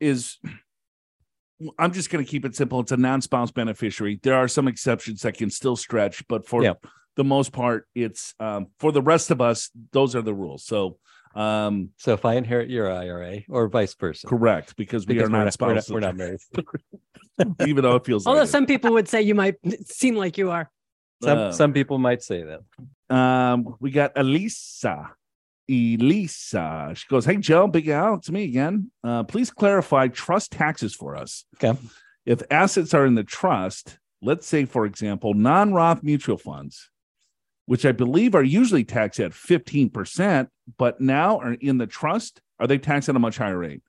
is, 0.00 0.38
I'm 1.78 1.92
just 1.92 2.10
going 2.10 2.24
to 2.24 2.28
keep 2.30 2.44
it 2.44 2.56
simple. 2.56 2.80
It's 2.80 2.90
a 2.92 2.96
non 2.96 3.20
spouse 3.20 3.52
beneficiary. 3.52 4.18
There 4.22 4.34
are 4.34 4.48
some 4.48 4.66
exceptions 4.66 5.22
that 5.22 5.36
can 5.36 5.50
still 5.50 5.76
stretch, 5.76 6.26
but 6.26 6.48
for 6.48 6.64
Yeah. 6.64 6.74
the 7.14 7.24
most 7.24 7.52
part, 7.52 7.86
it's 7.94 8.34
um, 8.40 8.68
for 8.80 8.90
the 8.90 9.02
rest 9.02 9.30
of 9.30 9.40
us, 9.40 9.70
those 9.92 10.16
are 10.16 10.22
the 10.22 10.34
rules. 10.34 10.64
So, 10.64 10.98
um, 11.34 11.90
so 11.96 12.12
if 12.12 12.24
i 12.24 12.34
inherit 12.34 12.68
your 12.68 12.90
ira 12.90 13.40
or 13.48 13.68
vice 13.68 13.94
versa 13.94 14.26
correct, 14.26 14.76
because 14.76 15.06
we 15.06 15.14
because 15.14 15.28
are 15.28 15.32
we're 15.32 15.38
not 15.44 15.44
not, 15.44 15.68
we're, 15.68 15.74
not, 15.74 15.84
spouses, 15.84 15.90
we're 15.92 16.00
not 16.00 16.16
married 16.16 16.40
even 17.66 17.82
though 17.82 17.96
it 17.96 18.04
feels 18.04 18.26
Although 18.26 18.40
like 18.40 18.48
it. 18.48 18.52
some 18.52 18.66
people 18.66 18.92
would 18.92 19.08
say 19.08 19.22
you 19.22 19.34
might 19.34 19.56
seem 19.86 20.14
like 20.16 20.36
you 20.36 20.50
are. 20.50 20.70
some 21.22 21.38
Uh, 21.38 21.52
some 21.52 21.72
people 21.72 21.98
might 21.98 22.22
say 22.22 22.42
that 22.44 22.60
Um, 23.14 23.76
we 23.80 23.90
got 23.90 24.12
Elisa. 24.16 25.12
Elisa. 25.68 26.92
She 26.94 27.06
goes, 27.08 27.24
Hey 27.24 27.36
Joe, 27.36 27.66
Big 27.68 27.88
Al, 27.88 28.14
it's 28.14 28.30
me 28.30 28.44
again. 28.44 28.90
Uh, 29.04 29.22
please 29.22 29.50
clarify 29.50 30.08
trust 30.08 30.50
taxes 30.52 30.94
for 30.94 31.16
us. 31.16 31.44
Okay. 31.62 31.78
If 32.26 32.42
assets 32.50 32.92
are 32.92 33.06
in 33.06 33.14
the 33.14 33.24
trust, 33.24 33.98
let's 34.20 34.46
say, 34.46 34.64
for 34.64 34.84
example, 34.84 35.32
non-Roth 35.34 36.02
mutual 36.02 36.36
funds, 36.38 36.89
which 37.70 37.86
I 37.86 37.92
believe 37.92 38.34
are 38.34 38.42
usually 38.42 38.82
taxed 38.82 39.20
at 39.20 39.30
15%, 39.30 40.48
but 40.76 41.00
now 41.00 41.38
are 41.38 41.52
in 41.52 41.78
the 41.78 41.86
trust, 41.86 42.40
are 42.58 42.66
they 42.66 42.78
taxed 42.78 43.08
at 43.08 43.14
a 43.14 43.20
much 43.20 43.36
higher 43.38 43.58
rate? 43.58 43.82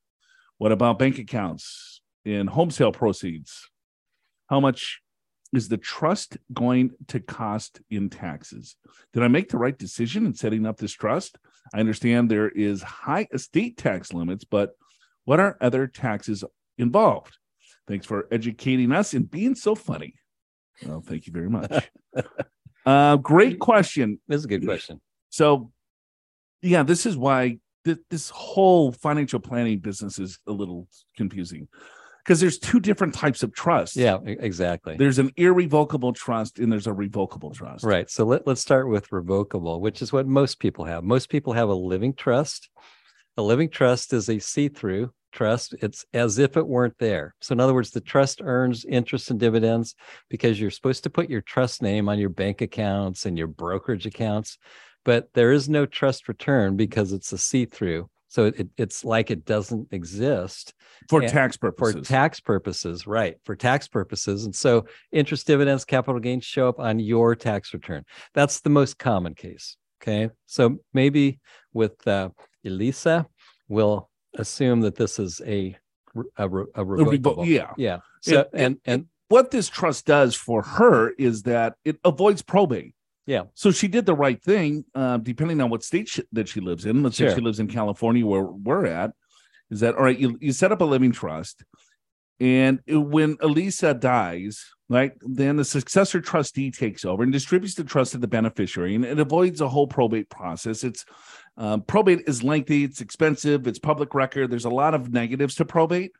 What 0.59 0.71
about 0.71 0.99
bank 0.99 1.17
accounts 1.17 1.99
and 2.23 2.47
home 2.47 2.69
sale 2.69 2.91
proceeds? 2.91 3.71
How 4.51 4.59
much 4.59 5.01
is 5.51 5.67
the 5.67 5.77
trust 5.77 6.37
going 6.53 6.91
to 7.07 7.19
cost 7.19 7.81
in 7.89 8.11
taxes? 8.11 8.75
Did 9.13 9.23
I 9.23 9.29
make 9.29 9.49
the 9.49 9.57
right 9.57 9.75
decision 9.75 10.27
in 10.27 10.35
setting 10.35 10.67
up 10.67 10.77
this 10.77 10.93
trust? 10.93 11.39
I 11.73 11.79
understand 11.79 12.29
there 12.29 12.49
is 12.49 12.83
high 12.83 13.27
estate 13.33 13.77
tax 13.77 14.13
limits, 14.13 14.43
but 14.43 14.73
what 15.25 15.39
are 15.39 15.57
other 15.59 15.87
taxes 15.87 16.43
involved? 16.77 17.35
Thanks 17.87 18.05
for 18.05 18.27
educating 18.31 18.91
us 18.91 19.15
and 19.15 19.31
being 19.31 19.55
so 19.55 19.73
funny. 19.73 20.13
Well, 20.85 21.01
thank 21.01 21.25
you 21.25 21.33
very 21.33 21.49
much. 21.49 21.89
uh, 22.85 23.17
great 23.17 23.59
question. 23.59 24.19
this 24.27 24.39
is 24.39 24.45
a 24.45 24.47
good 24.47 24.65
question 24.65 24.99
So, 25.29 25.71
yeah, 26.61 26.83
this 26.83 27.05
is 27.05 27.15
why 27.17 27.57
th- 27.85 27.99
this 28.09 28.29
whole 28.29 28.91
financial 28.91 29.39
planning 29.39 29.79
business 29.79 30.19
is 30.19 30.39
a 30.47 30.51
little 30.51 30.87
confusing 31.17 31.67
because 32.23 32.39
there's 32.39 32.59
two 32.59 32.79
different 32.79 33.13
types 33.15 33.41
of 33.41 33.51
trust. 33.53 33.95
yeah 33.95 34.17
exactly 34.25 34.95
There's 34.95 35.17
an 35.19 35.31
irrevocable 35.37 36.13
trust 36.13 36.59
and 36.59 36.71
there's 36.71 36.85
a 36.87 36.93
revocable 36.93 37.51
trust. 37.51 37.83
Right. 37.83 38.09
So 38.09 38.25
let, 38.25 38.45
let's 38.45 38.61
start 38.61 38.87
with 38.87 39.11
revocable, 39.11 39.81
which 39.81 40.01
is 40.03 40.13
what 40.13 40.27
most 40.27 40.59
people 40.59 40.85
have. 40.85 41.03
Most 41.03 41.29
people 41.29 41.53
have 41.53 41.69
a 41.69 41.73
living 41.73 42.13
trust. 42.13 42.69
A 43.37 43.41
living 43.41 43.69
trust 43.69 44.13
is 44.13 44.29
a 44.29 44.37
see 44.37 44.67
through 44.67 45.11
trust. 45.31 45.75
It's 45.81 46.05
as 46.13 46.37
if 46.37 46.57
it 46.57 46.67
weren't 46.67 46.97
there. 46.99 47.35
So, 47.41 47.53
in 47.53 47.59
other 47.59 47.73
words, 47.73 47.91
the 47.91 48.01
trust 48.01 48.41
earns 48.43 48.85
interest 48.85 49.31
and 49.31 49.39
dividends 49.39 49.95
because 50.29 50.59
you're 50.59 50.71
supposed 50.71 51.03
to 51.03 51.09
put 51.09 51.29
your 51.29 51.41
trust 51.41 51.81
name 51.81 52.09
on 52.09 52.19
your 52.19 52.29
bank 52.29 52.61
accounts 52.61 53.25
and 53.25 53.37
your 53.37 53.47
brokerage 53.47 54.05
accounts, 54.05 54.57
but 55.03 55.29
there 55.33 55.51
is 55.51 55.69
no 55.69 55.85
trust 55.85 56.27
return 56.27 56.77
because 56.77 57.11
it's 57.11 57.31
a 57.31 57.37
see 57.37 57.65
through. 57.65 58.09
So 58.27 58.45
it, 58.45 58.69
it's 58.77 59.03
like 59.03 59.29
it 59.29 59.43
doesn't 59.43 59.89
exist 59.91 60.73
for 61.09 61.21
And 61.21 61.29
tax 61.29 61.57
purposes. 61.57 61.95
for 61.95 62.13
tax 62.13 62.39
purposes, 62.39 63.05
right? 63.05 63.35
For 63.43 63.57
tax 63.57 63.89
purposes. 63.89 64.45
And 64.45 64.55
so 64.55 64.85
interest 65.11 65.47
dividends, 65.47 65.83
capital 65.83 66.21
gains 66.21 66.45
show 66.45 66.69
up 66.69 66.79
on 66.79 66.99
your 66.99 67.35
tax 67.35 67.73
return. 67.73 68.05
That's 68.33 68.61
the 68.61 68.69
most 68.69 68.97
common 68.97 69.35
case. 69.35 69.75
Okay. 70.01 70.29
So 70.45 70.77
maybe 70.93 71.41
with 71.73 72.07
uh, 72.07 72.29
Elisa, 72.65 73.27
we'll 73.67 74.09
assume 74.35 74.81
that 74.81 74.95
this 74.95 75.19
is 75.19 75.41
a, 75.45 75.75
a, 76.37 76.43
a 76.43 76.45
A 76.45 76.49
revo- 76.49 76.67
revocable. 77.11 77.45
yeah. 77.45 77.71
Yeah. 77.77 77.99
So, 78.21 78.41
It- 78.41 78.49
and, 78.53 78.77
and 78.85 79.05
What 79.29 79.51
this 79.51 79.69
trust 79.69 80.05
does 80.05 80.35
for 80.35 80.61
her 80.61 81.11
is 81.17 81.43
that 81.43 81.75
it 81.85 81.97
avoids 82.03 82.41
probate. 82.41 82.93
Yeah. 83.27 83.43
So 83.53 83.71
she 83.71 83.87
did 83.87 84.05
the 84.05 84.15
right 84.15 84.41
thing, 84.43 84.83
uh, 84.95 85.17
depending 85.17 85.61
on 85.61 85.69
what 85.69 85.83
state 85.83 86.09
she, 86.09 86.23
that 86.33 86.49
she 86.49 86.59
lives 86.59 86.85
in. 86.85 87.01
Let's 87.03 87.15
say 87.17 87.33
she 87.33 87.39
lives 87.41 87.59
in 87.59 87.67
California, 87.67 88.25
where 88.25 88.43
we're 88.43 88.87
at. 88.87 89.11
Is 89.69 89.79
that 89.81 89.95
all 89.95 90.03
right? 90.03 90.17
You, 90.19 90.37
you 90.41 90.51
set 90.51 90.71
up 90.73 90.81
a 90.81 90.85
living 90.85 91.13
trust, 91.13 91.63
and 92.41 92.79
when 92.87 93.37
Elisa 93.39 93.93
dies, 93.93 94.65
right, 94.89 95.13
then 95.21 95.55
the 95.55 95.63
successor 95.63 96.19
trustee 96.19 96.71
takes 96.71 97.05
over 97.05 97.23
and 97.23 97.31
distributes 97.31 97.75
the 97.75 97.83
trust 97.85 98.11
to 98.13 98.17
the 98.17 98.27
beneficiary, 98.27 98.95
and 98.95 99.05
it 99.05 99.19
avoids 99.19 99.61
a 99.61 99.69
whole 99.69 99.87
probate 99.87 100.29
process. 100.29 100.83
It's 100.83 101.05
um, 101.61 101.81
probate 101.83 102.23
is 102.27 102.41
lengthy, 102.43 102.83
it's 102.83 103.01
expensive, 103.01 103.67
it's 103.67 103.79
public 103.79 104.13
record. 104.15 104.49
There's 104.49 104.65
a 104.65 104.69
lot 104.69 104.93
of 104.93 105.13
negatives 105.13 105.55
to 105.55 105.65
probate. 105.65 106.11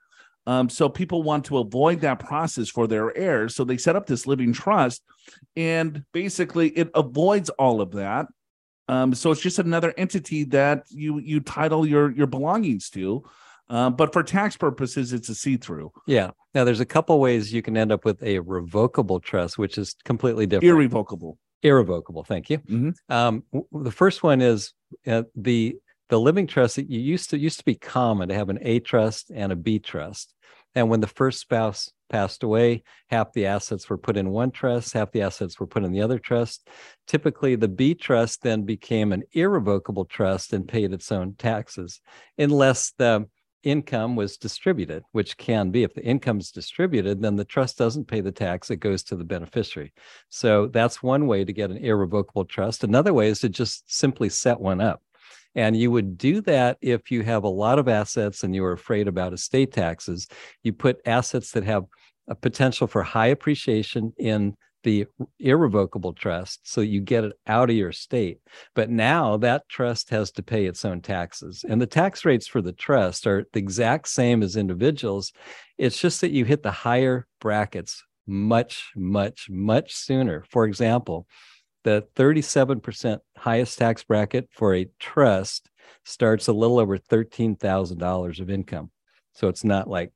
Um, 0.48 0.70
so 0.70 0.88
people 0.90 1.24
want 1.24 1.46
to 1.46 1.58
avoid 1.58 2.02
that 2.02 2.20
process 2.20 2.70
for 2.70 2.88
their 2.88 3.16
heirs. 3.18 3.56
So 3.56 3.64
they 3.64 3.78
set 3.78 3.96
up 3.96 4.06
this 4.06 4.26
living 4.28 4.54
trust, 4.54 5.02
and 5.56 6.04
basically 6.14 6.70
it 6.70 6.90
avoids 6.96 7.50
all 7.52 7.82
of 7.82 7.92
that. 7.94 8.28
Um, 8.88 9.14
so 9.14 9.32
it's 9.32 9.42
just 9.42 9.60
another 9.60 9.94
entity 9.98 10.44
that 10.46 10.84
you 10.90 11.20
you 11.20 11.40
title 11.40 11.86
your 11.86 12.12
your 12.12 12.28
belongings 12.28 12.90
to. 12.92 13.24
Uh, 13.70 13.90
but 13.90 14.12
for 14.12 14.22
tax 14.22 14.58
purposes, 14.58 15.14
it's 15.14 15.30
a 15.30 15.36
see-through, 15.36 15.90
yeah. 16.06 16.32
Now 16.54 16.66
there's 16.66 16.82
a 16.82 16.86
couple 16.86 17.18
ways 17.22 17.54
you 17.54 17.62
can 17.62 17.78
end 17.78 17.92
up 17.92 18.04
with 18.04 18.22
a 18.22 18.40
revocable 18.40 19.20
trust, 19.22 19.58
which 19.58 19.78
is 19.78 19.96
completely 20.04 20.46
different. 20.46 20.70
irrevocable. 20.70 21.38
irrevocable. 21.64 22.24
Thank 22.26 22.50
you. 22.50 22.58
Mhm. 22.58 22.94
Um, 23.10 23.44
w- 23.54 23.84
the 23.84 23.92
first 23.92 24.24
one 24.24 24.42
is 24.42 24.74
uh, 25.08 25.24
the 25.36 25.78
the 26.10 26.20
living 26.20 26.46
trust 26.46 26.76
that 26.76 26.90
you 26.90 27.00
used 27.00 27.30
to 27.30 27.38
used 27.38 27.60
to 27.60 27.66
be 27.66 27.76
common 27.76 28.30
to 28.30 28.36
have 28.36 28.50
an 28.50 28.60
A 28.62 28.80
trust 28.80 29.32
and 29.34 29.52
a 29.52 29.56
B 29.56 29.80
trust. 29.80 30.34
And 30.76 30.90
when 30.90 31.00
the 31.00 31.08
first 31.08 31.40
spouse 31.40 31.92
passed 32.10 32.44
away, 32.44 32.84
half 33.10 33.32
the 33.34 33.46
assets 33.46 33.90
were 33.90 33.98
put 33.98 34.18
in 34.18 34.30
one 34.30 34.52
trust, 34.52 34.94
half 34.94 35.12
the 35.12 35.22
assets 35.22 35.60
were 35.60 35.68
put 35.68 35.84
in 35.84 35.92
the 35.92 36.02
other 36.02 36.20
trust. 36.20 36.68
Typically, 37.08 37.56
the 37.56 37.68
B 37.68 37.94
trust 37.94 38.42
then 38.42 38.64
became 38.64 39.12
an 39.12 39.24
irrevocable 39.32 40.06
trust 40.06 40.54
and 40.54 40.68
paid 40.68 40.94
its 40.94 41.12
own 41.12 41.36
taxes, 41.38 42.02
unless 42.38 42.92
the 42.98 43.28
income 43.64 44.16
was 44.16 44.38
distributed, 44.38 45.04
which 45.12 45.38
can 45.38 45.72
be. 45.72 45.84
If 45.84 45.94
the 45.94 46.04
income 46.04 46.40
is 46.40 46.52
distributed, 46.52 47.22
then 47.22 47.36
the 47.36 47.46
trust 47.46 47.78
doesn't 47.78 48.08
pay 48.08 48.22
the 48.22 48.32
tax, 48.32 48.70
it 48.70 48.78
goes 48.78 49.04
to 49.04 49.16
the 49.16 49.24
beneficiary. 49.24 49.94
So 50.30 50.68
that's 50.68 51.04
one 51.04 51.28
way 51.28 51.46
to 51.46 51.54
get 51.54 51.72
an 51.72 51.78
irrevocable 51.78 52.46
trust. 52.46 52.84
Another 52.84 53.14
way 53.14 53.28
is 53.28 53.40
to 53.40 53.50
just 53.50 53.94
simply 53.94 54.30
set 54.30 54.60
one 54.60 54.82
up. 54.82 55.02
And 55.56 55.76
you 55.76 55.92
would 55.92 56.18
do 56.18 56.42
that 56.42 56.78
if 56.82 57.12
you 57.12 57.24
have 57.24 57.44
a 57.44 57.50
lot 57.50 57.78
of 57.78 57.88
assets 57.88 58.44
and 58.44 58.56
you 58.56 58.64
are 58.64 58.72
afraid 58.72 59.08
about 59.08 59.34
estate 59.34 59.74
taxes. 59.74 60.28
You 60.64 60.74
put 60.74 61.02
assets 61.06 61.52
that 61.52 61.66
have 61.66 61.86
a 62.28 62.36
potential 62.36 62.88
for 62.88 63.04
high 63.04 63.28
appreciation 63.28 64.14
in 64.18 64.56
the 64.84 65.06
irrevocable 65.40 66.14
trust 66.14 66.62
so 66.64 66.82
you 66.82 67.02
get 67.02 67.24
it 67.24 67.34
out 67.48 67.70
of 67.70 67.76
your 67.76 67.92
state. 67.92 68.40
But 68.74 68.90
now 68.90 69.38
that 69.38 69.70
trust 69.70 70.10
has 70.10 70.32
to 70.32 70.44
pay 70.44 70.66
its 70.66 70.84
own 70.86 71.02
taxes. 71.02 71.64
And 71.68 71.82
the 71.82 71.88
tax 71.88 72.26
rates 72.26 72.48
for 72.48 72.62
the 72.62 72.72
trust 72.72 73.28
are 73.28 73.46
the 73.54 73.60
exact 73.60 74.08
same 74.08 74.44
as 74.44 74.56
individuals. 74.56 75.32
It's 75.78 76.00
just 76.00 76.22
that 76.22 76.32
you 76.32 76.46
hit 76.46 76.64
the 76.64 76.72
higher 76.72 77.28
brackets 77.40 78.04
much, 78.28 78.92
much, 78.96 79.48
much 79.50 79.94
sooner. 79.94 80.44
For 80.50 80.66
example, 80.66 81.28
the 81.84 82.06
37% 82.16 83.20
highest 83.38 83.78
tax 83.78 84.04
bracket 84.04 84.48
for 84.52 84.76
a 84.76 84.90
trust 85.00 85.70
starts 86.06 86.48
a 86.48 86.54
little 86.54 86.80
over 86.80 86.98
$13,000 86.98 88.40
of 88.40 88.50
income. 88.50 88.92
So 89.34 89.48
it's 89.48 89.64
not 89.64 89.90
like 89.90 90.12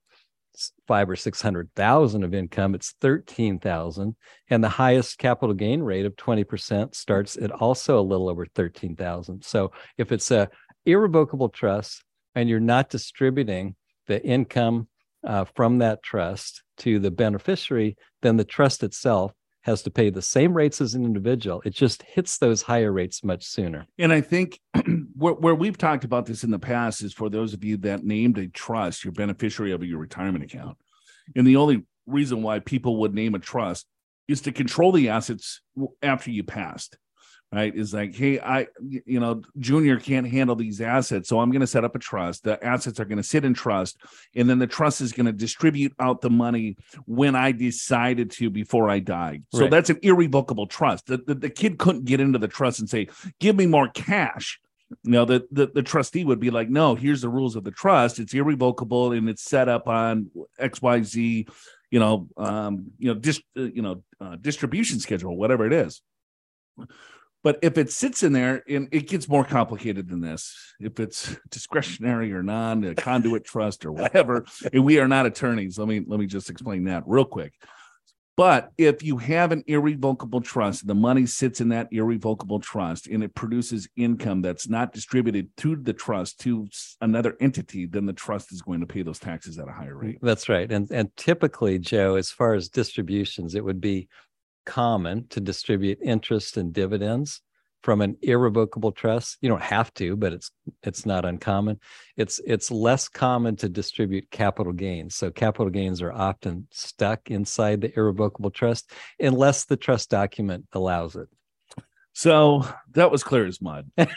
five 0.88 1.10
or 1.10 1.16
600,000 1.16 2.24
of 2.24 2.34
income, 2.34 2.76
it's 2.76 2.94
13,000. 3.02 4.16
And 4.50 4.64
the 4.64 4.70
highest 4.70 5.18
capital 5.18 5.54
gain 5.54 5.82
rate 5.82 6.06
of 6.06 6.16
20% 6.16 6.96
starts 6.96 7.38
at 7.38 7.52
also 7.52 8.00
a 8.00 8.02
little 8.02 8.30
over 8.30 8.46
13,000. 8.46 9.44
So 9.44 9.72
if 9.98 10.12
it's 10.12 10.32
a 10.32 10.50
irrevocable 10.86 11.50
trust 11.50 12.04
and 12.36 12.50
you're 12.50 12.60
not 12.60 12.90
distributing 12.90 13.76
the 14.08 14.24
income 14.24 14.88
uh, 15.26 15.46
from 15.56 15.80
that 15.80 16.04
trust 16.04 16.64
to 16.78 17.00
the 17.00 17.12
beneficiary, 17.12 17.98
then 18.22 18.38
the 18.38 18.44
trust 18.44 18.84
itself 18.84 19.32
has 19.66 19.82
to 19.82 19.90
pay 19.90 20.12
the 20.12 20.22
same 20.22 20.54
rates 20.54 20.80
as 20.80 20.94
an 20.94 21.04
individual. 21.04 21.60
It 21.66 21.74
just 21.74 22.04
hits 22.04 22.38
those 22.38 22.62
higher 22.62 22.92
rates 22.92 23.24
much 23.24 23.44
sooner. 23.44 23.88
And 23.98 24.14
I 24.14 24.22
think 24.22 24.62
where, 25.16 25.34
where 25.34 25.56
we've 25.56 25.78
talked 25.78 26.04
about 26.04 26.28
this 26.28 26.44
in 26.44 26.52
the 26.52 26.60
past 26.60 27.02
is 27.02 27.14
for 27.14 27.32
those 27.32 27.54
of 27.56 27.64
you 27.64 27.78
that 27.78 28.04
named 28.04 28.38
a 28.38 28.48
trust, 28.48 29.04
your 29.04 29.12
beneficiary 29.12 29.72
of 29.72 29.84
your 29.84 29.98
retirement 29.98 30.44
account. 30.44 30.78
And 31.36 31.48
the 31.48 31.56
only 31.56 31.84
reason 32.06 32.44
why 32.44 32.60
people 32.60 32.98
would 32.98 33.16
name 33.16 33.34
a 33.34 33.40
trust 33.40 33.88
is 34.28 34.42
to 34.42 34.52
control 34.52 34.92
the 34.92 35.10
assets 35.10 35.62
after 36.04 36.30
you 36.30 36.44
passed. 36.44 37.00
Right. 37.56 37.74
Is 37.74 37.94
like, 37.94 38.14
hey, 38.14 38.40
I, 38.40 38.68
you 38.82 39.20
know, 39.20 39.42
Junior 39.60 39.98
can't 39.98 40.28
handle 40.28 40.58
these 40.58 40.82
assets. 40.82 41.30
So 41.30 41.40
I'm 41.40 41.52
going 41.52 41.62
to 41.62 41.68
set 41.68 41.86
up 41.86 41.96
a 41.96 42.00
trust. 42.00 42.44
The 42.44 42.62
assets 42.64 43.00
are 43.00 43.06
going 43.06 43.18
to 43.18 43.24
sit 43.24 43.46
in 43.46 43.54
trust. 43.54 43.98
And 44.36 44.50
then 44.50 44.60
the 44.60 44.68
trust 44.68 45.00
is 45.00 45.14
going 45.14 45.28
to 45.28 45.32
distribute 45.32 45.94
out 46.00 46.20
the 46.20 46.30
money 46.30 46.76
when 47.06 47.34
I 47.36 47.54
decided 47.54 48.32
to 48.32 48.50
before 48.50 48.90
I 48.90 49.00
died. 49.00 49.44
So 49.54 49.62
Right. 49.62 49.72
that's 49.72 49.90
an 49.90 50.00
irrevocable 50.02 50.68
trust. 50.68 51.06
The, 51.06 51.18
the, 51.18 51.36
the 51.36 51.50
kid 51.50 51.78
couldn't 51.78 52.04
get 52.06 52.20
into 52.20 52.40
the 52.40 52.50
trust 52.50 52.80
and 52.80 52.90
say, 52.90 53.08
give 53.40 53.56
me 53.56 53.68
more 53.68 53.88
cash. 53.88 54.60
You 55.04 55.12
know, 55.12 55.26
the, 55.26 55.48
the 55.52 55.68
the 55.74 55.82
trustee 55.82 56.26
would 56.26 56.40
be 56.40 56.52
like, 56.52 56.70
no, 56.70 56.94
here's 56.94 57.22
the 57.22 57.30
rules 57.30 57.56
of 57.56 57.64
the 57.64 57.72
trust. 57.72 58.20
It's 58.20 58.34
irrevocable 58.34 59.14
and 59.14 59.28
it's 59.28 59.42
set 59.44 59.68
up 59.68 59.88
on 59.88 60.30
XYZ, 60.60 61.50
you 61.90 62.00
know, 62.00 62.28
um, 62.38 62.92
you 63.00 63.08
know, 63.14 63.20
dis, 63.20 63.42
uh, 63.58 63.62
you 63.62 63.82
know, 63.82 64.04
uh, 64.22 64.36
distribution 64.36 65.00
schedule, 65.00 65.38
whatever 65.38 65.66
it 65.66 65.74
is. 65.74 66.02
But 67.46 67.60
if 67.62 67.78
it 67.78 67.92
sits 67.92 68.24
in 68.24 68.34
there 68.34 68.64
and 68.68 68.90
it 68.92 69.08
gets 69.08 69.30
more 69.30 69.46
complicated 69.46 70.10
than 70.10 70.20
this, 70.20 70.74
if 70.80 71.00
it's 71.00 71.38
discretionary 71.52 72.34
or 72.34 72.42
non, 72.42 72.84
a 72.84 72.96
conduit 72.96 73.46
trust 73.46 73.86
or 73.86 73.92
whatever, 73.92 74.46
and 74.74 74.84
we 74.84 74.98
are 74.98 75.08
not 75.08 75.28
attorneys, 75.28 75.78
let 75.78 75.88
me 75.88 76.02
let 76.08 76.20
me 76.20 76.26
just 76.26 76.50
explain 76.50 76.86
that 76.86 77.04
real 77.06 77.24
quick. 77.24 77.54
But 78.36 78.72
if 78.80 79.04
you 79.04 79.18
have 79.18 79.52
an 79.52 79.64
irrevocable 79.68 80.42
trust, 80.42 80.88
the 80.88 80.96
money 80.96 81.28
sits 81.28 81.62
in 81.62 81.70
that 81.70 81.88
irrevocable 81.92 82.60
trust 82.60 83.08
and 83.08 83.24
it 83.24 83.36
produces 83.36 83.88
income 83.96 84.42
that's 84.42 84.68
not 84.68 84.92
distributed 84.92 85.56
to 85.58 85.76
the 85.76 85.94
trust 85.94 86.40
to 86.42 86.68
another 87.00 87.38
entity, 87.40 87.86
then 87.86 88.08
the 88.08 88.14
trust 88.14 88.52
is 88.52 88.62
going 88.64 88.82
to 88.82 88.88
pay 88.88 89.04
those 89.04 89.20
taxes 89.20 89.60
at 89.60 89.70
a 89.70 89.72
higher 89.72 89.96
rate. 89.96 90.18
That's 90.20 90.50
right. 90.50 90.70
And 90.72 90.90
and 90.90 91.16
typically, 91.16 91.78
Joe, 91.78 92.16
as 92.16 92.32
far 92.32 92.56
as 92.56 92.70
distributions, 92.70 93.54
it 93.54 93.64
would 93.64 93.80
be 93.80 94.10
common 94.66 95.28
to 95.30 95.40
distribute 95.40 96.00
interest 96.02 96.58
and 96.58 96.74
dividends 96.74 97.42
from 97.84 98.02
an 98.02 98.18
irrevocable 98.24 98.92
trust. 98.92 99.38
You 99.42 99.50
don't 99.50 99.62
have 99.62 99.94
to, 99.94 100.16
but 100.16 100.34
it's 100.34 100.50
it's 100.82 101.06
not 101.06 101.24
uncommon. 101.24 101.80
It's 102.18 102.42
it's 102.46 102.72
less 102.72 103.08
common 103.08 103.56
to 103.58 103.70
distribute 103.70 104.32
capital 104.32 104.74
gains. 104.74 105.16
So 105.16 105.30
capital 105.30 105.70
gains 105.70 106.02
are 106.02 106.12
often 106.12 106.68
stuck 106.72 107.30
inside 107.30 107.82
the 107.82 107.96
irrevocable 107.96 108.50
trust 108.50 108.92
unless 109.20 109.66
the 109.66 109.78
trust 109.78 110.10
document 110.10 110.66
allows 110.74 111.16
it. 111.16 111.30
So 112.14 112.66
that 112.94 113.12
was 113.12 113.24
clear 113.24 113.46
as 113.46 113.62
mud. 113.62 113.92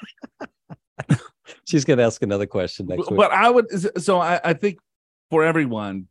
She's 1.64 1.84
going 1.84 1.98
to 1.98 2.04
ask 2.04 2.22
another 2.22 2.46
question 2.46 2.86
next 2.86 3.10
week. 3.10 3.18
But 3.18 3.32
I 3.32 3.50
would, 3.50 4.00
so 4.00 4.18
I, 4.18 4.40
I 4.42 4.52
think 4.54 4.78
for 5.30 5.44
everyone, 5.44 6.06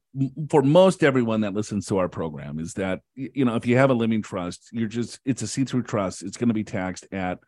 for 0.49 0.61
most 0.61 1.03
everyone 1.03 1.41
that 1.41 1.53
listens 1.53 1.85
to 1.87 1.97
our 1.97 2.09
program, 2.09 2.59
is 2.59 2.73
that 2.73 3.01
you 3.15 3.45
know 3.45 3.55
if 3.55 3.65
you 3.65 3.77
have 3.77 3.89
a 3.89 3.93
living 3.93 4.21
trust, 4.21 4.69
you're 4.71 4.87
just 4.87 5.19
it's 5.25 5.41
a 5.41 5.47
see-through 5.47 5.83
trust. 5.83 6.23
It's 6.23 6.37
going 6.37 6.47
to 6.49 6.53
be 6.53 6.63
taxed 6.63 7.07
at 7.11 7.39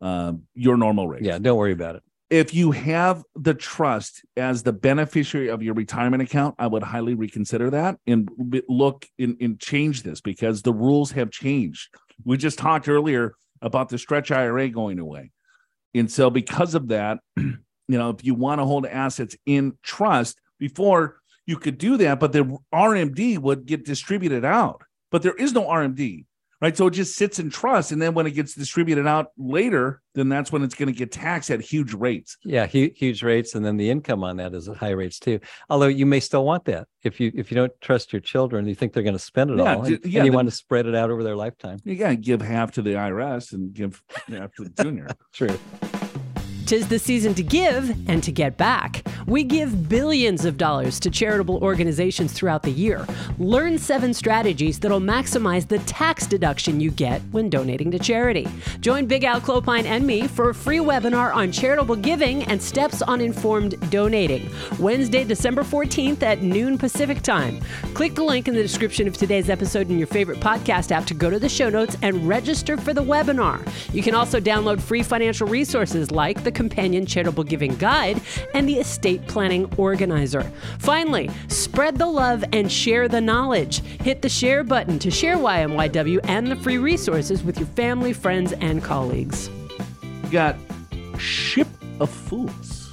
um, 0.00 0.42
your 0.54 0.76
normal 0.76 1.08
rate. 1.08 1.22
Yeah, 1.22 1.38
don't 1.38 1.56
worry 1.56 1.72
about 1.72 1.96
it. 1.96 2.02
if 2.30 2.52
you 2.54 2.72
have 2.72 3.22
the 3.36 3.54
trust 3.54 4.24
as 4.36 4.62
the 4.62 4.72
beneficiary 4.72 5.48
of 5.48 5.62
your 5.62 5.74
retirement 5.74 6.22
account, 6.22 6.54
I 6.58 6.66
would 6.66 6.82
highly 6.82 7.14
reconsider 7.14 7.70
that 7.70 7.98
and 8.06 8.28
look 8.68 9.06
and, 9.18 9.36
and 9.40 9.60
change 9.60 10.02
this 10.02 10.20
because 10.20 10.62
the 10.62 10.72
rules 10.72 11.12
have 11.12 11.30
changed. 11.30 11.88
We 12.24 12.36
just 12.36 12.58
talked 12.58 12.88
earlier 12.88 13.34
about 13.62 13.88
the 13.88 13.98
stretch 13.98 14.30
IRA 14.30 14.68
going 14.68 14.98
away. 14.98 15.30
And 15.94 16.10
so, 16.10 16.28
because 16.28 16.74
of 16.74 16.88
that, 16.88 17.18
you 17.36 17.58
know, 17.88 18.10
if 18.10 18.24
you 18.24 18.34
want 18.34 18.60
to 18.60 18.64
hold 18.64 18.86
assets 18.86 19.36
in 19.46 19.78
trust 19.82 20.40
before 20.58 21.18
you 21.46 21.56
could 21.56 21.78
do 21.78 21.96
that, 21.98 22.20
but 22.20 22.32
the 22.32 22.56
RMD 22.72 23.38
would 23.38 23.66
get 23.66 23.84
distributed 23.84 24.44
out. 24.44 24.82
But 25.10 25.22
there 25.22 25.34
is 25.34 25.52
no 25.52 25.64
RMD, 25.66 26.24
right? 26.60 26.76
So 26.76 26.86
it 26.88 26.92
just 26.92 27.14
sits 27.16 27.38
in 27.38 27.50
trust, 27.50 27.92
and 27.92 28.00
then 28.02 28.14
when 28.14 28.26
it 28.26 28.32
gets 28.32 28.54
distributed 28.54 29.06
out 29.06 29.28
later, 29.38 30.00
then 30.14 30.28
that's 30.28 30.50
when 30.50 30.62
it's 30.64 30.74
going 30.74 30.88
to 30.92 30.98
get 30.98 31.12
taxed 31.12 31.50
at 31.50 31.60
huge 31.60 31.92
rates. 31.94 32.36
Yeah, 32.44 32.66
hu- 32.66 32.90
huge 32.96 33.22
rates, 33.22 33.54
and 33.54 33.64
then 33.64 33.76
the 33.76 33.90
income 33.90 34.24
on 34.24 34.38
that 34.38 34.54
is 34.54 34.68
at 34.68 34.76
high 34.76 34.90
rates 34.90 35.18
too. 35.18 35.38
Although 35.70 35.86
you 35.88 36.06
may 36.06 36.18
still 36.20 36.44
want 36.44 36.64
that 36.64 36.88
if 37.02 37.20
you 37.20 37.30
if 37.34 37.50
you 37.50 37.54
don't 37.56 37.72
trust 37.80 38.12
your 38.12 38.20
children, 38.20 38.66
you 38.66 38.74
think 38.74 38.92
they're 38.92 39.02
going 39.04 39.12
to 39.14 39.18
spend 39.20 39.50
it 39.50 39.58
Yeah, 39.58 39.76
all, 39.76 39.84
and, 39.84 39.90
yeah, 39.90 40.18
and 40.20 40.26
you 40.26 40.30
the- 40.32 40.36
want 40.36 40.48
to 40.48 40.54
spread 40.54 40.86
it 40.86 40.94
out 40.94 41.10
over 41.10 41.22
their 41.22 41.36
lifetime. 41.36 41.78
You 41.84 41.94
got 41.96 42.08
to 42.08 42.16
give 42.16 42.40
half 42.42 42.72
to 42.72 42.82
the 42.82 42.94
IRS 42.94 43.52
and 43.52 43.72
give 43.72 44.02
half 44.28 44.52
to 44.54 44.64
the 44.64 44.82
junior. 44.82 45.08
True. 45.32 45.56
Tis 46.66 46.88
the 46.88 46.98
season 46.98 47.34
to 47.34 47.42
give 47.42 47.90
and 48.08 48.22
to 48.22 48.32
get 48.32 48.56
back. 48.56 49.06
We 49.26 49.44
give 49.44 49.86
billions 49.86 50.46
of 50.46 50.56
dollars 50.56 50.98
to 51.00 51.10
charitable 51.10 51.58
organizations 51.62 52.32
throughout 52.32 52.62
the 52.62 52.70
year. 52.70 53.06
Learn 53.38 53.76
seven 53.76 54.14
strategies 54.14 54.78
that'll 54.78 55.00
maximize 55.00 55.68
the 55.68 55.78
tax 55.80 56.26
deduction 56.26 56.80
you 56.80 56.90
get 56.90 57.20
when 57.32 57.50
donating 57.50 57.90
to 57.90 57.98
charity. 57.98 58.48
Join 58.80 59.04
Big 59.04 59.24
Al 59.24 59.42
Clopine 59.42 59.84
and 59.84 60.06
me 60.06 60.26
for 60.26 60.48
a 60.48 60.54
free 60.54 60.78
webinar 60.78 61.34
on 61.34 61.52
charitable 61.52 61.96
giving 61.96 62.44
and 62.44 62.62
steps 62.62 63.02
on 63.02 63.20
informed 63.20 63.78
donating. 63.90 64.48
Wednesday, 64.78 65.24
December 65.24 65.64
14th 65.64 66.22
at 66.22 66.40
noon 66.40 66.78
Pacific 66.78 67.20
time. 67.20 67.60
Click 67.92 68.14
the 68.14 68.24
link 68.24 68.48
in 68.48 68.54
the 68.54 68.62
description 68.62 69.06
of 69.06 69.18
today's 69.18 69.50
episode 69.50 69.90
in 69.90 69.98
your 69.98 70.06
favorite 70.06 70.40
podcast 70.40 70.92
app 70.92 71.04
to 71.04 71.14
go 71.14 71.28
to 71.28 71.38
the 71.38 71.48
show 71.48 71.68
notes 71.68 71.96
and 72.00 72.26
register 72.26 72.78
for 72.78 72.94
the 72.94 73.02
webinar. 73.02 73.66
You 73.92 74.02
can 74.02 74.14
also 74.14 74.40
download 74.40 74.80
free 74.80 75.02
financial 75.02 75.46
resources 75.46 76.10
like 76.10 76.42
the 76.42 76.53
Companion 76.54 77.04
Charitable 77.04 77.44
Giving 77.44 77.74
Guide 77.76 78.20
and 78.54 78.68
the 78.68 78.78
Estate 78.78 79.26
Planning 79.26 79.72
Organizer. 79.76 80.50
Finally, 80.78 81.30
spread 81.48 81.98
the 81.98 82.06
love 82.06 82.44
and 82.52 82.70
share 82.70 83.08
the 83.08 83.20
knowledge. 83.20 83.80
Hit 84.00 84.22
the 84.22 84.28
share 84.28 84.64
button 84.64 84.98
to 85.00 85.10
share 85.10 85.36
YMYW 85.36 86.20
and 86.24 86.46
the 86.46 86.56
free 86.56 86.78
resources 86.78 87.42
with 87.42 87.58
your 87.58 87.68
family, 87.68 88.12
friends, 88.12 88.52
and 88.52 88.82
colleagues. 88.82 89.50
You 90.24 90.30
got 90.30 90.56
Ship 91.18 91.68
of 92.00 92.10
Fools. 92.10 92.92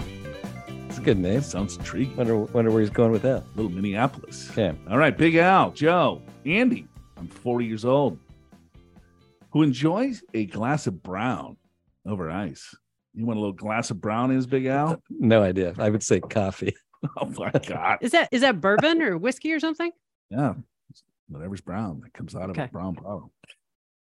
It's 0.89 0.97
a 0.97 1.02
good 1.02 1.17
name. 1.19 1.41
Sounds 1.41 1.78
intriguing. 1.78 2.15
Wonder 2.17 2.38
wonder 2.38 2.71
where 2.71 2.82
he's 2.82 2.89
going 2.89 3.12
with 3.12 3.21
that. 3.21 3.43
Little 3.56 3.71
Minneapolis. 3.71 4.50
Okay. 4.52 4.76
All 4.89 4.97
right, 4.97 5.17
Big 5.17 5.36
Al, 5.36 5.71
Joe, 5.71 6.21
Andi. 6.45 6.88
I'm 7.17 7.28
40 7.28 7.65
years 7.65 7.86
old. 7.86 8.17
Who 9.52 9.63
enjoys 9.63 10.24
a 10.34 10.45
glass 10.45 10.88
of 10.88 11.04
brown 11.04 11.58
over 12.06 12.30
ice? 12.30 12.74
You 13.13 13.26
want 13.26 13.38
a 13.38 13.41
little 13.41 13.54
glass 13.56 13.91
of 13.91 14.00
brownies, 14.00 14.45
Big 14.45 14.67
uh, 14.67 14.69
Al? 14.69 15.04
No 15.10 15.43
idea. 15.43 15.74
I 15.78 15.89
would 15.89 16.04
say 16.04 16.19
coffee. 16.19 16.76
Oh 17.19 17.26
my 17.36 17.50
God! 17.67 17.97
Is 18.02 18.12
that 18.12 18.30
is 18.32 18.41
that 18.41 18.62
bourbon 18.62 19.02
or 19.02 19.17
whiskey 19.17 19.52
or 19.54 19.60
something? 19.60 19.91
Yeah, 20.30 20.54
whatever's 21.30 21.60
brown 21.62 22.02
that 22.02 22.13
comes 22.13 22.36
out 22.36 22.52
of 22.52 22.58
a 22.60 22.67
brown 22.67 22.93
bottle. 22.93 23.32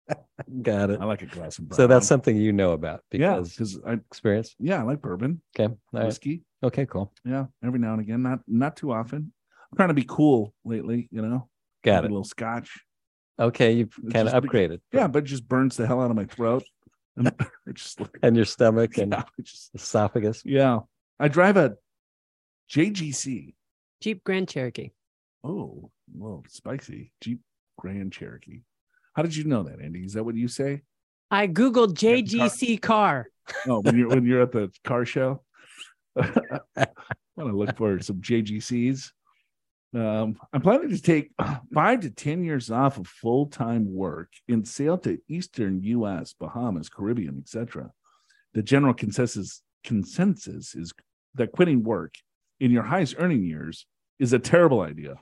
Got 0.64 0.90
it. 0.90 1.00
I 1.00 1.06
like 1.06 1.22
a 1.22 1.28
glass 1.28 1.60
of 1.60 1.70
brown. 1.70 1.76
So 1.78 1.86
that's 1.86 2.08
something 2.08 2.36
you 2.36 2.52
know 2.54 2.72
about 2.72 3.04
yeah, 3.12 3.36
because 3.36 3.52
because 3.52 3.80
I 3.86 3.94
experience. 3.94 4.56
yeah 4.60 4.80
I 4.80 4.82
like 4.82 5.00
bourbon, 5.00 5.42
Okay. 5.56 5.72
All 5.72 5.78
right. 5.94 6.06
whiskey. 6.08 6.42
Okay. 6.64 6.88
Cool. 6.88 7.14
Yeah, 7.24 7.46
every 7.64 7.78
now 7.78 7.92
and 7.94 8.02
again, 8.02 8.24
not 8.24 8.40
not 8.48 8.76
too 8.76 8.92
often. 8.92 9.32
I'm 9.72 9.76
trying 9.76 9.90
to 9.90 9.94
be 9.94 10.06
cool 10.08 10.56
lately, 10.66 11.08
you 11.12 11.22
know. 11.22 11.50
Got 11.84 11.94
Have 11.98 12.06
it. 12.06 12.08
A 12.08 12.14
little 12.14 12.24
scotch. 12.24 12.80
Okay. 13.40 13.74
You've 13.74 13.94
kind 14.12 14.28
of 14.28 14.34
just- 14.34 14.36
upgraded. 14.44 14.80
Yeah, 14.92 15.06
but 15.06 15.20
it 15.20 15.26
just 15.28 15.48
burns 15.48 15.78
the 15.78 15.86
hell 15.86 16.02
out 16.02 16.10
of 16.10 16.16
my 16.18 16.26
throat. 16.26 16.64
And 17.18 17.28
it 17.68 17.74
just 17.74 18.00
like, 18.00 18.18
And 18.24 18.36
your 18.36 18.46
stomach 18.46 18.98
and 19.00 19.12
yeah, 19.12 19.24
just 19.42 19.72
esophagus. 19.76 20.44
Yeah. 20.46 20.80
I 21.20 21.28
drive 21.28 21.58
a 21.58 21.76
JGC. 22.72 23.56
Jeep 24.02 24.24
Grand 24.24 24.48
Cherokee. 24.48 24.92
Oh, 25.44 25.92
well, 26.14 26.44
spicy. 26.48 27.12
Jeep 27.22 27.42
Grand 27.78 28.12
Cherokee. 28.14 28.62
How 29.16 29.24
did 29.24 29.36
you 29.36 29.46
know 29.46 29.64
that, 29.64 29.80
Andi? 29.80 30.06
Is 30.06 30.14
that 30.14 30.24
what 30.24 30.36
you 30.36 30.48
say? 30.48 30.84
I 31.32 31.48
googled 31.48 32.02
Yeah, 32.02 32.12
car- 32.38 32.48
JGC 32.50 32.82
car. 32.82 33.28
Oh, 33.68 33.80
when 33.80 33.98
you're 33.98 34.10
when 34.10 34.26
you're 34.26 34.42
at 34.44 34.52
the 34.52 34.72
car 34.84 35.06
show. 35.06 35.42
I 36.18 36.88
want 37.36 37.50
to 37.52 37.58
look 37.58 37.76
for 37.78 38.00
some 38.02 38.18
JGCs. 38.22 39.12
Um, 39.94 40.38
I'm 40.52 40.62
planning 40.62 40.90
to 40.90 41.02
take 41.02 41.32
five 41.74 42.02
to 42.02 42.10
ten 42.10 42.44
years 42.44 42.70
off 42.70 42.98
of 42.98 43.08
full-time 43.08 43.94
work 43.94 44.30
and 44.48 44.68
sail 44.68 44.98
to 45.00 45.20
Eastern 45.28 45.82
U.S., 45.84 46.34
Bahamas, 46.34 46.90
Caribbean, 46.90 47.40
etc. 47.40 47.92
The 48.54 48.64
general 48.64 48.94
consensus 48.94 49.62
consensus 49.84 50.76
is 50.76 50.94
that 51.36 51.52
quitting 51.52 51.84
work 51.84 52.16
in 52.60 52.72
your 52.72 52.84
highest 52.84 53.16
earning 53.18 53.44
years 53.44 53.86
is 54.20 54.34
a 54.34 54.40
terrible 54.40 54.82
idea. 54.82 55.16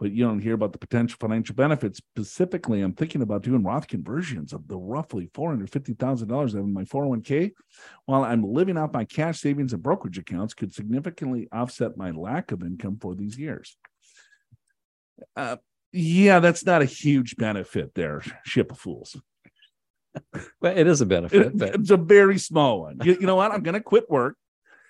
But 0.00 0.12
you 0.12 0.24
don't 0.24 0.40
hear 0.40 0.54
about 0.54 0.72
the 0.72 0.78
potential 0.78 1.16
financial 1.20 1.56
benefits. 1.56 1.98
Specifically, 1.98 2.82
I'm 2.82 2.92
thinking 2.92 3.20
about 3.20 3.42
doing 3.42 3.64
Roth 3.64 3.88
conversions 3.88 4.52
of 4.52 4.68
the 4.68 4.76
roughly 4.76 5.28
$450,000 5.34 6.32
I 6.32 6.40
have 6.40 6.54
in 6.54 6.72
my 6.72 6.84
401k 6.84 7.50
while 8.06 8.22
I'm 8.22 8.44
living 8.44 8.78
out 8.78 8.92
my 8.92 9.04
cash 9.04 9.40
savings 9.40 9.72
and 9.72 9.82
brokerage 9.82 10.18
accounts 10.18 10.54
could 10.54 10.72
significantly 10.72 11.48
offset 11.50 11.96
my 11.96 12.12
lack 12.12 12.52
of 12.52 12.62
income 12.62 12.98
for 13.00 13.16
these 13.16 13.36
years. 13.36 13.76
Uh, 15.36 15.56
yeah, 15.92 16.38
that's 16.40 16.64
not 16.64 16.82
a 16.82 16.84
huge 16.84 17.36
benefit 17.36 17.94
there, 17.94 18.22
ship 18.44 18.70
of 18.72 18.78
fools. 18.78 19.16
Well, 20.60 20.76
it 20.76 20.86
is 20.86 21.00
a 21.00 21.06
benefit, 21.06 21.46
It- 21.46 21.58
but 21.58 21.74
it's 21.76 21.90
a 21.90 21.96
very 21.96 22.38
small 22.38 22.80
one. 22.82 22.98
You, 23.02 23.14
you 23.20 23.26
know 23.26 23.36
what? 23.36 23.52
I'm 23.52 23.62
going 23.62 23.74
to 23.74 23.80
quit 23.80 24.10
work 24.10 24.36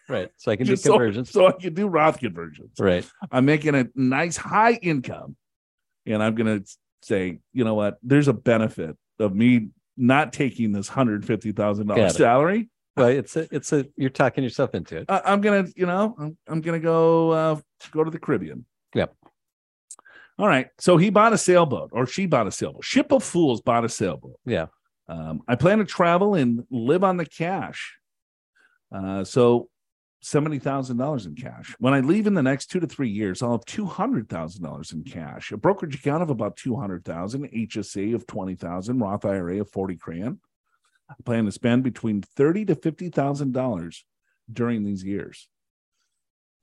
right. 0.08 0.30
So 0.38 0.50
I 0.50 0.56
can 0.56 0.66
do 0.66 0.76
so, 0.76 0.92
conversions. 0.92 1.30
so 1.30 1.46
I 1.46 1.52
can 1.52 1.74
do 1.74 1.86
Roth 1.86 2.18
conversions. 2.18 2.72
Right. 2.78 3.08
I'm 3.30 3.44
making 3.44 3.74
a 3.74 3.86
nice 3.94 4.36
high 4.36 4.72
income, 4.72 5.36
and 6.06 6.22
I'm 6.22 6.34
going 6.34 6.60
to 6.60 6.76
say, 7.02 7.40
you 7.52 7.64
know 7.64 7.74
what? 7.74 7.98
There's 8.02 8.28
a 8.28 8.32
benefit 8.32 8.96
of 9.18 9.34
me 9.34 9.68
not 9.96 10.32
taking 10.32 10.72
this 10.72 10.88
$150,000 10.88 12.12
salary. 12.12 12.70
Well, 12.96 13.08
it's 13.08 13.36
a, 13.36 13.46
it's 13.54 13.72
a, 13.72 13.86
you're 13.96 14.10
talking 14.10 14.42
yourself 14.42 14.74
into 14.74 14.96
it. 14.96 15.04
I, 15.08 15.20
I'm 15.24 15.40
gonna, 15.40 15.68
you 15.76 15.86
know, 15.86 16.16
I'm, 16.18 16.36
I'm 16.48 16.60
gonna 16.60 16.80
go 16.80 17.30
uh, 17.30 17.60
go 17.92 18.02
to 18.02 18.10
the 18.10 18.18
Caribbean. 18.18 18.64
Yep. 18.94 19.14
All 20.38 20.46
right. 20.46 20.68
So 20.78 20.96
he 20.96 21.10
bought 21.10 21.32
a 21.32 21.38
sailboat, 21.38 21.90
or 21.92 22.06
she 22.06 22.26
bought 22.26 22.46
a 22.46 22.52
sailboat. 22.52 22.84
Ship 22.84 23.10
of 23.12 23.24
Fools 23.24 23.60
bought 23.60 23.84
a 23.84 23.88
sailboat. 23.88 24.38
Yeah. 24.46 24.66
Um, 25.08 25.42
I 25.48 25.56
plan 25.56 25.78
to 25.78 25.84
travel 25.84 26.34
and 26.34 26.64
live 26.70 27.02
on 27.02 27.16
the 27.16 27.26
cash. 27.26 27.98
Uh, 28.94 29.24
so 29.24 29.68
seventy 30.20 30.58
thousand 30.58 30.96
dollars 30.98 31.26
in 31.26 31.34
cash. 31.34 31.74
When 31.78 31.94
I 31.94 32.00
leave 32.00 32.26
in 32.26 32.34
the 32.34 32.42
next 32.42 32.66
two 32.66 32.80
to 32.80 32.86
three 32.86 33.08
years, 33.08 33.42
I'll 33.42 33.52
have 33.52 33.64
two 33.64 33.86
hundred 33.86 34.28
thousand 34.28 34.62
dollars 34.62 34.92
in 34.92 35.02
cash, 35.02 35.50
a 35.50 35.56
brokerage 35.56 35.94
account 35.94 36.22
of 36.22 36.30
about 36.30 36.56
two 36.56 36.76
hundred 36.76 37.04
thousand, 37.04 37.50
HSA 37.50 38.14
of 38.14 38.26
twenty 38.26 38.54
thousand, 38.54 38.98
Roth 38.98 39.24
IRA 39.24 39.60
of 39.60 39.70
forty 39.70 39.94
grand. 39.94 40.38
I 41.10 41.14
plan 41.24 41.46
to 41.46 41.52
spend 41.52 41.84
between 41.84 42.22
thirty 42.22 42.64
to 42.66 42.74
fifty 42.74 43.08
thousand 43.08 43.52
dollars 43.52 44.04
during 44.52 44.84
these 44.84 45.04
years. 45.04 45.48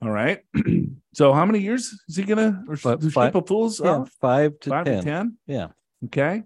All 0.02 0.10
right. 0.10 0.40
so 1.14 1.32
how 1.32 1.46
many 1.46 1.60
years 1.60 1.98
is 2.08 2.16
he 2.16 2.24
gonna 2.24 2.62
or 2.68 2.76
Fi- 2.76 2.96
the 2.96 3.10
fi- 3.10 3.28
ship 3.28 3.34
of 3.34 3.46
fools? 3.46 3.80
Yeah. 3.82 3.90
Uh, 3.90 4.04
five 4.20 4.58
to 4.60 4.70
five 4.70 4.84
10. 4.84 4.98
to 4.98 5.02
ten. 5.02 5.38
Yeah. 5.46 5.68
Okay. 6.06 6.42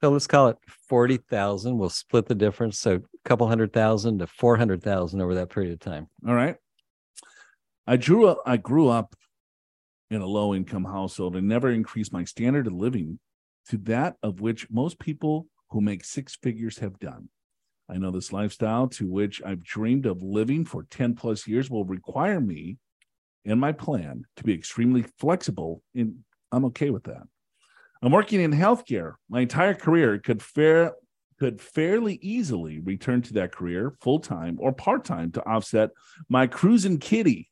So 0.00 0.10
let's 0.10 0.26
call 0.26 0.48
it 0.48 0.58
40,000. 0.88 1.78
We'll 1.78 1.88
split 1.88 2.26
the 2.26 2.34
difference. 2.34 2.78
So 2.78 2.96
a 2.96 3.28
couple 3.28 3.48
hundred 3.48 3.72
thousand 3.72 4.18
to 4.18 4.26
400,000 4.26 5.20
over 5.20 5.34
that 5.36 5.48
period 5.48 5.72
of 5.72 5.80
time. 5.80 6.08
All 6.28 6.34
right. 6.34 6.56
I 7.86 7.96
drew 7.96 8.28
up 8.28 8.38
I 8.46 8.56
grew 8.56 8.88
up 8.88 9.14
in 10.10 10.20
a 10.20 10.26
low 10.26 10.54
income 10.54 10.84
household 10.84 11.36
and 11.36 11.48
never 11.48 11.70
increased 11.70 12.12
my 12.12 12.24
standard 12.24 12.66
of 12.66 12.74
living 12.74 13.18
to 13.70 13.78
that 13.78 14.16
of 14.22 14.40
which 14.40 14.70
most 14.70 14.98
people 14.98 15.46
who 15.70 15.80
make 15.80 16.04
six 16.04 16.36
figures 16.36 16.78
have 16.78 16.98
done. 16.98 17.28
I 17.88 17.98
know 17.98 18.10
this 18.10 18.32
lifestyle 18.32 18.88
to 18.88 19.10
which 19.10 19.42
I've 19.44 19.62
dreamed 19.62 20.06
of 20.06 20.22
living 20.22 20.64
for 20.64 20.84
10 20.84 21.14
plus 21.14 21.46
years 21.46 21.70
will 21.70 21.84
require 21.84 22.40
me 22.40 22.78
and 23.44 23.60
my 23.60 23.72
plan 23.72 24.24
to 24.36 24.44
be 24.44 24.54
extremely 24.54 25.04
flexible 25.18 25.82
and 25.94 26.16
I'm 26.52 26.64
okay 26.66 26.90
with 26.90 27.04
that. 27.04 27.22
I'm 28.02 28.12
working 28.12 28.40
in 28.40 28.52
healthcare. 28.52 29.14
My 29.28 29.40
entire 29.40 29.74
career 29.74 30.18
could 30.18 30.42
fair 30.42 30.92
could 31.40 31.60
fairly 31.60 32.14
easily 32.22 32.78
return 32.78 33.20
to 33.22 33.34
that 33.34 33.52
career 33.52 33.96
full 34.00 34.20
time 34.20 34.56
or 34.60 34.72
part 34.72 35.04
time 35.04 35.32
to 35.32 35.44
offset 35.44 35.90
my 36.28 36.46
cruising 36.46 36.98
kitty. 36.98 37.50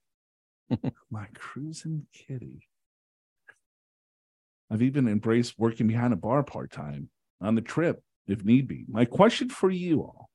my 1.10 1.26
cruising 1.34 2.06
kitty. 2.12 2.68
I've 4.70 4.82
even 4.82 5.08
embraced 5.08 5.58
working 5.58 5.88
behind 5.88 6.12
a 6.12 6.16
bar 6.16 6.42
part 6.44 6.70
time 6.70 7.10
on 7.40 7.56
the 7.56 7.60
trip 7.60 8.02
if 8.26 8.44
need 8.44 8.68
be. 8.68 8.84
My 8.88 9.04
question 9.04 9.48
for 9.48 9.68
you 9.68 10.02
all 10.02 10.30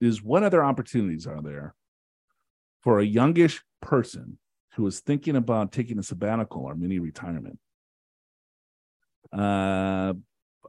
is 0.00 0.22
what 0.22 0.42
other 0.42 0.64
opportunities 0.64 1.26
are 1.26 1.42
there 1.42 1.74
for 2.82 2.98
a 2.98 3.04
youngish 3.04 3.62
person 3.80 4.38
who 4.74 4.86
is 4.86 5.00
thinking 5.00 5.36
about 5.36 5.72
taking 5.72 5.98
a 5.98 6.02
sabbatical 6.02 6.62
or 6.64 6.74
mini 6.74 6.98
retirement? 6.98 7.58
Uh, 9.32 10.14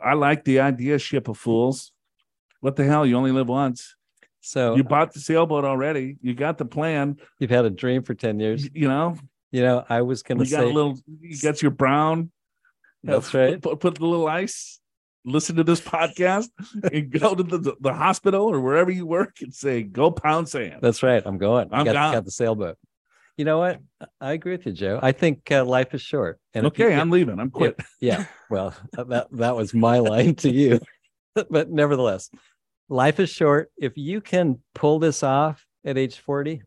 I 0.02 0.13
like 0.13 0.43
the 0.43 0.60
idea, 0.60 0.99
ship 0.99 1.28
of 1.28 1.38
fools. 1.38 1.91
What 2.62 2.76
the 2.76 2.86
hell? 2.86 3.06
You 3.06 3.17
only 3.17 3.32
live 3.32 3.49
once. 3.49 3.95
So 4.41 4.76
You 4.76 4.84
bought 4.84 5.13
the 5.13 5.19
sailboat 5.19 5.65
already. 5.65 6.17
You 6.21 6.34
got 6.34 6.58
the 6.58 6.65
plan. 6.65 7.17
you've 7.39 7.49
had 7.49 7.65
a 7.65 7.69
dream 7.69 8.04
for 8.04 8.13
10 8.13 8.39
years. 8.39 8.67
You, 8.73 8.88
know, 8.88 9.17
You 9.52 9.62
know, 9.62 9.86
I 9.89 10.02
was 10.02 10.23
going 10.23 10.39
you 10.39 10.45
to 10.45 10.52
got 10.52 10.60
say, 10.60 10.69
a 10.69 10.73
little. 10.73 10.99
You 11.21 11.39
got 11.41 11.62
your 11.62 11.71
brown. 11.71 12.32
That's 13.04 13.34
uh, 13.34 13.38
right. 13.38 13.62
Put, 13.62 13.80
put 13.80 13.95
the 13.95 14.06
little 14.06 14.28
ice 14.28 14.80
listen 15.26 15.56
to 15.58 15.64
this 15.64 15.82
podcast 15.96 16.50
and 16.92 17.12
go 17.12 17.36
to 17.36 17.44
the, 17.44 17.76
the 17.80 17.94
hospital 17.94 18.46
or 18.46 18.60
wherever 18.60 18.92
you 18.92 19.06
work 19.06 19.36
and 19.42 19.54
say, 19.54 19.84
"Go 19.84 20.12
pound 20.12 20.50
sand." 20.50 20.80
That's 20.82 21.04
right. 21.04 21.22
I'm 21.26 21.38
going. 21.38 21.70
I'm 21.72 21.86
got, 21.86 21.94
got 21.94 22.26
the 22.26 22.32
sailboat. 22.32 22.78
You 23.38 23.46
know 23.46 23.58
what? 23.58 23.80
I 24.22 24.34
agree 24.34 24.52
with 24.52 24.66
you, 24.68 24.74
Joe. 24.74 25.00
I 25.02 25.12
think 25.12 25.52
uh, 25.52 25.66
life 25.66 25.94
is 25.96 26.02
short. 26.02 26.40
And 26.54 26.68
if 26.68 26.78
you- 26.78 26.86
okay, 26.86 26.96
I'm 26.96 27.10
leaving. 27.10 27.40
I'm 27.40 27.50
quit. 27.50 27.80
yeah. 28.00 28.26
Well, 28.50 28.76
that 28.94 29.28
that 29.32 29.56
was 29.56 29.74
my 29.74 30.00
line 30.00 30.36
to 30.36 30.52
you, 30.52 30.80
but 31.50 31.72
nevertheless, 31.72 32.30
life 32.90 33.20
is 33.20 33.30
short. 33.30 33.72
If 33.78 33.98
you 33.98 34.22
can 34.22 34.60
pull 34.76 35.00
this 35.00 35.24
off 35.24 35.66
at 35.84 35.98
age 35.98 36.20
40, 36.20 36.62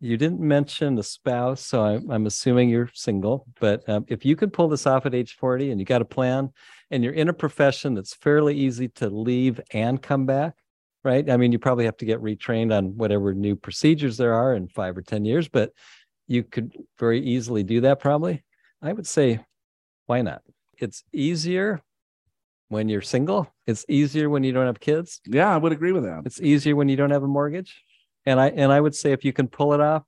you 0.00 0.16
didn't 0.16 0.40
mention 0.40 0.96
the 0.96 1.02
spouse, 1.02 1.64
so 1.64 1.82
I'm, 1.82 2.10
I'm 2.10 2.26
assuming 2.26 2.68
you're 2.68 2.90
single. 2.92 3.46
But 3.60 3.88
um, 3.88 4.04
if 4.08 4.24
you 4.24 4.36
can 4.36 4.50
pull 4.50 4.68
this 4.68 4.86
off 4.86 5.06
at 5.06 5.14
age 5.14 5.36
40 5.36 5.70
and 5.70 5.80
you 5.80 5.86
got 5.86 6.02
a 6.02 6.04
plan, 6.04 6.50
and 6.92 7.02
you're 7.02 7.14
in 7.14 7.30
a 7.30 7.32
profession 7.32 7.94
that's 7.94 8.14
fairly 8.14 8.54
easy 8.54 8.86
to 8.86 9.08
leave 9.08 9.60
and 9.72 10.00
come 10.00 10.26
back, 10.26 10.54
right? 11.02 11.28
I 11.28 11.38
mean, 11.38 11.50
you 11.50 11.58
probably 11.58 11.86
have 11.86 11.96
to 11.96 12.04
get 12.04 12.20
retrained 12.20 12.76
on 12.76 12.96
whatever 12.98 13.32
new 13.32 13.56
procedures 13.56 14.18
there 14.18 14.34
are 14.34 14.54
in 14.54 14.68
five 14.68 14.96
or 14.96 15.02
10 15.02 15.24
years, 15.24 15.48
but 15.48 15.72
you 16.28 16.44
could 16.44 16.76
very 16.98 17.20
easily 17.20 17.62
do 17.62 17.80
that 17.80 17.98
probably. 17.98 18.44
I 18.82 18.92
would 18.92 19.06
say, 19.06 19.40
why 20.06 20.20
not? 20.20 20.42
It's 20.78 21.02
easier 21.12 21.80
when 22.68 22.88
you're 22.88 23.00
single. 23.00 23.50
It's 23.66 23.86
easier 23.88 24.28
when 24.28 24.44
you 24.44 24.52
don't 24.52 24.66
have 24.66 24.80
kids. 24.80 25.20
Yeah, 25.26 25.52
I 25.52 25.56
would 25.56 25.72
agree 25.72 25.92
with 25.92 26.04
that. 26.04 26.22
It's 26.26 26.40
easier 26.40 26.76
when 26.76 26.88
you 26.88 26.96
don't 26.96 27.10
have 27.10 27.22
a 27.22 27.28
mortgage. 27.28 27.82
And 28.26 28.38
I 28.38 28.48
and 28.48 28.70
I 28.70 28.80
would 28.80 28.94
say 28.94 29.12
if 29.12 29.24
you 29.24 29.32
can 29.32 29.48
pull 29.48 29.72
it 29.72 29.80
off, 29.80 30.04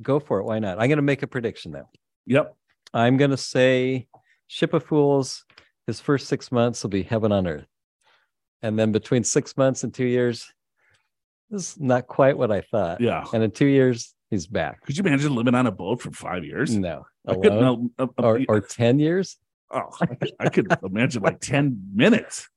go 0.00 0.18
for 0.18 0.38
it. 0.40 0.44
Why 0.44 0.60
not? 0.60 0.78
I'm 0.78 0.88
going 0.88 0.96
to 0.96 1.02
make 1.02 1.22
a 1.22 1.26
prediction 1.26 1.72
though. 1.72 1.88
Yep. 2.26 2.54
I'm 2.92 3.16
going 3.16 3.32
to 3.32 3.36
say 3.36 4.06
Ship 4.46 4.72
of 4.72 4.84
Fools, 4.84 5.44
his 5.86 6.00
first 6.00 6.28
six 6.28 6.50
months 6.50 6.82
will 6.82 6.90
be 6.90 7.02
heaven 7.02 7.32
on 7.32 7.46
earth. 7.46 7.66
And 8.62 8.78
then 8.78 8.92
between 8.92 9.24
six 9.24 9.56
months 9.56 9.84
and 9.84 9.92
two 9.92 10.06
years, 10.06 10.50
this 11.50 11.72
is 11.72 11.80
not 11.80 12.06
quite 12.06 12.38
what 12.38 12.50
I 12.50 12.62
thought. 12.62 13.00
Yeah. 13.00 13.24
And 13.32 13.42
in 13.42 13.50
two 13.50 13.66
years, 13.66 14.14
he's 14.30 14.46
back. 14.46 14.84
Could 14.86 14.96
you 14.96 15.04
imagine 15.04 15.34
living 15.34 15.54
on 15.54 15.66
a 15.66 15.72
boat 15.72 16.00
for 16.00 16.10
five 16.10 16.44
years? 16.44 16.74
No, 16.74 17.04
I 17.26 17.32
alone 17.32 17.90
uh, 17.98 18.06
uh, 18.18 18.22
or, 18.22 18.40
or 18.48 18.60
10 18.60 18.98
years. 18.98 19.36
oh, 19.70 19.90
I 20.40 20.48
could, 20.48 20.68
could 20.68 20.78
imagine 20.82 21.22
like 21.22 21.40
ten 21.40 21.90
minutes. 21.94 22.48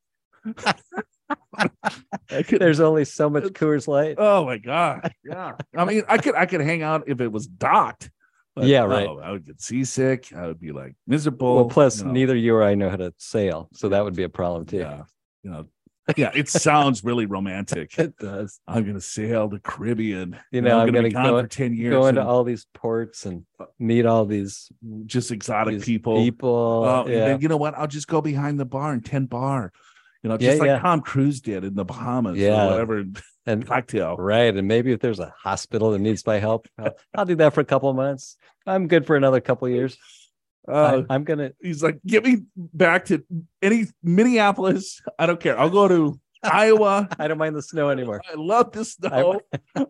I 1.56 2.44
could. 2.44 2.62
There's 2.62 2.80
only 2.80 3.06
so 3.06 3.30
much 3.30 3.44
Coors 3.46 3.88
Light. 3.88 4.16
Oh 4.18 4.46
my 4.46 4.58
god. 4.58 5.12
Yeah. 5.26 5.54
I 5.76 5.86
mean, 5.86 6.04
I 6.08 6.18
could. 6.18 6.36
I 6.36 6.46
could 6.46 6.62
hang 6.62 6.84
out 6.84 7.06
if 7.08 7.20
it 7.22 7.32
was 7.32 7.48
docked. 7.48 8.10
But 8.58 8.66
Yeah, 8.68 8.82
right. 8.86 9.08
I 9.08 9.32
would 9.32 9.46
get 9.46 9.62
seasick. 9.62 10.34
I 10.36 10.48
would 10.48 10.60
be 10.60 10.72
like 10.72 10.96
miserable. 11.06 11.56
Well, 11.56 11.66
plus 11.66 12.00
you 12.00 12.06
know. 12.06 12.12
neither 12.12 12.36
you 12.36 12.56
or 12.56 12.64
I 12.64 12.74
know 12.74 12.90
how 12.90 12.96
to 12.96 13.14
sail, 13.18 13.70
so 13.74 13.90
that 13.90 14.04
would 14.04 14.16
be 14.16 14.24
a 14.24 14.30
problem 14.30 14.66
too. 14.66 14.78
Yeah. 14.78 15.04
You 15.44 15.52
know. 15.52 15.66
Yeah. 16.16 16.32
It 16.34 16.50
sounds 16.50 17.04
really 17.04 17.26
romantic. 17.28 17.94
It 18.00 18.18
does. 18.18 18.60
I'm 18.68 18.84
gonna 18.86 19.00
sail 19.00 19.48
the 19.48 19.60
Caribbean. 19.60 20.40
You 20.52 20.62
know, 20.62 20.80
I'm 20.80 20.92
gonna 20.92 21.10
gone 21.12 21.26
go- 21.26 21.42
for 21.42 21.48
ten 21.48 21.76
years. 21.76 21.92
Go 21.92 22.08
into 22.08 22.22
and 22.22 22.30
all 22.30 22.44
these 22.44 22.66
ports 22.74 23.26
and 23.28 23.46
meet 23.78 24.06
all 24.08 24.26
these, 24.26 24.72
just 25.06 25.32
exotic 25.32 25.76
these 25.76 25.86
people. 25.86 26.18
People, 26.18 26.50
oh, 26.50 27.02
and 27.04 27.10
yeah. 27.14 27.26
then, 27.26 27.42
you 27.42 27.48
know 27.50 27.58
what? 27.58 27.78
I'll 27.78 27.88
just 27.88 28.08
go 28.08 28.22
behind 28.22 28.60
the 28.60 28.66
bar 28.66 28.92
and 28.92 29.06
tent 29.06 29.30
bar. 29.30 29.72
You 30.24 30.30
know, 30.30 30.38
Yeah, 30.40 30.50
just 30.50 30.60
like 30.62 30.68
yeah. 30.68 30.80
Tom 30.80 31.02
Cruise 31.02 31.42
did 31.42 31.64
in 31.64 31.76
the 31.76 31.86
Bahamas 31.86 32.38
Yeah. 32.38 32.66
or 32.66 32.72
whatever 32.72 33.06
and 33.48 33.66
cocktail. 33.66 34.16
right, 34.18 34.56
and 34.56 34.68
maybe 34.68 34.92
if 34.92 35.00
there's 35.00 35.20
a 35.20 35.34
hospital 35.38 35.92
that 35.92 36.00
needs 36.00 36.26
my 36.26 36.38
help, 36.38 36.68
I'll, 36.78 36.98
I'll 37.16 37.26
do 37.26 37.36
that 37.36 37.54
for 37.54 37.62
a 37.62 37.66
couple 37.66 37.90
of 37.90 37.96
months. 37.96 38.38
I'm 38.66 38.88
good 38.88 39.06
for 39.08 39.16
another 39.16 39.40
couple 39.40 39.68
of 39.68 39.74
years. 39.74 39.98
Uh, 40.68 41.04
I, 41.10 41.14
I'm 41.14 41.24
gonna. 41.24 41.54
he's 41.62 41.82
like, 41.82 42.00
get 42.06 42.26
me 42.26 42.40
back 42.56 43.06
to 43.06 43.24
any 43.62 43.86
Minneapolis. 44.04 45.02
I 45.18 45.26
don't 45.26 45.40
care. 45.40 45.58
I'll 45.58 45.70
go 45.70 45.88
to 45.88 46.20
Iowa. 46.44 47.08
I 47.18 47.28
don't 47.28 47.38
mind 47.38 47.56
the 47.56 47.62
snow 47.62 47.90
anymore. 47.90 48.22
I 48.30 48.36
love 48.36 48.72
the 48.72 48.84
snow. 48.84 49.42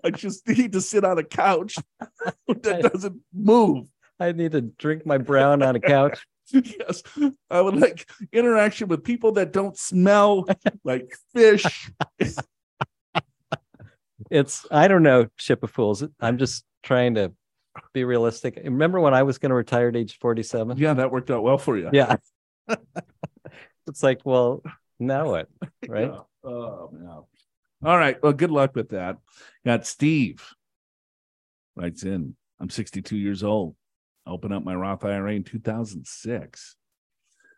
I 0.04 0.10
just 0.15 0.48
need 0.48 0.74
to 0.74 0.82
sit 0.82 1.04
on 1.04 1.17
a 1.17 1.24
couch 1.24 1.78
that 2.48 2.91
doesn't 2.93 3.22
move. 3.34 3.88
I 4.20 4.32
need 4.32 4.52
to 4.52 4.62
drink 4.62 5.06
my 5.06 5.17
brown 5.17 5.63
on 5.63 5.76
a 5.76 5.80
couch. 5.80 6.26
Yes, 6.52 7.04
I 7.52 7.60
would 7.60 7.76
like 7.76 8.10
interaction 8.32 8.88
with 8.88 9.04
people 9.04 9.34
that 9.34 9.52
don't 9.52 9.78
smell 9.78 10.48
like 10.86 11.13
fish. 11.34 11.91
It's 14.30 14.66
I 14.72 14.88
don't 14.88 15.04
know, 15.04 15.28
ship 15.38 15.63
of 15.63 15.72
fools. 15.72 16.04
I'm 16.20 16.38
just 16.38 16.63
trying 16.84 17.16
to 17.16 17.34
be 17.94 18.04
realistic. 18.04 18.60
Remember 18.63 19.00
when 19.00 19.13
I 19.13 19.24
was 19.24 19.38
going 19.38 19.50
to 19.50 19.56
retire 19.56 19.90
at 19.90 19.96
age 19.96 20.18
47? 20.20 20.78
Yeah, 20.78 20.94
that 20.96 21.12
worked 21.12 21.32
out 21.32 21.44
well 21.44 21.58
for 21.58 21.78
you. 21.78 21.90
Yeah. 21.94 22.18
it's 23.88 24.04
like, 24.04 24.22
well, 24.24 24.63
now 25.00 25.30
what? 25.30 25.50
Right? 25.88 26.12
Yeah. 26.12 26.20
Oh 26.44 26.90
man. 26.92 27.24
All 27.86 27.98
right. 27.98 28.22
Well, 28.22 28.34
good 28.34 28.52
luck 28.52 28.76
with 28.76 28.90
that. 28.90 29.18
Got 29.66 29.86
Steve 29.86 30.44
writes 31.76 32.04
in. 32.04 32.36
I'm 32.60 32.70
62 32.70 33.16
years 33.16 33.44
old. 33.44 33.76
I 34.26 34.32
opened 34.32 34.54
up 34.54 34.63
my 34.63 34.76
Roth 34.76 35.06
IRA 35.06 35.34
in 35.34 35.44
2006. 35.44 36.76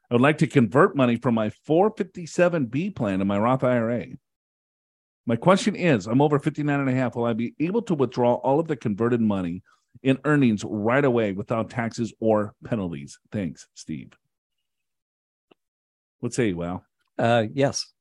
I 0.10 0.14
would 0.14 0.22
like 0.22 0.40
to 0.40 0.48
convert 0.48 0.96
money 0.96 1.16
from 1.16 1.36
my 1.36 1.52
457B 1.68 2.96
plan 2.96 3.20
to 3.20 3.26
my 3.26 3.38
Roth 3.40 3.64
IRA. 3.64 4.08
My 5.30 5.36
question 5.36 5.76
is 5.76 6.08
I'm 6.08 6.24
over 6.24 6.40
59 6.40 6.80
and 6.80 6.90
a 6.90 6.92
half. 6.92 7.16
Will 7.16 7.26
I 7.26 7.34
be 7.34 7.54
able 7.60 7.84
to 7.84 7.94
withdraw 7.94 8.34
all 8.38 8.60
of 8.60 8.68
the 8.68 8.76
converted 8.76 9.22
money 9.22 9.62
in 10.02 10.18
earnings 10.26 10.64
right 10.66 11.06
away 11.06 11.34
without 11.34 11.70
taxes 11.70 12.12
or 12.20 12.56
penalties? 12.66 13.20
Thanks, 13.32 13.68
Steve. 13.76 14.12
What 16.20 16.34
say 16.34 16.48
you, 16.48 16.58
Well? 16.58 16.84
Uh, 17.20 17.44
yes. 17.54 17.94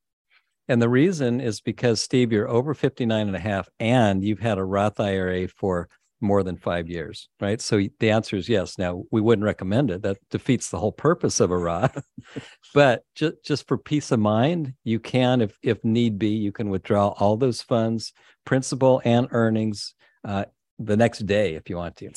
And 0.68 0.80
the 0.80 0.88
reason 0.88 1.42
is 1.42 1.60
because 1.60 2.00
Steve, 2.00 2.32
you're 2.32 2.48
over 2.48 2.72
59 2.72 3.26
and 3.26 3.36
a 3.36 3.40
half 3.40 3.68
and 3.78 4.24
you've 4.24 4.40
had 4.40 4.56
a 4.56 4.64
Roth 4.64 4.98
IRA 4.98 5.48
for 5.48 5.90
more 6.20 6.42
than 6.42 6.56
five 6.56 6.88
years, 6.88 7.28
right? 7.40 7.60
So 7.60 7.80
the 8.00 8.10
answer 8.10 8.36
is 8.36 8.48
yes. 8.48 8.78
Now 8.78 9.04
we 9.10 9.20
wouldn't 9.20 9.44
recommend 9.44 9.90
it. 9.90 10.02
That 10.02 10.18
defeats 10.30 10.70
the 10.70 10.78
whole 10.78 10.92
purpose 10.92 11.40
of 11.40 11.50
a 11.50 11.56
Roth. 11.58 12.02
but 12.74 13.02
just 13.14 13.34
just 13.44 13.68
for 13.68 13.78
peace 13.78 14.10
of 14.10 14.20
mind, 14.20 14.74
you 14.84 15.00
can, 15.00 15.40
if 15.40 15.56
if 15.62 15.84
need 15.84 16.18
be, 16.18 16.30
you 16.30 16.52
can 16.52 16.70
withdraw 16.70 17.08
all 17.08 17.36
those 17.36 17.62
funds, 17.62 18.12
principal 18.44 19.00
and 19.04 19.28
earnings, 19.30 19.94
uh, 20.24 20.44
the 20.78 20.96
next 20.96 21.26
day 21.26 21.54
if 21.54 21.68
you 21.68 21.76
want 21.76 21.96
to. 21.96 22.10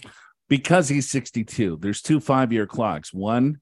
because 0.49 0.89
he's 0.89 1.09
62 1.09 1.77
there's 1.81 2.01
two 2.01 2.19
five 2.19 2.51
year 2.51 2.67
clocks 2.67 3.13
one 3.13 3.59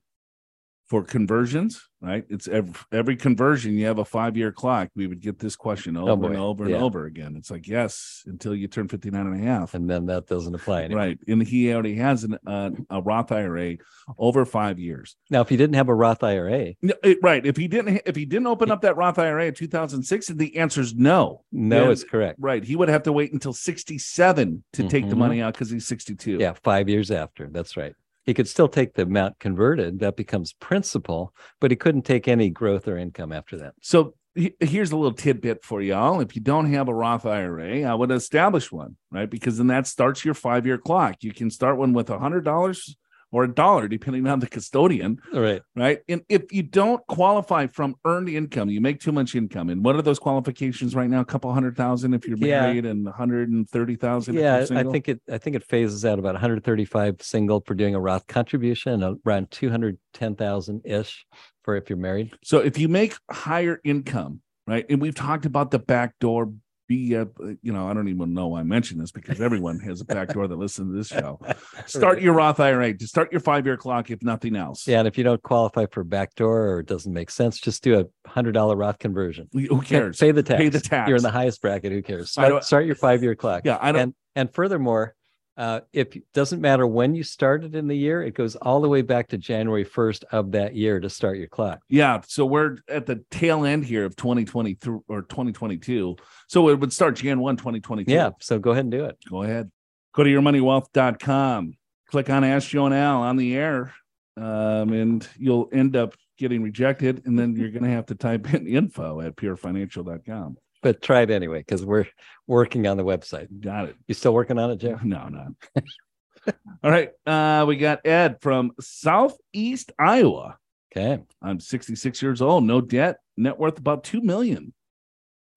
for 0.90 1.04
conversions 1.04 1.82
right 2.02 2.26
it's 2.30 2.48
every, 2.48 2.74
every 2.92 3.16
conversion 3.16 3.74
you 3.74 3.86
have 3.86 4.00
a 4.00 4.06
five 4.06 4.36
year 4.36 4.52
clock 4.52 4.90
we 4.96 5.06
would 5.06 5.20
get 5.20 5.38
this 5.38 5.56
question 5.56 5.96
over 5.96 6.12
and 6.12 6.24
Oh, 6.24 6.28
boy. 6.30 6.36
over 6.36 6.64
and 6.64 6.74
Yeah. 6.74 6.82
over 6.82 7.06
again 7.06 7.36
it's 7.38 7.52
like 7.52 7.68
yes 7.68 8.24
until 8.26 8.56
you 8.56 8.68
turn 8.68 8.88
59 8.88 9.28
and 9.28 9.40
a 9.40 9.44
half 9.46 9.74
And 9.76 9.88
then 9.90 10.06
that 10.08 10.26
doesn't 10.26 10.56
apply 10.56 10.84
anymore. 10.84 11.04
right 11.04 11.20
and 11.28 11.44
he 11.44 11.72
already 11.74 11.96
has 11.96 12.24
an, 12.24 12.38
uh, 12.48 12.72
a 12.90 13.02
roth 13.02 13.32
ira 13.32 13.76
over 14.18 14.46
five 14.46 14.80
years 14.80 15.16
Now, 15.30 15.42
if 15.42 15.50
he 15.50 15.58
didn't 15.58 15.76
have 15.76 15.90
a 15.90 15.94
Roth 15.94 16.24
IRA, 16.24 16.74
No, 16.82 16.94
it- 17.04 17.20
right 17.22 17.46
if 17.46 17.56
he 17.58 17.68
didn't 17.68 18.02
if 18.06 18.16
he 18.16 18.26
didn't 18.26 18.48
open 18.48 18.72
up 18.72 18.82
that 18.82 18.96
roth 18.98 19.20
ira 19.20 19.46
in 19.46 19.54
2006 19.54 20.28
the 20.28 20.58
answer 20.58 20.82
is 20.82 20.96
no 20.96 21.44
no, 21.52 21.82
Then- 21.82 21.92
it's 21.92 22.04
correct. 22.04 22.38
right 22.40 22.64
he 22.64 22.76
would 22.76 22.90
have 22.90 23.04
to 23.04 23.12
wait 23.14 23.32
until 23.34 23.54
67 23.54 24.64
to 24.74 24.88
take 24.88 25.10
the 25.10 25.16
Mhm. 25.16 25.20
money 25.20 25.42
out 25.42 25.54
because 25.54 25.70
he's 25.70 25.86
62 25.86 26.38
Yeah, 26.40 26.54
five 26.64 26.88
years 26.90 27.12
after. 27.12 27.48
That's 27.52 27.76
right. 27.78 27.94
He 28.30 28.36
could 28.36 28.48
still 28.48 28.68
take 28.68 28.94
the 28.94 29.02
amount 29.02 29.40
converted. 29.40 30.02
That 30.02 30.16
becomes 30.16 30.54
principal, 30.54 31.34
but 31.60 31.72
he 31.72 31.76
couldn't 31.76 32.04
take 32.04 32.28
any 32.28 32.52
growth 32.52 32.88
or 32.88 32.96
income 32.96 33.32
after 33.32 33.58
that. 33.58 33.74
So 33.82 34.14
here's 34.36 34.92
a 34.92 34.96
little 34.96 35.18
tidbit 35.18 35.66
for 35.66 35.82
y'all. 35.82 36.20
If 36.20 36.36
you 36.36 36.42
don't 36.44 36.72
have 36.72 36.90
a 36.90 36.94
Roth 36.94 37.26
IRA, 37.26 37.82
I 37.82 37.96
would 37.96 38.12
establish 38.12 38.72
one, 38.72 38.98
right? 39.10 39.28
Because 39.28 39.58
then 39.58 39.66
that 39.68 39.88
starts 39.88 40.24
your 40.24 40.36
five 40.36 40.68
year 40.68 40.78
clock. 40.78 41.24
You 41.24 41.34
can 41.34 41.50
start 41.50 41.80
one 41.80 41.92
with 41.92 42.12
a 42.12 42.20
hundred 42.20 42.46
dollars 42.46 42.96
or 43.32 43.44
a 43.44 43.48
dollar, 43.54 43.88
depending 43.88 44.26
on 44.28 44.40
the 44.40 44.48
custodian, 44.48 45.20
All 45.34 45.42
right. 45.42 45.62
right? 45.76 46.00
And 46.08 46.22
if 46.30 46.52
you 46.52 46.64
don't 46.64 47.06
qualify 47.08 47.68
from 47.68 47.96
earned 48.06 48.30
income, 48.30 48.70
you 48.70 48.82
make 48.82 49.00
too 49.00 49.12
much 49.12 49.36
income. 49.36 49.70
And 49.70 49.84
what 49.86 49.96
are 49.96 50.02
those 50.02 50.18
qualifications 50.20 50.96
right 50.96 51.10
now? 51.10 51.22
A 51.22 51.26
couple 51.26 51.54
hundred 51.54 51.78
thousand 51.78 52.14
if 52.14 52.28
you're 52.28 52.38
Yeah. 52.38 52.62
married, 52.62 52.86
and 52.86 53.06
130,000 53.06 54.36
if 54.36 54.42
Yeah, 54.42 54.66
I 54.80 54.84
think 54.84 55.08
it. 55.08 55.22
I 55.32 55.38
think 55.38 55.56
it 55.56 55.64
phases 55.64 56.06
out 56.06 56.18
about 56.20 56.34
135 56.34 57.22
single 57.22 57.62
for 57.66 57.76
doing 57.76 57.94
a 57.96 58.00
Roth 58.00 58.26
contribution, 58.28 59.04
and 59.04 59.20
around 59.26 59.52
210,000 59.52 60.82
ish 60.86 61.26
for 61.64 61.76
if 61.76 61.90
you're 61.90 61.98
married. 61.98 62.34
So 62.44 62.60
if 62.60 62.78
you 62.78 62.88
make 62.88 63.16
higher 63.30 63.80
income, 63.84 64.42
right? 64.68 64.86
And 64.90 65.02
we've 65.02 65.16
talked 65.16 65.46
about 65.46 65.72
the 65.72 65.80
backdoor 65.80 66.52
be 66.90 67.16
uh, 67.16 67.26
you 67.62 67.72
know, 67.72 67.88
I 67.88 67.94
don't 67.94 68.10
even 68.10 68.34
know 68.34 68.48
why 68.48 68.60
I 68.60 68.64
mentioned 68.64 69.00
this 69.00 69.12
because 69.12 69.40
everyone 69.40 69.80
has 69.80 70.02
a 70.02 70.06
backdoor 70.06 70.48
that 70.48 70.58
listens 70.58 70.92
to 70.92 70.98
this 70.98 71.08
show. 71.08 71.40
Start 71.86 72.20
your 72.20 72.34
Roth 72.34 72.60
IRA 72.60 72.98
to 72.98 73.08
start 73.08 73.32
your 73.32 73.40
five 73.40 73.66
year 73.66 73.78
clock, 73.78 74.10
if 74.10 74.22
nothing 74.24 74.56
else. 74.56 74.88
Yeah, 74.88 75.00
and 75.00 75.08
if 75.08 75.18
you 75.18 75.24
don't 75.24 75.42
qualify 75.42 75.86
for 75.92 76.04
backdoor 76.04 76.72
or 76.72 76.80
it 76.80 76.88
doesn't 76.88 77.14
make 77.14 77.30
sense, 77.30 77.60
just 77.60 77.84
do 77.84 78.00
a 78.00 78.30
hundred 78.30 78.54
dollar 78.54 78.76
Roth 78.76 78.98
conversion. 78.98 79.48
Who 79.54 79.82
cares? 79.82 80.18
Pay 80.18 80.32
the 80.32 80.44
tax. 80.44 80.58
Pay 80.58 80.70
the 80.70 80.82
tax. 80.82 81.08
You're 81.08 81.18
in 81.18 81.24
the 81.24 81.32
highest 81.32 81.62
bracket. 81.62 81.92
Who 81.92 82.02
cares? 82.02 82.32
Start, 82.32 82.64
start 82.64 82.86
your 82.86 82.96
five 82.96 83.24
year 83.24 83.36
clock. 83.36 83.62
Yeah, 83.64 83.78
I 83.80 83.92
don't 83.92 84.02
and 84.02 84.14
and 84.36 84.54
furthermore, 84.54 85.16
Uh, 85.60 85.82
if 85.92 86.16
it 86.16 86.24
doesn't 86.34 86.62
matter 86.62 86.88
when 86.88 87.14
you 87.14 87.22
started 87.22 87.76
in 87.76 87.86
the 87.86 87.96
year, 87.96 88.24
it 88.24 88.34
goes 88.34 88.56
all 88.56 88.80
the 88.80 88.88
way 88.88 89.02
back 89.02 89.28
to 89.28 89.38
January 89.38 89.84
1st 89.84 90.24
of 90.32 90.54
that 90.54 90.74
year 90.74 91.02
to 91.02 91.10
start 91.10 91.38
your 91.38 91.50
clock. 91.50 91.82
Yeah. 91.90 92.22
So 92.26 92.46
we're 92.46 92.78
at 92.88 93.06
the 93.06 93.26
tail 93.30 93.66
end 93.66 93.84
here 93.84 94.06
of 94.06 94.16
2023 94.16 95.00
or 95.10 95.24
2022. 95.24 96.16
So 96.48 96.70
it 96.70 96.80
would 96.80 96.94
start 96.94 97.18
Jan 97.18 97.42
1, 97.42 97.58
2022. 97.58 98.10
Yeah. 98.10 98.30
So 98.40 98.58
go 98.58 98.72
ahead 98.72 98.86
and 98.86 98.92
do 98.92 99.04
it. 99.04 99.18
Go 99.30 99.44
ahead. 99.44 99.70
Go 100.14 100.24
to 100.24 100.30
yourmoneywealth.com. 100.30 101.74
Click 102.08 102.30
on 102.30 102.46
Ask 102.46 102.70
Joe 102.70 102.86
and 102.86 102.96
Al 102.96 103.18
on 103.22 103.36
the 103.36 103.56
air, 103.58 103.94
um, 104.38 104.94
and 104.94 105.28
you'll 105.38 105.68
end 105.74 105.98
up 105.98 106.16
getting 106.38 106.64
rejected. 106.64 107.24
And 107.26 107.38
then 107.38 107.58
you're 107.58 107.70
going 107.70 107.84
to 107.84 107.90
have 107.90 108.06
to 108.06 108.16
type 108.16 108.54
in 108.54 108.66
info 108.76 109.20
at 109.20 109.36
purefinancial.com. 109.36 110.58
But 110.82 111.02
try 111.02 111.22
it 111.22 111.30
anyway 111.32 111.60
because 111.60 111.86
we're 111.86 112.08
working 112.48 112.88
on 112.88 112.98
the 112.98 113.04
website. 113.04 113.48
Got 113.60 113.90
it. 113.90 113.96
You 114.08 114.14
still 114.14 114.34
working 114.34 114.58
on 114.58 114.72
it, 114.72 114.78
Joe? 114.78 115.00
No, 115.04 115.28
not. 115.28 115.48
All 116.84 116.90
right. 116.92 117.12
Uh, 117.26 117.66
we 117.68 117.76
got 117.76 118.06
Ed 118.06 118.38
from 118.42 118.72
Southeast 118.80 119.92
Iowa. 120.00 120.58
Okay. 120.96 121.22
I'm 121.42 121.60
66 121.60 122.22
years 122.22 122.42
old, 122.42 122.64
no 122.64 122.82
debt, 122.82 123.18
net 123.38 123.60
worth 123.60 123.78
about 123.78 124.04
2 124.04 124.22
million. 124.22 124.74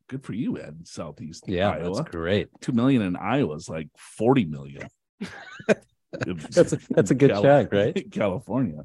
Good 0.09 0.25
for 0.25 0.35
you, 0.35 0.59
Ed, 0.59 0.81
Southeast 0.87 1.45
Yeah, 1.47 1.71
Iowa. 1.71 1.95
that's 1.97 2.11
great. 2.11 2.49
2 2.61 2.73
million 2.73 3.01
in 3.03 3.17
Iowa 3.17 3.55
is 3.55 3.69
like 3.69 3.89
40 3.97 4.45
million. 4.45 4.89
That's 6.13 6.75
a, 6.75 6.79
that's 6.91 7.11
a 7.11 7.15
good 7.15 7.31
Cali- 7.31 7.43
chunk, 7.43 7.73
right? 7.73 8.11
California. 8.13 8.85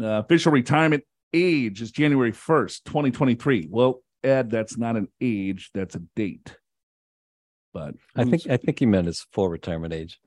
Uh, 0.00 0.06
official 0.20 0.52
retirement 0.52 1.02
age 1.32 1.82
is 1.82 1.90
January 1.90 2.30
1st, 2.30 2.84
2023. 2.84 3.66
Well, 3.68 4.02
Ed, 4.26 4.50
that's 4.50 4.76
not 4.76 4.96
an 4.96 5.08
age, 5.20 5.70
that's 5.72 5.94
a 5.94 6.00
date. 6.14 6.56
But 7.72 7.94
I 8.16 8.24
think 8.24 8.48
I 8.48 8.56
think 8.56 8.78
he 8.78 8.86
meant 8.86 9.06
his 9.06 9.26
full 9.32 9.48
retirement 9.48 9.92
age. 9.92 10.18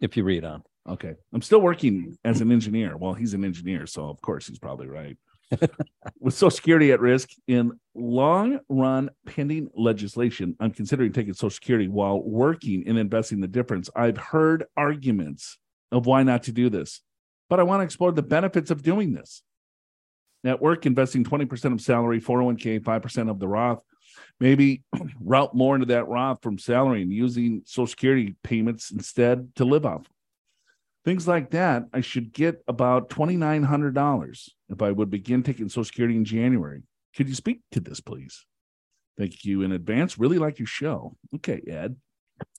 If 0.00 0.16
you 0.16 0.24
read 0.24 0.44
on. 0.44 0.62
Okay. 0.88 1.14
I'm 1.32 1.42
still 1.42 1.60
working 1.60 2.16
as 2.24 2.40
an 2.40 2.50
engineer. 2.52 2.96
Well, 2.96 3.12
he's 3.12 3.34
an 3.34 3.44
engineer, 3.44 3.86
so 3.86 4.08
of 4.08 4.20
course 4.20 4.46
he's 4.46 4.58
probably 4.58 4.88
right. 4.88 5.16
With 6.20 6.34
Social 6.34 6.50
Security 6.50 6.92
at 6.92 7.00
risk 7.00 7.30
in 7.48 7.72
long 7.94 8.60
run 8.68 9.10
pending 9.26 9.68
legislation, 9.74 10.56
I'm 10.60 10.70
considering 10.70 11.12
taking 11.12 11.34
Social 11.34 11.50
Security 11.50 11.88
while 11.88 12.22
working 12.22 12.84
and 12.86 12.98
investing 12.98 13.40
the 13.40 13.48
difference. 13.48 13.90
I've 13.96 14.16
heard 14.16 14.64
arguments 14.76 15.58
of 15.92 16.06
why 16.06 16.22
not 16.22 16.44
to 16.44 16.52
do 16.52 16.70
this, 16.70 17.00
but 17.48 17.58
I 17.58 17.64
want 17.64 17.80
to 17.80 17.84
explore 17.84 18.12
the 18.12 18.22
benefits 18.22 18.70
of 18.70 18.82
doing 18.82 19.12
this. 19.12 19.42
At 20.44 20.62
work, 20.62 20.86
investing 20.86 21.24
20% 21.24 21.72
of 21.72 21.80
salary, 21.80 22.20
401k, 22.20 22.80
5% 22.80 23.30
of 23.30 23.38
the 23.38 23.48
Roth, 23.48 23.82
maybe 24.40 24.82
route 25.20 25.54
more 25.54 25.74
into 25.74 25.86
that 25.86 26.08
Roth 26.08 26.42
from 26.42 26.58
salary 26.58 27.02
and 27.02 27.12
using 27.12 27.62
Social 27.66 27.86
Security 27.86 28.36
payments 28.42 28.90
instead 28.90 29.54
to 29.56 29.64
live 29.64 29.84
off. 29.84 30.06
Things 31.04 31.26
like 31.26 31.50
that, 31.50 31.84
I 31.92 32.00
should 32.00 32.32
get 32.32 32.62
about 32.68 33.10
$2,900 33.10 34.48
if 34.68 34.82
I 34.82 34.90
would 34.90 35.10
begin 35.10 35.42
taking 35.42 35.68
Social 35.68 35.84
Security 35.84 36.16
in 36.16 36.24
January. 36.24 36.82
Could 37.16 37.28
you 37.28 37.34
speak 37.34 37.60
to 37.72 37.80
this, 37.80 38.00
please? 38.00 38.44
Thank 39.18 39.44
you 39.44 39.62
in 39.62 39.72
advance. 39.72 40.18
Really 40.18 40.38
like 40.38 40.58
your 40.58 40.66
show. 40.66 41.16
Okay, 41.36 41.62
Ed. 41.66 41.96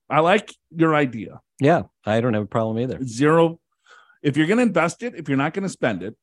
I 0.10 0.20
like 0.20 0.54
your 0.70 0.94
idea. 0.94 1.40
Yeah, 1.60 1.84
I 2.06 2.20
don't 2.22 2.34
have 2.34 2.44
a 2.44 2.48
problem 2.48 2.80
either. 2.80 3.04
Zero. 3.04 3.60
If 4.22 4.38
you're 4.38 4.48
going 4.48 4.58
to 4.58 4.64
invest 4.64 5.02
it, 5.02 5.16
if 5.16 5.30
you're 5.30 5.38
not 5.38 5.54
going 5.54 5.64
to 5.64 5.70
spend 5.70 6.04
it, 6.04 6.16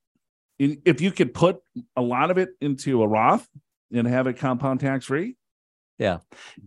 if 0.58 1.00
you 1.00 1.12
could 1.12 1.34
put 1.34 1.58
a 1.96 2.02
lot 2.02 2.30
of 2.30 2.38
it 2.38 2.50
into 2.60 3.02
a 3.02 3.06
Roth 3.08 3.48
and 3.92 4.06
have 4.06 4.26
it 4.26 4.34
compound 4.38 4.80
tax 4.80 5.06
free, 5.06 5.36
Yeah. 5.98 6.18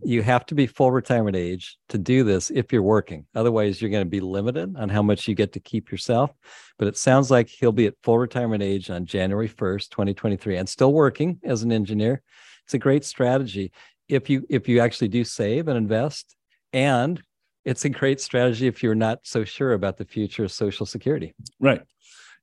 You 0.02 0.22
have 0.22 0.44
to 0.46 0.54
be 0.54 0.66
full 0.66 0.90
retirement 0.90 1.36
age 1.36 1.78
to 1.88 1.98
do 1.98 2.24
this 2.24 2.50
if 2.50 2.72
you're 2.72 2.82
working. 2.82 3.26
Otherwise, 3.34 3.80
you're 3.80 3.90
going 3.90 4.04
to 4.04 4.10
be 4.10 4.20
limited 4.20 4.76
on 4.76 4.88
how 4.88 5.02
much 5.02 5.26
you 5.28 5.34
get 5.34 5.52
to 5.52 5.60
keep 5.60 5.90
yourself. 5.90 6.30
But 6.78 6.88
it 6.88 6.96
sounds 6.96 7.30
like 7.30 7.48
he'll 7.48 7.72
be 7.72 7.86
at 7.86 7.94
full 8.02 8.18
retirement 8.18 8.62
age 8.62 8.90
on 8.90 9.06
January 9.06 9.48
1st, 9.48 9.90
2023 9.90 10.56
and 10.56 10.68
still 10.68 10.92
working 10.92 11.38
as 11.44 11.62
an 11.62 11.72
engineer. 11.72 12.22
It's 12.64 12.74
a 12.74 12.78
great 12.78 13.04
strategy 13.04 13.72
if 14.08 14.28
you 14.28 14.44
if 14.50 14.68
you 14.68 14.80
actually 14.80 15.08
do 15.08 15.24
save 15.24 15.68
and 15.68 15.78
invest 15.78 16.36
and 16.72 17.22
it's 17.64 17.84
a 17.84 17.88
great 17.88 18.20
strategy 18.20 18.66
if 18.66 18.82
you're 18.82 18.94
not 18.94 19.20
so 19.22 19.44
sure 19.44 19.72
about 19.72 19.96
the 19.96 20.04
future 20.04 20.44
of 20.44 20.52
social 20.52 20.84
security. 20.84 21.32
Right. 21.60 21.82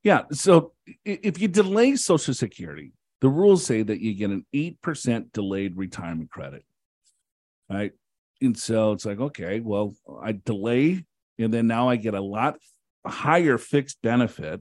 Yeah. 0.02 0.22
So 0.32 0.72
if 1.04 1.40
you 1.40 1.48
delay 1.48 1.96
Social 1.96 2.34
Security, 2.34 2.92
the 3.20 3.28
rules 3.28 3.66
say 3.66 3.82
that 3.82 4.00
you 4.00 4.14
get 4.14 4.30
an 4.30 4.46
8% 4.54 5.32
delayed 5.32 5.76
retirement 5.76 6.30
credit. 6.30 6.64
Right. 7.68 7.92
And 8.40 8.58
so 8.58 8.92
it's 8.92 9.04
like, 9.04 9.20
okay, 9.20 9.60
well, 9.60 9.94
I 10.22 10.32
delay 10.32 11.04
and 11.38 11.52
then 11.52 11.66
now 11.66 11.88
I 11.88 11.96
get 11.96 12.14
a 12.14 12.20
lot 12.20 12.58
higher 13.06 13.58
fixed 13.58 14.00
benefit. 14.02 14.60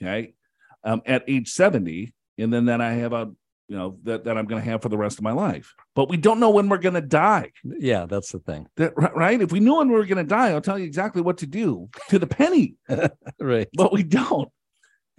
Okay. 0.00 0.34
Um, 0.82 1.02
at 1.06 1.24
age 1.28 1.50
70. 1.50 2.14
And 2.38 2.52
then, 2.52 2.64
then 2.64 2.80
I 2.80 2.92
have 2.92 3.12
a, 3.12 3.30
you 3.68 3.76
know, 3.76 3.98
that, 4.04 4.24
that 4.24 4.38
I'm 4.38 4.46
going 4.46 4.62
to 4.62 4.68
have 4.70 4.80
for 4.82 4.88
the 4.88 4.96
rest 4.96 5.18
of 5.18 5.24
my 5.24 5.32
life. 5.32 5.74
But 5.94 6.08
we 6.08 6.16
don't 6.16 6.40
know 6.40 6.50
when 6.50 6.68
we're 6.68 6.78
going 6.78 6.94
to 6.94 7.00
die. 7.02 7.52
Yeah, 7.62 8.06
that's 8.06 8.32
the 8.32 8.38
thing. 8.40 8.66
That, 8.76 8.94
right. 8.96 9.40
If 9.40 9.52
we 9.52 9.60
knew 9.60 9.76
when 9.76 9.88
we 9.88 9.94
were 9.94 10.06
going 10.06 10.16
to 10.18 10.24
die, 10.24 10.48
I'll 10.50 10.60
tell 10.62 10.78
you 10.78 10.86
exactly 10.86 11.20
what 11.22 11.38
to 11.38 11.46
do 11.46 11.88
to 12.08 12.18
the 12.18 12.26
penny, 12.26 12.76
Right. 13.40 13.68
but 13.74 13.92
we 13.92 14.02
don't. 14.02 14.48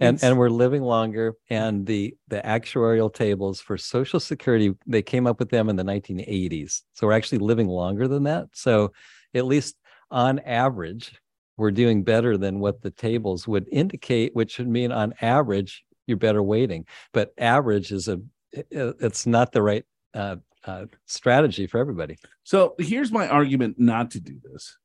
And 0.02 0.16
It's- 0.16 0.22
and 0.22 0.38
we're 0.38 0.50
living 0.50 0.82
longer 0.82 1.34
and 1.50 1.86
the 1.86 2.14
the 2.28 2.40
actuarial 2.42 3.12
tables 3.12 3.60
for 3.60 3.76
social 3.78 4.20
security 4.20 4.74
they 4.86 5.02
came 5.02 5.26
up 5.26 5.38
with 5.38 5.50
them 5.50 5.68
in 5.68 5.76
the 5.76 5.84
1980s 5.84 6.82
so 6.92 7.06
we're 7.06 7.12
actually 7.12 7.38
living 7.38 7.68
longer 7.68 8.06
than 8.08 8.24
that. 8.24 8.48
So 8.52 8.92
at 9.34 9.46
least 9.46 9.76
on 10.10 10.38
average 10.40 11.18
we're 11.56 11.70
doing 11.70 12.02
better 12.02 12.36
than 12.36 12.60
what 12.60 12.82
the 12.82 12.90
tables 12.90 13.46
would 13.46 13.66
indicate 13.70 14.34
which 14.34 14.58
would 14.58 14.68
mean 14.68 14.90
on 14.92 15.14
average 15.20 15.84
you're 16.06 16.16
better 16.16 16.42
waiting. 16.42 16.84
But 17.12 17.32
average 17.38 17.92
is 17.92 18.08
a 18.08 18.20
it's 18.52 19.26
not 19.26 19.52
the 19.52 19.62
right 19.62 19.84
uh, 20.14 20.36
uh, 20.64 20.86
strategy 21.06 21.66
for 21.66 21.78
everybody. 21.78 22.18
So 22.44 22.74
here's 22.78 23.10
my 23.10 23.26
argument 23.28 23.78
not 23.78 24.10
to 24.12 24.20
do 24.20 24.36
this. 24.52 24.76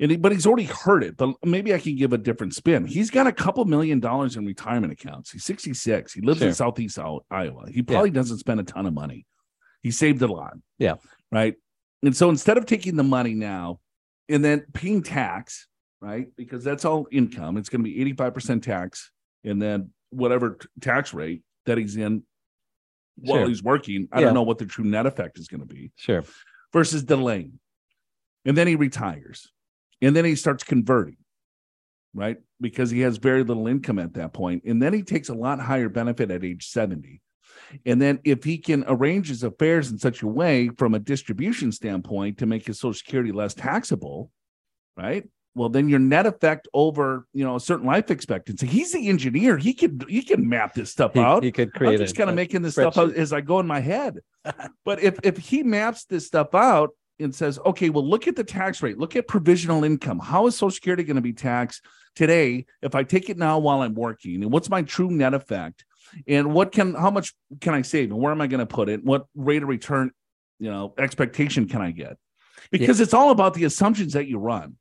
And 0.00 0.12
he, 0.12 0.16
but 0.16 0.30
he's 0.32 0.46
already 0.46 0.64
heard 0.64 1.02
it. 1.02 1.16
But 1.16 1.34
maybe 1.44 1.74
I 1.74 1.78
can 1.80 1.96
give 1.96 2.12
a 2.12 2.18
different 2.18 2.54
spin. 2.54 2.86
He's 2.86 3.10
got 3.10 3.26
a 3.26 3.32
couple 3.32 3.64
million 3.64 3.98
dollars 3.98 4.36
in 4.36 4.46
retirement 4.46 4.92
accounts. 4.92 5.30
He's 5.32 5.44
66. 5.44 6.12
He 6.12 6.20
lives 6.20 6.40
in 6.40 6.54
Southeast 6.54 6.98
Iowa-. 6.98 7.70
He 7.70 7.82
probably 7.82 8.10
doesn't 8.10 8.38
spend 8.38 8.60
a 8.60 8.62
ton 8.62 8.86
of 8.86 8.94
money. 8.94 9.26
He 9.82 9.90
saved 9.90 10.22
a 10.22 10.28
lot. 10.28 10.54
Yeah. 10.78 10.94
Right. 11.32 11.54
And 12.04 12.16
so 12.16 12.28
instead 12.30 12.58
of 12.58 12.66
taking 12.66 12.94
the 12.96 13.02
money 13.02 13.34
now 13.34 13.80
and 14.28 14.44
then 14.44 14.64
paying 14.72 15.02
tax, 15.02 15.66
right? 16.00 16.28
Because 16.36 16.62
that's 16.62 16.84
all 16.84 17.08
income. 17.10 17.56
It's 17.56 17.68
going 17.68 17.82
to 17.82 17.90
be 17.90 18.14
85% 18.14 18.62
tax 18.62 19.10
and 19.42 19.60
then 19.60 19.90
whatever 20.10 20.50
t- 20.60 20.68
tax 20.80 21.12
rate 21.12 21.42
that 21.66 21.76
he's 21.76 21.96
in 21.96 22.22
while 23.16 23.38
Sure. 23.40 23.48
he's 23.48 23.64
working. 23.64 24.08
I 24.12 24.20
Yeah. 24.20 24.26
don't 24.26 24.34
know 24.34 24.42
what 24.42 24.58
the 24.58 24.66
true 24.66 24.84
net 24.84 25.06
effect 25.06 25.38
is 25.40 25.48
going 25.48 25.60
to 25.60 25.66
be 25.66 25.90
sure 25.96 26.22
versus 26.72 27.02
delaying. 27.02 27.58
And 28.44 28.56
then 28.56 28.68
he 28.68 28.76
retires. 28.76 29.50
And 30.00 30.14
then 30.14 30.24
he 30.24 30.34
starts 30.36 30.64
converting, 30.64 31.16
right? 32.14 32.38
Because 32.60 32.90
he 32.90 33.00
has 33.00 33.16
very 33.16 33.42
little 33.42 33.66
income 33.66 33.98
at 33.98 34.14
that 34.14 34.32
point. 34.32 34.64
And 34.64 34.82
then 34.82 34.92
he 34.92 35.02
takes 35.02 35.28
a 35.28 35.34
lot 35.34 35.60
higher 35.60 35.88
benefit 35.88 36.30
at 36.30 36.44
age 36.44 36.68
70. 36.68 37.20
And 37.84 38.00
then 38.00 38.20
if 38.24 38.44
he 38.44 38.58
can 38.58 38.84
arrange 38.86 39.28
his 39.28 39.42
affairs 39.42 39.90
in 39.90 39.98
such 39.98 40.22
a 40.22 40.26
way 40.26 40.70
from 40.78 40.94
a 40.94 40.98
distribution 40.98 41.72
standpoint 41.72 42.38
to 42.38 42.46
make 42.46 42.66
his 42.66 42.78
social 42.78 42.94
security 42.94 43.32
less 43.32 43.54
taxable, 43.54 44.30
right? 44.96 45.24
Well, 45.54 45.68
then 45.68 45.88
your 45.88 45.98
net 45.98 46.26
effect 46.26 46.68
over, 46.72 47.26
you 47.32 47.44
know, 47.44 47.56
a 47.56 47.60
certain 47.60 47.86
life 47.86 48.10
expectancy. 48.10 48.66
He's 48.66 48.92
the 48.92 49.08
engineer. 49.08 49.58
He 49.58 49.74
can 49.74 50.00
he 50.08 50.22
can 50.22 50.48
map 50.48 50.74
this 50.74 50.92
stuff 50.92 51.14
he, 51.14 51.20
out. 51.20 51.42
he 51.42 51.50
could 51.50 51.72
create 51.72 51.94
I'm 51.94 51.98
just 51.98 52.16
kind 52.16 52.30
of 52.30 52.36
making 52.36 52.62
this 52.62 52.74
stuff 52.74 52.96
out 52.96 53.14
as 53.14 53.32
I 53.32 53.40
go 53.40 53.58
in 53.58 53.66
my 53.66 53.80
head. 53.80 54.20
but 54.84 55.02
if 55.02 55.18
if 55.24 55.36
he 55.36 55.64
maps 55.64 56.04
this 56.04 56.26
stuff 56.26 56.54
out 56.54 56.90
and 57.20 57.34
says, 57.34 57.58
okay, 57.66 57.90
well, 57.90 58.08
look 58.08 58.28
at 58.28 58.36
the 58.36 58.44
tax 58.44 58.82
rate, 58.82 58.98
look 58.98 59.16
at 59.16 59.26
provisional 59.28 59.84
income. 59.84 60.18
How 60.18 60.46
is 60.46 60.56
Social 60.56 60.70
Security 60.70 61.02
going 61.02 61.16
to 61.16 61.22
be 61.22 61.32
taxed 61.32 61.84
today 62.14 62.66
if 62.82 62.94
I 62.94 63.02
take 63.02 63.28
it 63.28 63.38
now 63.38 63.58
while 63.58 63.82
I'm 63.82 63.94
working? 63.94 64.42
And 64.42 64.52
what's 64.52 64.70
my 64.70 64.82
true 64.82 65.10
net 65.10 65.34
effect? 65.34 65.84
And 66.26 66.54
what 66.54 66.72
can 66.72 66.94
how 66.94 67.10
much 67.10 67.34
can 67.60 67.74
I 67.74 67.82
save? 67.82 68.10
And 68.10 68.18
where 68.18 68.32
am 68.32 68.40
I 68.40 68.46
going 68.46 68.60
to 68.60 68.66
put 68.66 68.88
it? 68.88 69.04
What 69.04 69.26
rate 69.34 69.62
of 69.62 69.68
return, 69.68 70.10
you 70.58 70.70
know, 70.70 70.94
expectation 70.98 71.68
can 71.68 71.82
I 71.82 71.90
get? 71.90 72.16
Because 72.70 73.00
it's 73.00 73.14
all 73.14 73.30
about 73.30 73.54
the 73.54 73.64
assumptions 73.64 74.14
that 74.14 74.26
you 74.26 74.38
run. 74.38 74.76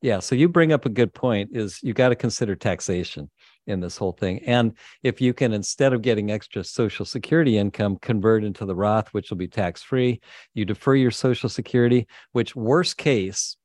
Yeah. 0.00 0.20
So 0.20 0.34
you 0.34 0.48
bring 0.48 0.72
up 0.72 0.86
a 0.86 0.90
good 0.90 1.12
point 1.12 1.50
is 1.52 1.80
you 1.82 1.92
got 1.92 2.10
to 2.10 2.14
consider 2.14 2.54
taxation 2.54 3.30
in 3.66 3.80
this 3.80 3.96
whole 3.96 4.12
thing. 4.12 4.40
And 4.44 4.76
if 5.02 5.20
you 5.20 5.34
can, 5.34 5.52
instead 5.52 5.92
of 5.92 6.02
getting 6.02 6.30
extra 6.30 6.64
social 6.64 7.04
security 7.04 7.58
income, 7.58 7.96
convert 8.00 8.44
into 8.44 8.64
the 8.64 8.74
Roth, 8.74 9.08
which 9.08 9.30
will 9.30 9.36
be 9.36 9.48
tax 9.48 9.82
free, 9.82 10.20
you 10.54 10.64
defer 10.64 10.94
your 10.94 11.10
social 11.10 11.48
security, 11.48 12.06
which 12.32 12.56
worst 12.56 12.96
case, 12.96 13.56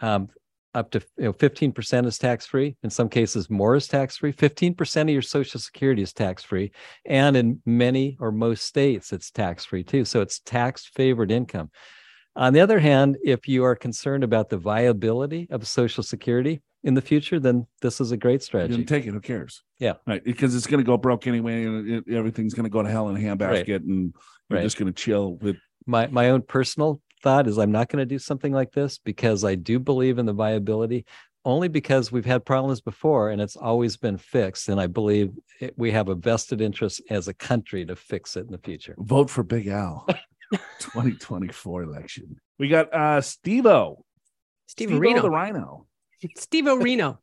um, 0.00 0.28
up 0.72 0.90
to 0.92 1.00
you 1.18 1.24
know, 1.24 1.32
15% 1.32 2.06
is 2.06 2.16
tax 2.16 2.46
free. 2.46 2.76
In 2.82 2.90
some 2.90 3.08
cases, 3.08 3.50
more 3.50 3.74
is 3.74 3.88
tax 3.88 4.16
free. 4.16 4.32
15% 4.32 5.02
of 5.02 5.08
your 5.08 5.22
social 5.22 5.58
security 5.58 6.02
is 6.02 6.12
tax 6.12 6.44
free. 6.44 6.70
And 7.04 7.36
in 7.36 7.60
many 7.66 8.16
or 8.20 8.30
most 8.30 8.64
states, 8.64 9.12
it's 9.12 9.32
tax 9.32 9.64
free 9.64 9.82
too. 9.82 10.04
So 10.04 10.20
it's 10.20 10.38
tax 10.38 10.86
favored 10.94 11.32
income. 11.32 11.70
On 12.36 12.52
the 12.52 12.60
other 12.60 12.78
hand, 12.78 13.18
if 13.24 13.48
you 13.48 13.64
are 13.64 13.74
concerned 13.74 14.22
about 14.22 14.48
the 14.48 14.56
viability 14.56 15.48
of 15.50 15.66
Social 15.66 16.04
Security 16.04 16.62
in 16.82 16.94
the 16.94 17.02
future, 17.02 17.38
then 17.38 17.66
this 17.82 18.00
is 18.00 18.10
a 18.12 18.16
great 18.16 18.42
strategy. 18.42 18.74
didn't 18.76 18.88
take 18.88 19.06
it. 19.06 19.10
Who 19.12 19.20
cares? 19.20 19.62
Yeah. 19.78 19.94
Right. 20.06 20.24
Because 20.24 20.54
it's 20.54 20.66
going 20.66 20.82
to 20.82 20.86
go 20.86 20.96
broke 20.96 21.26
anyway. 21.26 21.64
And 21.64 21.88
it, 21.90 22.04
everything's 22.14 22.54
going 22.54 22.64
to 22.64 22.70
go 22.70 22.82
to 22.82 22.88
hell 22.88 23.08
in 23.08 23.16
a 23.16 23.20
handbasket. 23.20 23.76
And 23.76 24.14
you're 24.48 24.58
Right. 24.58 24.62
just 24.62 24.78
going 24.78 24.92
to 24.92 25.02
chill 25.02 25.34
with. 25.36 25.56
my 25.86 26.06
my 26.08 26.30
own 26.30 26.42
personal 26.42 27.00
thought 27.22 27.46
is 27.46 27.58
I'm 27.58 27.70
not 27.72 27.88
going 27.88 28.00
to 28.00 28.06
do 28.06 28.18
something 28.18 28.52
like 28.52 28.72
this 28.72 28.98
because 28.98 29.44
I 29.44 29.54
do 29.54 29.78
believe 29.78 30.18
in 30.18 30.24
the 30.26 30.32
viability 30.32 31.04
only 31.44 31.68
because 31.68 32.10
we've 32.12 32.24
had 32.26 32.44
problems 32.44 32.80
before 32.80 33.30
and 33.30 33.40
it's 33.40 33.56
always 33.56 33.96
been 33.96 34.16
fixed 34.18 34.68
and 34.68 34.80
I 34.80 34.86
believe 34.86 35.30
it, 35.60 35.74
we 35.76 35.90
have 35.92 36.08
a 36.08 36.14
vested 36.14 36.60
interest 36.60 37.00
as 37.10 37.28
a 37.28 37.34
country 37.34 37.84
to 37.86 37.94
fix 37.96 38.36
it 38.36 38.46
in 38.46 38.52
the 38.52 38.58
future. 38.58 38.94
Vote 38.98 39.28
for 39.30 39.42
Big 39.42 39.66
Al. 39.68 40.06
2024 40.80 41.82
election. 41.82 42.36
We 42.58 42.68
got 42.68 42.92
uh 42.92 43.20
Steve-O. 43.20 44.04
Steve 44.66 44.88
Steve-O 44.88 44.98
Reno. 45.00 45.22
the 45.22 45.30
Rhino. 45.30 45.86
Steve 46.36 46.66
Reno. 46.66 47.18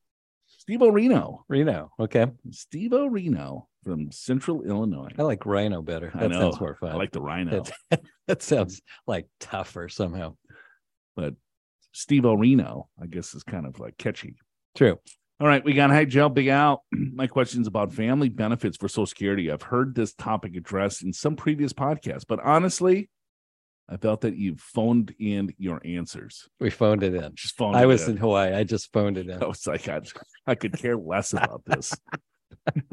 Steve-O 0.47 0.89
Reno. 0.89 1.45
Reno, 1.47 1.91
okay. 1.99 2.27
Steve-O 2.51 3.05
Reno 3.07 3.67
from 3.83 4.11
Central 4.11 4.63
Illinois. 4.63 5.09
I 5.17 5.21
like 5.23 5.45
Rhino 5.45 5.81
better. 5.81 6.11
I 6.13 6.21
That 6.21 6.31
know. 6.31 6.39
sounds 6.41 6.59
more 6.59 6.75
fun. 6.75 6.91
I 6.91 6.95
like 6.95 7.11
the 7.11 7.21
Rhino. 7.21 7.63
that 8.27 8.41
sounds 8.41 8.81
like 9.05 9.27
tougher 9.39 9.87
somehow. 9.87 10.35
but 11.15 11.35
Steve-O 11.93 12.33
Reno, 12.33 12.89
I 13.01 13.05
guess, 13.07 13.33
is 13.33 13.43
kind 13.43 13.65
of 13.65 13.79
like 13.79 13.97
catchy. 13.97 14.35
True. 14.75 14.99
All 15.39 15.47
right, 15.47 15.63
we 15.63 15.73
got 15.73 15.91
Hey 15.91 16.05
Joe 16.05 16.29
Big 16.29 16.47
Al. 16.47 16.83
My 16.91 17.27
question's 17.27 17.67
about 17.67 17.93
family 17.93 18.29
benefits 18.29 18.75
for 18.77 18.87
Social 18.87 19.05
Security. 19.05 19.51
I've 19.51 19.61
heard 19.61 19.95
this 19.95 20.13
topic 20.13 20.55
addressed 20.55 21.03
in 21.03 21.13
some 21.13 21.35
previous 21.35 21.73
podcasts, 21.73 22.25
but 22.27 22.39
honestly, 22.43 23.09
I 23.89 23.97
felt 23.97 24.21
that 24.21 24.35
you 24.35 24.55
phoned 24.57 25.15
in 25.17 25.53
your 25.57 25.81
answers. 25.85 26.49
We 26.59 26.69
phoned 26.69 27.03
it 27.03 27.13
in. 27.13 27.35
Just 27.35 27.55
phoned. 27.55 27.77
I 27.77 27.83
it 27.83 27.85
was 27.85 28.03
in. 28.05 28.11
in 28.11 28.17
Hawaii. 28.17 28.53
I 28.53 28.63
just 28.65 28.91
phoned 28.91 29.17
it 29.17 29.29
in. 29.29 29.41
I 29.43 29.45
was 29.47 29.65
like, 29.65 29.87
I, 29.87 30.01
I 30.45 30.55
could 30.55 30.73
care 30.77 30.97
less 30.97 31.31
about 31.33 31.63
this. 31.65 31.93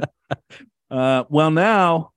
uh, 0.91 1.25
well, 1.29 1.51
now 1.51 2.13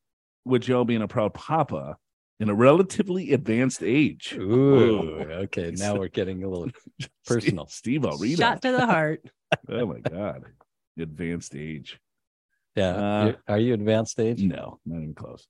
with 0.46 0.64
Joe 0.64 0.84
being 0.84 1.02
a 1.02 1.08
proud 1.08 1.34
papa 1.34 1.98
in 2.40 2.50
a 2.50 2.54
relatively 2.54 3.34
advanced 3.34 3.82
age, 3.82 4.36
Ooh, 4.38 5.20
Oh. 5.22 5.34
okay. 5.44 5.72
Now 5.78 5.96
we're 5.96 6.08
getting 6.08 6.44
a 6.44 6.48
little 6.50 6.70
personal. 7.26 7.66
Steve 7.68 8.04
Reno. 8.04 8.36
Shot 8.36 8.62
to 8.62 8.72
the 8.72 8.86
heart. 8.86 9.24
Oh 9.70 9.86
my 9.88 10.00
God, 10.00 10.44
advanced 11.00 11.56
age. 11.56 12.00
Yeah. 12.76 12.90
Uh, 12.96 13.34
Are 13.48 13.58
you 13.58 13.74
advanced 13.74 14.20
age? 14.20 14.44
No, 14.44 14.80
not 14.86 14.98
even 14.98 15.16
close. 15.16 15.48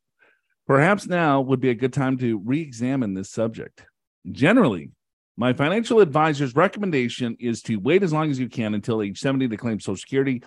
Perhaps 0.68 1.08
now 1.08 1.40
would 1.42 1.62
be 1.62 1.70
a 1.70 1.76
good 1.76 1.94
time 1.94 2.18
to 2.18 2.40
re 2.40 2.62
examine 2.62 3.14
this 3.14 3.32
subject. 3.32 3.86
Generally, 4.30 4.92
my 5.38 5.54
financial 5.54 6.02
advisor's 6.02 6.56
recommendation 6.56 7.38
is 7.40 7.62
to 7.64 7.78
wait 7.78 8.04
as 8.04 8.12
long 8.12 8.30
as 8.30 8.40
you 8.40 8.50
can 8.50 8.74
until 8.74 9.02
age 9.02 9.20
70 9.20 9.48
to 9.48 9.58
claim 9.58 9.80
Social 9.80 9.96
Security 9.96 10.44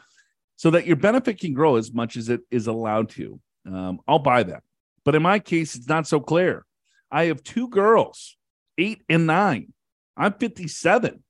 so 0.56 0.70
that 0.70 0.86
your 0.86 0.96
benefit 0.96 1.40
can 1.40 1.54
grow 1.54 1.76
as 1.76 1.92
much 1.94 2.16
as 2.16 2.28
it 2.28 2.40
is 2.50 2.66
allowed 2.66 3.08
to. 3.10 3.40
Um, 3.66 4.00
I'll 4.06 4.18
buy 4.18 4.42
that. 4.42 4.62
But 5.04 5.14
in 5.14 5.22
my 5.22 5.38
case, 5.38 5.74
it's 5.74 5.88
not 5.88 6.06
so 6.06 6.20
clear. 6.20 6.66
I 7.10 7.24
have 7.26 7.42
two 7.42 7.68
girls, 7.68 8.36
eight 8.76 9.02
and 9.08 9.26
nine. 9.26 9.72
I'm 10.16 10.34
57. 10.34 11.22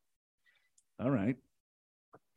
All 0.99 1.11
right. 1.11 1.37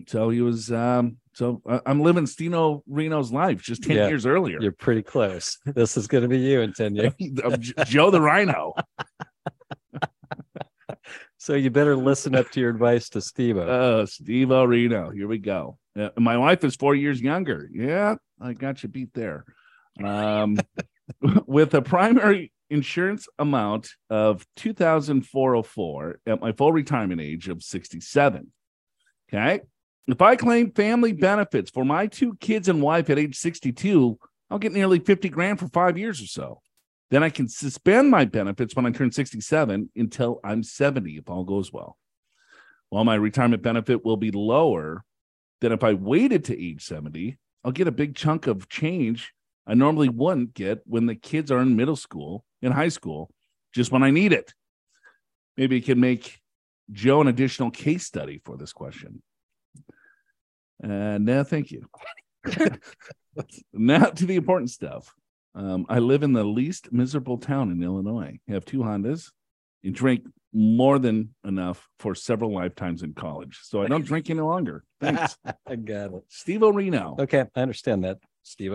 So 0.07 0.29
he 0.29 0.41
was, 0.41 0.71
um, 0.71 1.17
so 1.33 1.61
I- 1.67 1.81
I'm 1.85 2.01
living 2.01 2.25
Stino 2.25 2.81
Reno's 2.87 3.31
life 3.31 3.61
just 3.61 3.83
10 3.83 3.97
Yeah, 3.97 4.07
years 4.07 4.25
earlier. 4.25 4.59
You're 4.61 4.71
pretty 4.71 5.03
close. 5.03 5.57
This 5.65 5.97
is 5.97 6.07
going 6.07 6.21
to 6.23 6.27
be 6.27 6.39
you 6.39 6.61
in 6.61 6.73
10 6.73 6.95
years. 6.95 7.13
Joe 7.85 8.09
the 8.11 8.21
Rhino. 8.21 8.73
So 11.37 11.55
you 11.55 11.69
better 11.69 11.97
listen 11.97 12.35
up 12.35 12.49
to 12.51 12.61
your 12.61 12.69
advice 12.69 13.09
to 13.09 13.19
Steve. 13.19 13.57
Uh, 13.57 14.05
Steve 14.05 14.49
Reno. 14.49 15.09
Here 15.09 15.27
we 15.27 15.39
go. 15.39 15.77
Uh, 15.99 16.07
my 16.17 16.37
wife 16.37 16.63
is 16.63 16.77
four 16.77 16.95
years 16.95 17.19
younger. 17.21 17.69
Yeah, 17.73 18.15
I 18.39 18.53
got 18.53 18.81
you 18.81 18.87
beat 18.87 19.13
there. 19.13 19.43
Um, 20.01 20.57
with 21.21 21.73
a 21.73 21.81
primary 21.81 22.53
insurance 22.69 23.27
amount 23.37 23.89
of 24.09 24.45
2404 24.55 26.19
at 26.25 26.39
my 26.39 26.53
full 26.53 26.71
retirement 26.71 27.19
age 27.19 27.49
of 27.49 27.61
67. 27.61 28.51
Okay. 29.29 29.59
If 30.07 30.21
I 30.21 30.35
claim 30.35 30.71
family 30.71 31.13
benefits 31.13 31.71
for 31.71 31.85
my 31.85 32.07
two 32.07 32.35
kids 32.35 32.67
and 32.67 32.81
wife 32.81 33.09
at 33.09 33.19
age 33.19 33.37
62, 33.37 34.19
I'll 34.49 34.59
get 34.59 34.73
nearly 34.73 34.99
50 34.99 35.29
grand 35.29 35.59
for 35.59 35.67
five 35.69 35.97
years 35.97 36.21
or 36.21 36.27
so. 36.27 36.61
Then 37.09 37.23
I 37.23 37.29
can 37.29 37.47
suspend 37.47 38.09
my 38.09 38.25
benefits 38.25 38.75
when 38.75 38.85
I 38.85 38.91
turn 38.91 39.11
67 39.11 39.89
until 39.95 40.39
I'm 40.43 40.63
70, 40.63 41.17
if 41.17 41.29
all 41.29 41.43
goes 41.43 41.71
well. 41.71 41.97
While 42.89 43.05
my 43.05 43.15
retirement 43.15 43.63
benefit 43.63 44.03
will 44.03 44.17
be 44.17 44.31
lower 44.31 45.03
than 45.61 45.71
if 45.71 45.83
I 45.83 45.93
waited 45.93 46.45
to 46.45 46.61
age 46.61 46.83
70, 46.83 47.37
I'll 47.63 47.71
get 47.71 47.87
a 47.87 47.91
big 47.91 48.15
chunk 48.15 48.47
of 48.47 48.67
change 48.67 49.33
I 49.65 49.73
normally 49.75 50.09
wouldn't 50.09 50.53
get 50.53 50.81
when 50.85 51.05
the 51.05 51.15
kids 51.15 51.51
are 51.51 51.59
in 51.59 51.75
middle 51.75 51.95
school 51.95 52.43
and 52.61 52.73
high 52.73 52.89
school, 52.89 53.31
just 53.73 53.91
when 53.91 54.03
I 54.03 54.11
need 54.11 54.33
it. 54.33 54.53
Maybe 55.55 55.77
it 55.77 55.85
can 55.85 55.99
make 55.99 56.39
Joe 56.91 57.21
an 57.21 57.27
additional 57.27 57.71
case 57.71 58.05
study 58.05 58.41
for 58.43 58.57
this 58.57 58.73
question. 58.73 59.21
And 60.83 61.25
no, 61.25 61.43
thank 61.43 61.71
you. 61.71 61.87
now 63.73 64.05
to 64.05 64.25
the 64.25 64.35
important 64.35 64.69
stuff. 64.69 65.13
Um, 65.55 65.85
I 65.87 65.99
live 65.99 66.23
in 66.23 66.33
the 66.33 66.43
least 66.43 66.91
miserable 66.91 67.37
town 67.37 67.71
in 67.71 67.81
Illinois. 67.81 68.39
I 68.49 68.51
have 68.53 68.65
two 68.65 68.79
Hondas 68.79 69.31
and 69.83 69.93
drink 69.93 70.25
more 70.51 70.99
than 70.99 71.33
enough 71.43 71.87
for 71.99 72.15
several 72.15 72.53
lifetimes 72.53 73.01
in 73.03 73.13
college. 73.13 73.59
So 73.63 73.81
I 73.81 73.87
don't 73.87 74.05
drink 74.05 74.29
any 74.29 74.41
longer. 74.41 74.83
Thanks. 74.99 75.37
I 75.67 75.75
got 75.75 76.13
it. 76.13 76.23
Steve-O 76.27 76.69
Reno. 76.71 77.15
Okay. 77.19 77.45
I 77.55 77.61
understand 77.61 78.03
that, 78.03 78.17
Steve. 78.43 78.71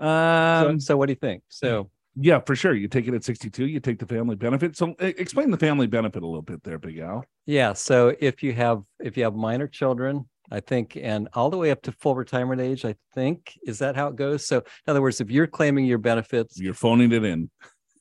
So, 0.00 0.06
Um, 0.06 0.80
so 0.80 0.96
what 0.96 1.06
do 1.06 1.12
you 1.12 1.18
think? 1.20 1.42
So 1.48 1.90
yeah, 2.16 2.40
for 2.40 2.54
sure. 2.54 2.74
You 2.74 2.86
take 2.88 3.08
it 3.08 3.14
at 3.14 3.24
62, 3.24 3.66
you 3.66 3.80
take 3.80 3.98
the 3.98 4.06
family 4.06 4.36
benefit. 4.36 4.76
So 4.76 4.94
explain 5.00 5.50
the 5.50 5.56
family 5.56 5.86
benefit 5.88 6.22
a 6.22 6.26
little 6.26 6.42
bit 6.42 6.62
there, 6.62 6.78
Big 6.78 6.98
Al. 6.98 7.24
yeah. 7.46 7.72
So 7.72 8.14
if 8.20 8.42
you 8.42 8.52
have 8.54 8.82
if 9.00 9.16
you 9.16 9.24
have 9.24 9.34
minor 9.34 9.66
children, 9.66 10.28
I 10.50 10.60
think, 10.60 10.96
and 11.00 11.28
all 11.34 11.50
the 11.50 11.56
way 11.56 11.70
up 11.70 11.82
to 11.82 11.92
full 11.92 12.14
retirement 12.14 12.60
age, 12.60 12.84
I 12.84 12.96
think, 13.14 13.58
is 13.66 13.78
that 13.78 13.96
how 13.96 14.08
it 14.08 14.16
goes? 14.16 14.46
So 14.46 14.58
in 14.58 14.90
other 14.90 15.00
words, 15.02 15.20
if 15.20 15.30
you're 15.30 15.46
claiming 15.46 15.86
your 15.86 15.98
benefits, 15.98 16.58
You're 16.60 16.74
phoning 16.74 17.12
it 17.12 17.24
in. 17.24 17.50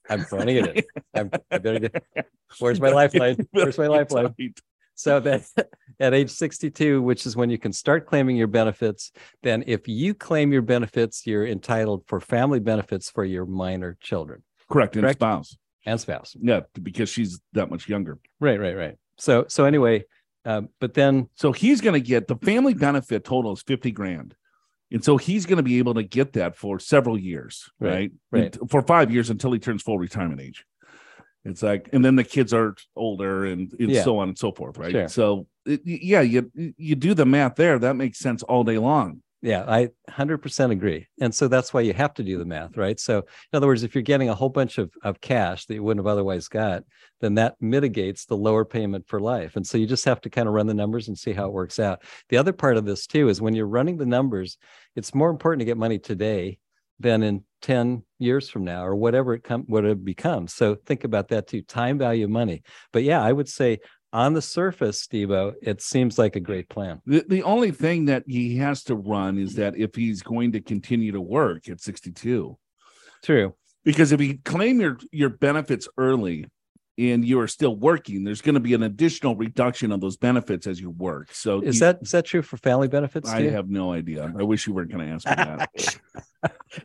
I'm 0.10 0.26
phoning 0.26 0.58
it 0.58 0.78
in. 0.78 0.84
I'm, 1.14 1.32
I 1.50 1.58
better 1.58 1.80
get. 1.80 2.04
Where's 2.60 2.82
my 2.82 2.90
lifeline? 2.90 3.38
Where's 3.52 3.78
my 3.78 3.88
lifeline? 3.88 4.36
So 4.96 5.20
that 5.22 5.44
at 6.00 6.14
age 6.14 6.30
62, 6.30 7.02
which 7.02 7.26
is 7.26 7.36
when 7.36 7.50
you 7.50 7.58
can 7.58 7.74
start 7.74 8.06
claiming 8.06 8.36
your 8.36 8.48
benefits, 8.48 9.12
then 9.42 9.64
if 9.66 9.88
you 9.88 10.14
claim 10.14 10.52
your 10.52 10.62
benefits, 10.62 11.26
you're 11.26 11.48
entitled 11.48 12.04
for 12.08 12.20
family 12.20 12.60
benefits 12.60 13.10
for 13.10 13.24
your 13.24 13.46
minor 13.46 13.98
children 14.02 14.44
Correct. 14.70 14.94
Correct? 14.94 15.08
And 15.08 15.16
spouse. 15.16 15.58
and 15.86 16.00
spouse. 16.00 16.36
Yeah, 16.40 16.62
because 16.82 17.10
she's 17.10 17.40
that 17.54 17.70
much 17.70 17.88
younger. 17.88 18.20
Right, 18.40 18.60
right, 18.60 18.76
right. 18.76 18.96
So, 19.18 19.46
so 19.48 19.66
anyway, 19.66 20.04
um, 20.46 20.70
but 20.80 20.94
then 20.94 21.30
So 21.36 21.52
he's 21.52 21.82
going 21.82 21.94
to 21.94 22.06
get 22.06 22.28
the 22.28 22.36
family 22.38 22.74
benefit 22.74 23.24
total 23.24 23.54
is 23.54 23.62
50 23.62 23.92
grand. 23.92 24.36
And 24.92 25.04
so 25.04 25.18
he's 25.18 25.46
going 25.48 25.58
to 25.58 25.64
be 25.64 25.80
able 25.80 25.96
to 25.96 26.04
get 26.04 26.34
that 26.34 26.56
for 26.56 26.78
several 26.80 27.18
years, 27.18 27.68
right? 27.80 28.12
Right, 28.32 28.44
right. 28.56 28.70
For 28.70 28.82
five 28.84 29.12
years 29.12 29.30
until 29.32 29.52
he 29.52 29.58
turns 29.60 29.82
full 29.82 29.98
retirement 29.98 30.40
age. 30.40 30.66
It's 31.46 31.64
like, 31.64 31.90
and 31.92 32.06
then 32.06 32.16
the 32.16 32.24
kids 32.24 32.54
are 32.54 32.76
older 32.96 33.46
and, 33.46 33.74
and 33.80 33.90
Yeah. 33.90 34.04
so 34.04 34.20
on 34.20 34.30
and 34.30 34.38
so 34.38 34.52
forth, 34.52 34.78
right? 34.78 34.92
Sure. 34.92 35.08
So, 35.10 35.48
it, 35.66 35.82
yeah, 35.84 36.22
you 36.22 36.52
you 36.78 36.96
do 36.96 37.14
the 37.14 37.26
math 37.26 37.56
there. 37.56 37.80
That 37.80 37.96
makes 37.96 38.20
sense 38.20 38.44
all 38.44 38.64
day 38.64 38.78
long. 38.78 39.22
Yeah, 39.44 39.66
I 39.68 39.90
100% 40.10 40.72
agree. 40.72 41.06
And 41.20 41.36
so 41.36 41.50
that's 41.50 41.74
why 41.74 41.82
you 41.82 41.92
have 41.94 42.14
to 42.14 42.24
do 42.24 42.38
the 42.38 42.46
math, 42.46 42.78
right? 42.78 42.98
So, 42.98 43.18
in 43.18 43.58
other 43.58 43.68
words, 43.68 43.84
if 43.84 43.94
you're 43.94 44.02
getting 44.02 44.30
a 44.30 44.34
whole 44.34 44.48
bunch 44.48 44.78
of, 44.78 44.90
of 45.04 45.20
cash 45.20 45.66
that 45.66 45.74
you 45.74 45.84
wouldn't 45.84 46.00
have 46.06 46.10
otherwise 46.10 46.48
got, 46.48 46.84
then 47.20 47.36
that 47.36 47.56
mitigates 47.60 48.24
the 48.26 48.38
lower 48.38 48.64
payment 48.64 49.06
for 49.06 49.20
life. 49.20 49.58
And 49.58 49.68
so 49.68 49.78
you 49.78 49.86
just 49.86 50.06
have 50.06 50.22
to 50.22 50.30
kind 50.30 50.48
of 50.48 50.54
run 50.54 50.68
the 50.68 50.74
numbers 50.74 51.10
and 51.10 51.18
see 51.18 51.34
how 51.34 51.48
it 51.48 51.54
works 51.54 51.78
out. 51.78 52.04
The 52.30 52.38
other 52.38 52.54
part 52.54 52.78
of 52.78 52.86
this, 52.86 53.06
too, 53.06 53.28
is 53.28 53.42
when 53.42 53.54
you're 53.54 53.68
running 53.68 53.98
the 53.98 54.06
numbers, 54.06 54.58
it's 54.96 55.14
more 55.14 55.30
important 55.30 55.60
to 55.60 55.66
get 55.66 55.78
money 55.78 56.00
today 56.00 56.58
than 57.02 57.22
in 57.22 57.44
10 57.62 58.04
years 58.20 58.50
from 58.50 58.64
now 58.64 58.86
or 58.86 58.96
whatever 58.96 59.34
it 59.34 59.44
come 59.44 59.64
what 59.68 59.84
it 59.84 60.06
becomes. 60.06 60.54
So 60.54 60.76
think 60.86 61.04
about 61.04 61.28
that 61.30 61.48
too. 61.48 61.64
Time 61.64 61.98
value 61.98 62.30
money. 62.30 62.64
But 62.94 63.04
yeah, 63.04 63.22
I 63.22 63.34
would 63.34 63.50
say 63.50 63.80
on 64.14 64.34
the 64.34 64.42
surface, 64.42 65.02
Steve, 65.02 65.32
it 65.32 65.82
seems 65.82 66.18
like 66.20 66.36
a 66.36 66.40
great 66.40 66.70
plan. 66.70 67.02
The, 67.06 67.26
the 67.28 67.44
only 67.44 67.72
thing 67.72 68.06
that 68.06 68.24
he 68.28 68.58
has 68.58 68.84
to 68.84 68.96
run 68.96 69.40
is 69.40 69.56
that 69.56 69.76
if 69.76 69.96
he's 69.96 70.22
going 70.22 70.52
to 70.52 70.62
continue 70.62 71.12
to 71.14 71.22
work 71.22 71.68
at 71.68 71.82
62, 71.82 72.58
True. 73.24 73.56
because 73.84 74.12
if 74.12 74.22
you 74.22 74.38
claim 74.46 74.80
your 74.80 75.00
your 75.12 75.30
benefits 75.30 75.88
early 75.98 76.46
and 76.96 77.26
you 77.26 77.40
are 77.40 77.48
still 77.48 77.76
working, 77.76 78.24
there's 78.24 78.42
going 78.42 78.54
to 78.54 78.62
be 78.62 78.76
an 78.76 78.84
additional 78.84 79.36
reduction 79.36 79.92
of 79.92 80.00
those 80.00 80.16
benefits 80.16 80.68
as 80.68 80.80
you 80.80 80.92
work. 80.92 81.34
So 81.34 81.62
Is 81.62 81.76
you- 81.76 81.80
that 81.80 82.00
is 82.04 82.12
that 82.12 82.26
true 82.26 82.44
for 82.44 82.58
family 82.58 82.88
benefits? 82.88 83.28
I 83.28 83.42
too? 83.42 83.50
have 83.50 83.68
no 83.68 83.92
idea. 83.92 84.32
I 84.38 84.44
wish 84.44 84.68
you 84.68 84.74
weren't 84.74 84.92
going 84.92 85.08
to 85.08 85.14
ask 85.14 85.28
me 85.28 85.36
that. 85.36 85.70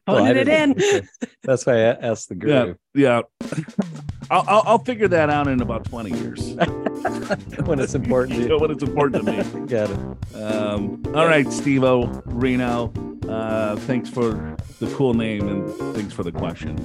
Well, 0.06 0.18
I 0.18 0.28
Phoning 0.28 0.36
it 0.36 0.48
in. 0.48 1.08
That's 1.42 1.66
why 1.66 1.72
I 1.72 1.94
asked 1.94 2.28
the 2.28 2.36
yeah, 2.46 2.74
yeah. 2.94 3.22
I'll, 4.30 4.44
I'll, 4.46 4.62
I'll 4.66 4.78
figure 4.78 5.08
that 5.08 5.30
out 5.30 5.48
in 5.48 5.60
about 5.60 5.84
20 5.86 6.16
years. 6.16 6.56
when 7.66 7.80
it's 7.80 7.94
important. 7.94 8.36
to 8.36 8.42
You 8.42 8.48
know, 8.48 8.58
when 8.58 8.70
it's 8.70 8.82
important 8.82 9.24
to 9.24 9.32
me. 9.32 9.66
Got 9.66 9.90
it. 9.90 10.34
Um, 10.42 11.02
all 11.14 11.26
right, 11.26 11.50
Steve 11.52 11.84
O, 11.84 12.06
Reno. 12.26 12.92
Uh, 13.28 13.76
thanks 13.76 14.08
for 14.08 14.56
the 14.80 14.92
cool 14.96 15.14
name 15.14 15.48
and 15.48 15.70
thanks 15.94 16.14
for 16.14 16.22
the 16.22 16.32
question. 16.32 16.78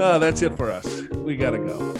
uh, 0.00 0.18
that's 0.18 0.42
it 0.42 0.56
for 0.56 0.70
us. 0.70 1.02
We 1.12 1.36
gotta 1.36 1.58
go. 1.58 1.94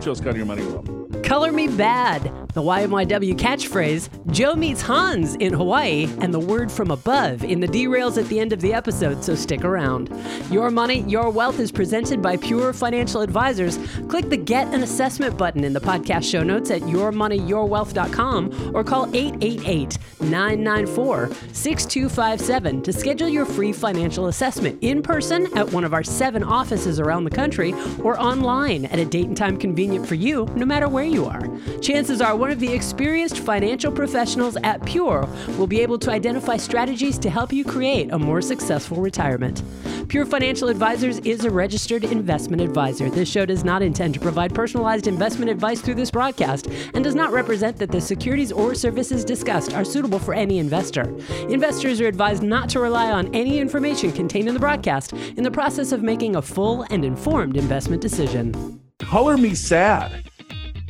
Joe 0.00 0.14
Scott, 0.14 0.36
your 0.36 0.46
money 0.46 0.64
well. 0.64 0.82
Color 1.22 1.52
Me 1.52 1.68
Badd, 1.68 2.46
the 2.52 2.62
YMYW 2.62 3.34
catchphrase, 3.36 4.08
Joe 4.32 4.54
meets 4.54 4.80
Hans 4.80 5.34
in 5.36 5.52
Hawaii, 5.52 6.08
and 6.20 6.32
the 6.32 6.38
word 6.38 6.70
from 6.70 6.90
above 6.90 7.44
in 7.44 7.60
the 7.60 7.66
derails 7.66 8.16
at 8.16 8.28
the 8.28 8.38
end 8.40 8.52
of 8.52 8.60
the 8.60 8.72
episode, 8.72 9.22
so 9.24 9.34
stick 9.34 9.64
around. 9.64 10.10
Your 10.50 10.70
Money, 10.70 11.00
Your 11.02 11.30
Wealth 11.30 11.58
is 11.58 11.72
presented 11.72 12.22
by 12.22 12.36
Pure 12.36 12.72
Financial 12.74 13.20
Advisors. 13.20 13.78
Click 14.08 14.28
the 14.30 14.36
Get 14.36 14.72
an 14.72 14.82
Assessment 14.82 15.36
button 15.36 15.64
in 15.64 15.72
the 15.72 15.80
podcast 15.80 16.30
show 16.30 16.42
notes 16.42 16.70
at 16.70 16.82
yourmoneyyourwealth.com 16.82 18.74
or 18.74 18.84
call 18.84 19.06
888 19.14 19.98
994 20.20 21.30
6257 21.52 22.82
to 22.82 22.92
schedule 22.92 23.28
your 23.28 23.44
free 23.44 23.72
financial 23.72 24.26
assessment 24.26 24.78
in 24.82 25.02
person 25.02 25.46
at 25.58 25.70
one 25.72 25.84
of 25.84 25.92
our 25.92 26.04
seven 26.04 26.42
offices 26.42 27.00
around 27.00 27.24
the 27.24 27.30
country 27.30 27.74
or 28.02 28.18
online 28.20 28.86
at 28.86 28.98
a 28.98 29.04
date 29.04 29.26
and 29.26 29.36
time 29.36 29.56
convenient 29.56 30.06
for 30.06 30.14
you, 30.14 30.46
no 30.54 30.64
matter 30.64 30.88
where 30.88 31.04
you 31.06 31.26
are. 31.26 31.42
Chances 31.80 32.20
are 32.20 32.36
one 32.36 32.50
of 32.50 32.60
the 32.60 32.72
experienced 32.72 33.38
financial 33.38 33.92
professionals 33.92 34.56
at 34.64 34.84
Pure 34.84 35.28
will 35.58 35.66
be 35.66 35.80
able 35.80 35.98
to 35.98 36.10
identify 36.10 36.56
strategies 36.56 37.18
to 37.18 37.30
help 37.30 37.52
you 37.52 37.64
create 37.64 38.12
a 38.12 38.18
more 38.18 38.40
successful 38.40 38.98
retirement. 38.98 39.62
Pure 40.08 40.26
Financial 40.26 40.68
Advisors 40.68 41.18
is 41.20 41.44
a 41.44 41.50
registered 41.50 42.04
investment 42.04 42.62
advisor. 42.62 43.10
This 43.10 43.28
show 43.28 43.44
does 43.44 43.64
not 43.64 43.82
intend 43.82 44.14
to 44.14 44.20
provide 44.20 44.54
personalized 44.54 45.06
investment 45.06 45.50
advice 45.50 45.80
through 45.80 45.96
this 45.96 46.10
broadcast 46.10 46.68
and 46.94 47.02
does 47.02 47.14
not 47.14 47.32
represent 47.32 47.76
that 47.78 47.90
the 47.90 48.00
securities 48.00 48.52
or 48.52 48.74
services 48.74 49.24
discussed 49.24 49.74
are 49.74 49.84
suitable 49.84 50.18
for 50.18 50.34
any 50.34 50.58
investor. 50.58 51.12
Investors 51.48 52.00
are 52.00 52.06
advised 52.06 52.42
not 52.42 52.68
to 52.70 52.80
rely 52.80 53.10
on 53.10 53.34
any 53.34 53.58
information 53.58 54.12
contained 54.12 54.48
in 54.48 54.54
the 54.54 54.60
broadcast 54.60 55.12
in 55.12 55.42
the 55.42 55.50
process 55.50 55.92
of 55.92 56.02
making 56.02 56.36
a 56.36 56.42
full 56.42 56.86
and 56.90 57.04
informed 57.04 57.56
investment 57.56 58.00
decision. 58.00 58.80
Color 58.98 59.36
me 59.36 59.54
sad. 59.54 60.25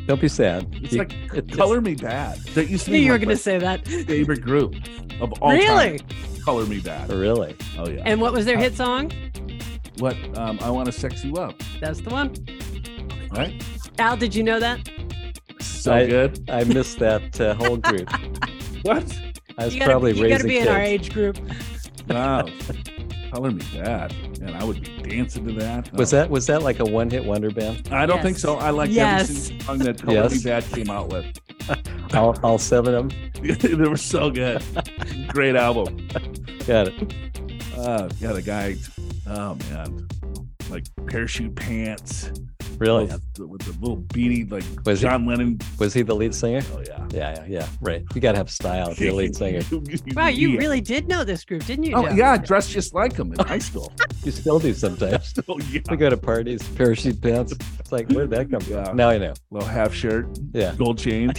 Don't 0.07 0.21
be 0.21 0.29
sad. 0.29 0.69
It's 0.83 0.93
You- 0.93 1.01
like 1.01 1.13
it- 1.35 1.53
Color 1.53 1.81
Me 1.81 1.95
Badd. 1.97 2.43
That 2.55 2.69
used 2.71 2.85
to 2.87 2.91
I 2.91 2.95
knew 2.95 3.01
be 3.01 3.05
you 3.07 3.13
were 3.13 3.19
going 3.19 3.29
my 3.29 3.35
to 3.35 3.41
say 3.41 3.59
that. 3.59 3.87
favorite 3.87 4.41
group 4.43 4.75
of 5.21 5.33
all 5.43 5.51
Really? 5.53 5.99
time. 5.99 6.09
Color 6.45 6.67
me 6.67 6.79
bad. 6.81 7.11
Really? 7.13 7.57
Oh 7.79 7.89
yeah. 7.89 8.03
And 8.05 8.21
what 8.21 8.33
was 8.33 8.45
their 8.47 8.57
hit 8.59 8.75
song? 8.77 9.11
what? 9.99 10.17
Um, 10.39 10.59
I 10.61 10.71
want 10.71 10.87
to 10.87 10.93
sex 10.93 11.25
you 11.25 11.35
up. 11.37 11.55
That's 11.81 12.01
the 12.01 12.11
one. 12.11 12.35
Right? 13.33 13.63
Al, 13.99 14.17
did 14.17 14.35
you 14.35 14.43
know 14.43 14.61
that? 14.61 14.89
So 15.61 15.93
I- 15.95 16.07
good. 16.07 16.49
I 16.51 16.65
missed 16.65 16.99
that 17.01 17.41
uh, 17.41 17.55
whole 17.55 17.77
group. 17.79 18.09
What? 18.83 19.03
I 19.59 19.65
was 19.65 19.75
You 19.75 19.81
gotta, 19.81 19.91
probably 19.91 20.13
you 20.15 20.23
raising 20.23 20.37
gotta 20.37 20.45
be 20.49 20.55
kids. 20.55 20.67
in 20.69 20.73
our 20.73 20.81
age 20.83 21.13
group. 21.13 21.39
Wow. 22.09 22.47
Color 23.33 23.51
Me 23.53 23.61
Badd. 23.61 24.13
And 24.41 24.57
I 24.57 24.65
would 24.65 24.81
be 24.83 25.03
dancing 25.11 25.47
to 25.47 25.53
that. 25.55 25.93
Was 25.93 26.13
Oh. 26.13 26.17
that 26.19 26.31
was 26.31 26.47
that 26.47 26.63
like 26.63 26.79
a 26.81 26.85
one 26.85 27.11
hit 27.11 27.25
wonder 27.25 27.51
band? 27.51 27.89
I 27.93 28.07
don't 28.07 28.17
Yes. 28.17 28.25
think 28.25 28.39
so. 28.39 28.57
I 28.57 28.71
like 28.71 28.91
Yes. 28.91 29.23
every 29.31 29.35
single 29.43 29.67
song 29.67 29.79
that 29.79 30.03
Color 30.03 30.15
Yes. 30.15 30.33
Me 30.45 30.51
Bad 30.51 30.65
came 30.73 30.91
out 30.91 31.09
with. 31.09 31.27
All, 32.15 32.39
all 32.45 32.57
seven 32.59 32.95
of 32.95 33.09
them. 33.09 33.33
they 33.61 33.75
were 33.75 33.97
so 33.97 34.31
good. 34.31 34.63
Great 35.27 35.57
album. 35.57 36.07
Got 36.67 36.89
it. 36.89 37.15
Uh, 37.77 38.09
yeah, 38.21 38.33
the 38.33 38.43
guy. 38.43 38.77
Oh 39.27 39.57
man, 39.71 40.07
like 40.71 40.85
parachute 41.07 41.55
pants. 41.55 42.31
Really? 42.79 43.07
with, 43.07 43.35
the, 43.35 43.47
with 43.47 43.63
the 43.63 43.73
little 43.81 43.97
beanie, 44.03 44.51
like 44.51 44.63
Was 44.85 45.01
he- 45.01 45.07
John 45.07 45.25
Lennon. 45.25 45.59
Was 45.79 45.95
he 45.95 46.03
the 46.03 46.15
lead 46.15 46.35
singer? 46.35 46.61
Oh 46.75 46.83
yeah. 46.87 47.07
Yeah, 47.11 47.35
yeah, 47.35 47.45
yeah. 47.49 47.69
Right. 47.81 48.05
You 48.15 48.21
got 48.21 48.33
to 48.33 48.39
have 48.39 48.51
style 48.51 48.91
if 48.91 49.01
you're 49.01 49.13
a 49.13 49.15
lead 49.15 49.35
singer. 49.43 49.63
Wow, 50.15 50.29
you 50.29 50.51
Yeah. 50.51 50.59
really 50.59 50.81
did 50.83 51.09
know 51.09 51.25
this 51.25 51.45
group, 51.45 51.65
didn't 51.65 51.85
you? 51.85 51.95
Oh 51.97 52.03
Joe? 52.03 52.15
yeah, 52.15 52.33
I 52.33 52.37
dressed 52.37 52.71
just 52.71 52.93
like 52.95 53.17
him 53.17 53.33
in 53.33 53.39
high 53.47 53.59
school. 53.59 53.93
You 54.25 54.33
still 54.33 54.59
do 54.59 54.75
sometimes. 54.75 55.33
oh 55.49 55.57
yeah. 55.71 55.81
We 55.89 55.97
go 55.97 56.11
to 56.11 56.17
parties, 56.17 56.61
parachute 56.71 57.23
pants. 57.23 57.55
It's 57.79 57.93
like, 57.93 58.11
where'd 58.11 58.31
that 58.31 58.51
come 58.51 58.59
from? 58.61 58.97
Now 58.97 59.09
I 59.11 59.19
know. 59.19 59.35
Little 59.53 59.69
half 59.69 59.95
shirt, 59.95 60.27
Yeah. 60.53 60.75
gold 60.77 60.99
chain. 60.99 61.33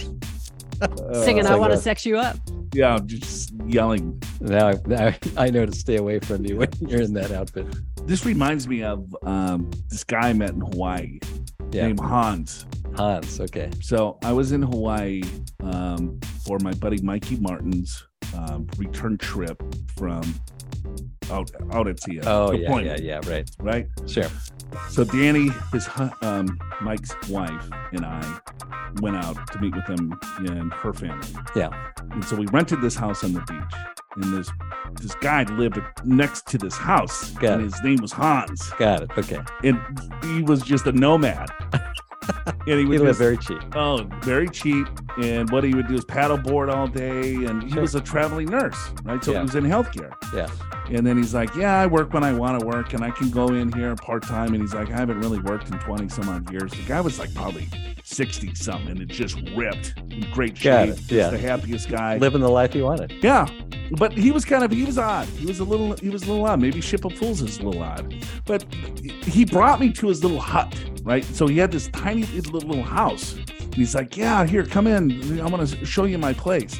Singing 1.12 1.38
it's 1.38 1.48
I 1.48 1.54
Want 1.56 1.72
to 1.72 1.76
Sex 1.78 2.06
You 2.06 2.16
Up. 2.18 2.38
Yeah, 2.72 2.98
just 3.04 3.52
yelling. 3.66 4.22
Now, 4.40 4.68
I, 4.68 4.74
now 4.86 5.14
I 5.36 5.50
know 5.50 5.66
to 5.66 5.72
stay 5.72 5.96
away 5.96 6.18
from 6.20 6.44
you 6.44 6.56
when 6.56 6.70
you're 6.80 7.02
in 7.02 7.14
that 7.14 7.30
outfit. 7.32 7.66
This 8.06 8.24
reminds 8.24 8.66
me 8.68 8.82
of 8.82 9.14
um, 9.22 9.70
this 9.88 10.04
guy 10.04 10.28
I 10.28 10.32
met 10.32 10.50
in 10.50 10.60
Hawaii 10.60 11.18
Yeah. 11.72 11.86
named 11.86 12.00
Hans. 12.00 12.66
Hans. 12.96 13.40
Okay. 13.40 13.70
So 13.80 14.18
I 14.24 14.32
was 14.32 14.52
in 14.52 14.62
Hawaii 14.62 15.22
um, 15.60 16.18
for 16.44 16.58
my 16.62 16.72
buddy 16.74 17.00
Mikey 17.02 17.36
Martin's 17.36 18.06
um, 18.36 18.66
return 18.76 19.18
trip 19.18 19.62
from 19.96 20.22
out 21.30 21.50
out 21.72 21.86
at 21.88 22.00
sea. 22.02 22.20
Oh, 22.22 22.52
yeah, 22.52 22.78
yeah, 22.78 22.96
yeah. 23.00 23.20
Right. 23.26 23.50
Right. 23.60 23.86
Sure. 24.06 24.24
So 24.90 25.04
Danny, 25.04 25.50
his 25.72 25.88
um, 26.22 26.58
Mike's 26.80 27.14
wife, 27.28 27.68
and 27.92 28.04
I 28.04 28.38
went 29.00 29.16
out 29.16 29.36
to 29.52 29.58
meet 29.60 29.74
with 29.74 29.86
him 29.86 30.18
and 30.38 30.72
her 30.72 30.92
family. 30.92 31.28
Yeah. 31.54 31.70
And 32.10 32.24
so 32.24 32.36
we 32.36 32.46
rented 32.46 32.80
this 32.80 32.94
house 32.96 33.22
on 33.22 33.32
the 33.32 33.40
beach, 33.40 33.80
and 34.16 34.36
this 34.36 34.50
this 35.00 35.14
guy 35.16 35.44
lived 35.44 35.78
next 36.04 36.46
to 36.48 36.58
this 36.58 36.76
house, 36.76 37.30
Got 37.32 37.54
and 37.54 37.62
it. 37.62 37.64
his 37.72 37.82
name 37.82 37.98
was 38.00 38.12
Hans, 38.12 38.70
Got 38.78 39.02
it. 39.02 39.10
Okay. 39.18 39.40
and 39.62 39.78
he 40.24 40.42
was 40.42 40.62
just 40.62 40.86
a 40.86 40.92
nomad. 40.92 41.48
And 42.46 42.78
he 42.80 42.86
He 42.86 42.98
lived 42.98 43.18
very 43.18 43.36
cheap. 43.38 43.58
oh 43.76 44.06
very 44.22 44.48
cheap. 44.48 44.86
And 45.22 45.50
what 45.50 45.64
he 45.64 45.74
would 45.74 45.88
do 45.88 45.94
is 45.94 46.04
paddleboard 46.04 46.72
all 46.72 46.86
day, 46.86 47.34
and 47.46 47.62
he 47.62 47.70
Sure. 47.70 47.82
was 47.82 47.94
a 47.96 48.00
traveling 48.00 48.46
nurse, 48.48 48.78
right? 49.04 49.22
So 49.22 49.32
Yeah. 49.32 49.38
he 49.38 49.42
was 49.42 49.54
in 49.56 49.64
healthcare. 49.64 50.12
Yeah. 50.32 50.48
And 50.90 51.06
then 51.06 51.16
he's 51.16 51.34
like, 51.34 51.54
Yeah, 51.56 51.78
I 51.78 51.86
work 51.86 52.12
when 52.14 52.22
I 52.24 52.32
want 52.32 52.60
to 52.60 52.66
work 52.66 52.92
and 52.94 53.02
I 53.04 53.10
can 53.10 53.30
go 53.30 53.48
in 53.48 53.72
here 53.72 53.94
part 53.96 54.22
time. 54.22 54.54
And 54.54 54.62
he's 54.62 54.74
like, 54.74 54.90
I 54.90 54.96
haven't 54.96 55.20
really 55.20 55.40
worked 55.40 55.70
in 55.70 55.78
20 55.80 56.08
some 56.08 56.28
odd 56.28 56.50
years. 56.52 56.70
The 56.72 56.82
guy 56.86 57.00
was 57.00 57.18
like 57.18 57.34
probably 57.34 57.68
60 58.04 58.54
something 58.54 58.88
and 58.92 59.00
it 59.00 59.08
just 59.08 59.36
ripped 59.56 59.94
in 60.10 60.26
great 60.32 60.56
shape. 60.56 60.94
Just 60.96 61.10
yeah. 61.10 61.28
the 61.30 61.38
happiest 61.38 61.88
guy. 61.90 62.16
Living 62.18 62.40
the 62.40 62.48
life 62.48 62.72
he 62.72 62.80
wanted. 62.82 63.12
Yeah. 63.22 63.46
But 63.92 64.12
he 64.12 64.30
was 64.30 64.44
kind 64.44 64.62
of 64.64 64.70
he 64.70 64.84
was 64.84 64.98
odd. 64.98 65.26
He 65.28 65.46
was 65.46 65.58
a 65.60 65.64
little 65.64 65.94
he 65.96 66.10
was 66.10 66.22
a 66.24 66.26
little 66.30 66.44
odd. 66.46 66.60
Maybe 66.60 66.80
Ship 66.80 67.04
of 67.04 67.12
Fools 67.14 67.40
is 67.42 67.58
a 67.58 67.62
little 67.62 67.82
odd. 67.82 68.14
But 68.46 68.62
he 69.24 69.44
brought 69.46 69.80
me 69.80 69.90
to 69.94 70.08
his 70.08 70.22
little 70.22 70.40
hut, 70.40 70.74
right? 71.04 71.24
So 71.24 71.46
he 71.46 71.56
had 71.58 71.72
this 71.72 71.88
tiny 71.88 72.17
little, 72.26 72.60
little 72.60 72.82
house. 72.84 73.34
And 73.60 73.74
he's 73.74 73.94
like, 73.94 74.16
Yeah, 74.16 74.46
here, 74.46 74.64
come 74.64 74.86
in. 74.86 75.10
I'm 75.40 75.50
gonna 75.50 75.66
show 75.66 76.04
you 76.04 76.18
my 76.18 76.32
place. 76.32 76.78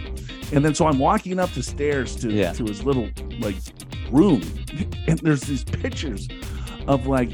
And 0.52 0.64
then 0.64 0.74
so 0.74 0.86
I'm 0.86 0.98
walking 0.98 1.38
up 1.38 1.50
the 1.52 1.62
stairs 1.62 2.16
to, 2.16 2.30
Yeah. 2.32 2.52
to 2.52 2.64
his 2.64 2.82
little 2.84 3.08
like 3.40 3.56
room. 4.10 4.42
And 5.08 5.18
there's 5.20 5.40
these 5.42 5.64
pictures 5.64 6.28
of 6.86 7.06
like 7.06 7.30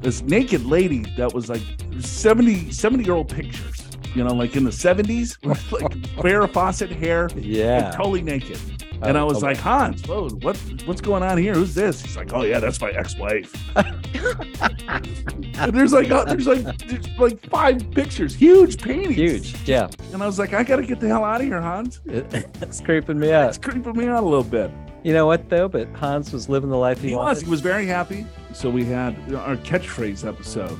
this 0.00 0.22
naked 0.22 0.64
lady 0.64 1.00
that 1.18 1.32
was 1.34 1.48
like 1.50 1.62
70 2.00 2.70
70 2.72 3.04
year 3.04 3.12
old 3.14 3.28
pictures, 3.28 3.86
you 4.14 4.24
know, 4.24 4.32
like 4.34 4.56
in 4.56 4.64
the 4.64 4.70
70s, 4.70 5.36
with 5.46 5.72
like 5.72 5.90
Farrah 6.16 6.50
Fawcett 6.50 6.90
hair, 6.90 7.28
Yeah. 7.36 7.90
totally 7.90 8.22
naked. 8.22 8.58
And 9.02 9.16
I 9.16 9.24
was 9.24 9.38
okay. 9.38 9.46
like, 9.48 9.56
Hans, 9.56 10.06
what 10.06 10.56
what's 10.84 11.00
going 11.00 11.22
on 11.22 11.38
here? 11.38 11.54
Who's 11.54 11.74
this? 11.74 12.02
He's 12.02 12.16
like, 12.16 12.32
Oh 12.34 12.42
yeah, 12.42 12.58
that's 12.60 12.80
my 12.80 12.90
ex-wife. 12.90 13.52
and 13.74 15.72
there's 15.72 15.92
like 15.92 16.10
uh, 16.10 16.24
there's 16.24 16.46
like 16.46 16.78
there's 16.86 17.08
like 17.18 17.40
five 17.48 17.90
pictures, 17.92 18.34
huge 18.34 18.80
paintings. 18.80 19.16
huge. 19.16 19.68
Yeah. 19.68 19.88
And 20.12 20.22
I 20.22 20.26
was 20.26 20.38
like, 20.38 20.52
I 20.52 20.62
gotta 20.62 20.84
get 20.84 21.00
the 21.00 21.08
hell 21.08 21.24
out 21.24 21.40
of 21.40 21.46
here, 21.46 21.60
Hans. 21.60 22.00
It- 22.04 22.26
it's 22.60 22.80
creeping 22.80 23.18
me 23.18 23.32
out. 23.32 23.48
It's 23.48 23.58
creeping 23.58 23.96
me 23.96 24.06
out 24.06 24.22
a 24.22 24.26
little 24.26 24.44
bit. 24.44 24.70
You 25.02 25.14
know 25.14 25.26
what 25.26 25.48
though? 25.48 25.68
But 25.68 25.88
Hans 25.96 26.32
was 26.32 26.48
living 26.48 26.68
the 26.70 26.76
life 26.76 27.00
he, 27.00 27.10
He 27.10 27.14
was. 27.16 27.40
He 27.40 27.48
was 27.48 27.60
very 27.60 27.86
happy. 27.86 28.26
So 28.52 28.68
we 28.68 28.84
had 28.84 29.14
our 29.34 29.56
catchphrase 29.56 30.26
episode. 30.26 30.78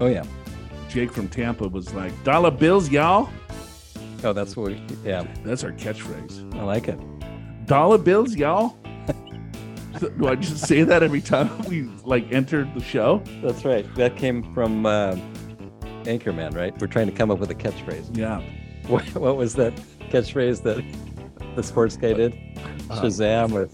Oh 0.00 0.06
yeah. 0.06 0.24
Jake 0.88 1.12
from 1.12 1.28
Tampa 1.28 1.68
was 1.68 1.94
like, 1.94 2.12
"Dollar 2.24 2.50
bills, 2.50 2.90
y'all." 2.90 3.30
Oh, 4.24 4.32
that's 4.32 4.56
what. 4.56 4.72
We, 4.72 4.82
yeah. 5.04 5.26
That's 5.44 5.64
our 5.64 5.72
catchphrase. 5.72 6.54
I 6.56 6.62
like 6.64 6.88
it. 6.88 6.98
Dollar 7.66 7.98
bills, 7.98 8.34
y'all. 8.36 8.76
So, 10.00 10.08
Do 10.08 10.26
I 10.28 10.34
just 10.34 10.66
say 10.66 10.82
that 10.82 11.02
every 11.02 11.20
time 11.20 11.50
we 11.68 11.82
like 12.04 12.30
enter 12.32 12.64
the 12.74 12.82
show? 12.82 13.22
That's 13.42 13.64
right. 13.64 13.86
That 13.94 14.16
came 14.16 14.42
from 14.54 14.84
uh, 14.86 15.16
Anchorman, 16.04 16.54
right? 16.56 16.78
We're 16.80 16.86
trying 16.86 17.06
to 17.06 17.12
come 17.12 17.30
up 17.30 17.38
with 17.38 17.50
a 17.50 17.54
catchphrase. 17.54 18.16
Yeah. 18.16 18.42
What, 18.88 19.04
what 19.14 19.36
was 19.36 19.54
that 19.56 19.74
catchphrase 20.10 20.62
that 20.64 20.82
the 21.54 21.62
sports 21.62 21.96
guy 21.96 22.14
did? 22.14 22.32
Uh, 22.90 23.00
Shazam 23.02 23.52
or 23.52 23.68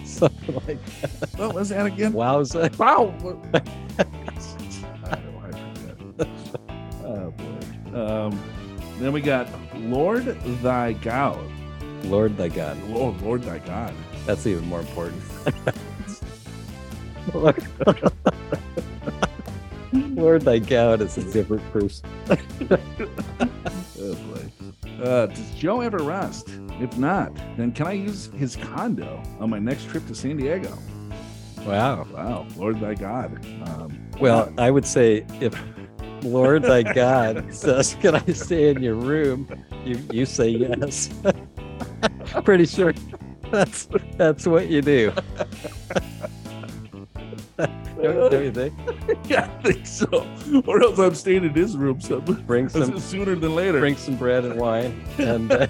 something 0.04 0.54
like 0.66 0.84
that. 1.00 1.38
What 1.38 1.54
was 1.54 1.68
that 1.68 1.86
again? 1.86 2.12
Wowza. 2.14 2.76
Wow. 2.78 3.14
I 5.06 5.14
don't 5.16 5.34
know, 5.34 5.42
I 5.44 5.50
forget. 5.52 6.28
oh 7.04 7.30
boy. 7.30 7.96
Um, 7.96 8.42
then 8.98 9.12
we 9.12 9.20
got 9.20 9.48
Lord 9.76 10.24
thy 10.62 10.94
God. 10.94 11.38
Lord 12.04 12.36
thy 12.36 12.48
God. 12.48 12.82
Lord, 12.88 13.20
Lord 13.22 13.42
thy 13.42 13.58
God. 13.58 13.94
That's 14.26 14.46
even 14.46 14.66
more 14.66 14.80
important. 14.80 15.22
Lord 19.92 20.42
thy 20.42 20.58
God 20.58 21.00
is 21.00 21.16
a 21.18 21.32
different 21.32 21.62
person. 21.72 22.08
Oh 22.70 24.14
boy. 24.14 24.44
Uh, 25.02 25.26
does 25.26 25.50
Joe 25.54 25.80
ever 25.80 25.98
rest? 25.98 26.48
If 26.80 26.96
not, 26.98 27.34
then 27.56 27.72
can 27.72 27.86
I 27.86 27.92
use 27.92 28.30
his 28.36 28.56
condo 28.56 29.22
on 29.40 29.50
my 29.50 29.58
next 29.58 29.88
trip 29.88 30.06
to 30.08 30.14
San 30.14 30.36
Diego? 30.36 30.76
Wow. 31.66 32.06
Wow, 32.12 32.46
Lord 32.56 32.80
thy 32.80 32.94
God. 32.94 33.44
Um, 33.68 33.98
Well, 34.20 34.52
I 34.58 34.70
would 34.70 34.86
say 34.86 35.24
if 35.40 35.54
Lord 36.22 36.62
thy 36.62 36.82
God 36.82 37.54
says, 37.54 37.96
"Can 38.00 38.14
I 38.14 38.24
stay 38.32 38.70
in 38.70 38.82
your 38.82 38.94
room?" 38.94 39.48
You 39.84 39.98
you 40.10 40.26
say 40.26 40.48
yes. 40.48 41.10
Pretty 42.44 42.66
sure 42.66 42.92
that's 43.50 43.88
that's 44.16 44.46
what 44.46 44.68
you 44.68 44.82
do. 44.82 45.12
don't, 47.56 48.30
don't 48.30 48.44
you 48.44 48.52
think? 48.52 48.74
yeah, 49.28 49.50
I 49.58 49.62
think 49.62 49.86
so. 49.86 50.26
Or 50.66 50.82
else 50.82 50.98
I'm 50.98 51.14
staying 51.14 51.44
in 51.44 51.54
his 51.54 51.76
room 51.76 52.00
some, 52.00 52.20
Bring 52.46 52.68
some 52.68 52.98
sooner 52.98 53.34
than 53.34 53.54
later. 53.54 53.80
bring 53.80 53.96
some 53.96 54.16
bread 54.16 54.44
and 54.44 54.58
wine, 54.58 55.04
and 55.18 55.50
uh, 55.52 55.66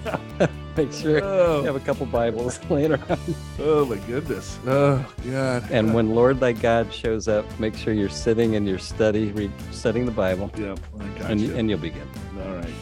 make 0.75 0.91
sure 0.91 1.17
you 1.19 1.23
oh, 1.23 1.63
have 1.63 1.75
a 1.75 1.79
couple 1.79 2.05
Bibles 2.07 2.59
laying 2.69 2.93
around. 2.93 3.35
oh 3.59 3.85
my 3.85 3.97
goodness. 4.07 4.57
Oh 4.65 5.05
God. 5.29 5.69
And 5.71 5.93
when 5.93 6.15
Lord 6.15 6.39
thy 6.39 6.53
God 6.53 6.93
shows 6.93 7.27
up, 7.27 7.45
make 7.59 7.75
sure 7.75 7.93
you're 7.93 8.09
sitting 8.09 8.53
in 8.53 8.65
your 8.65 8.79
study, 8.79 9.31
read, 9.31 9.51
studying 9.71 10.05
the 10.05 10.11
Bible, 10.11 10.47
got 10.47 10.79
and 11.31 11.39
you. 11.39 11.55
and 11.55 11.69
you'll 11.69 11.79
be 11.79 11.91
good. 11.91 12.07
All 12.45 12.55
right. 12.55 12.73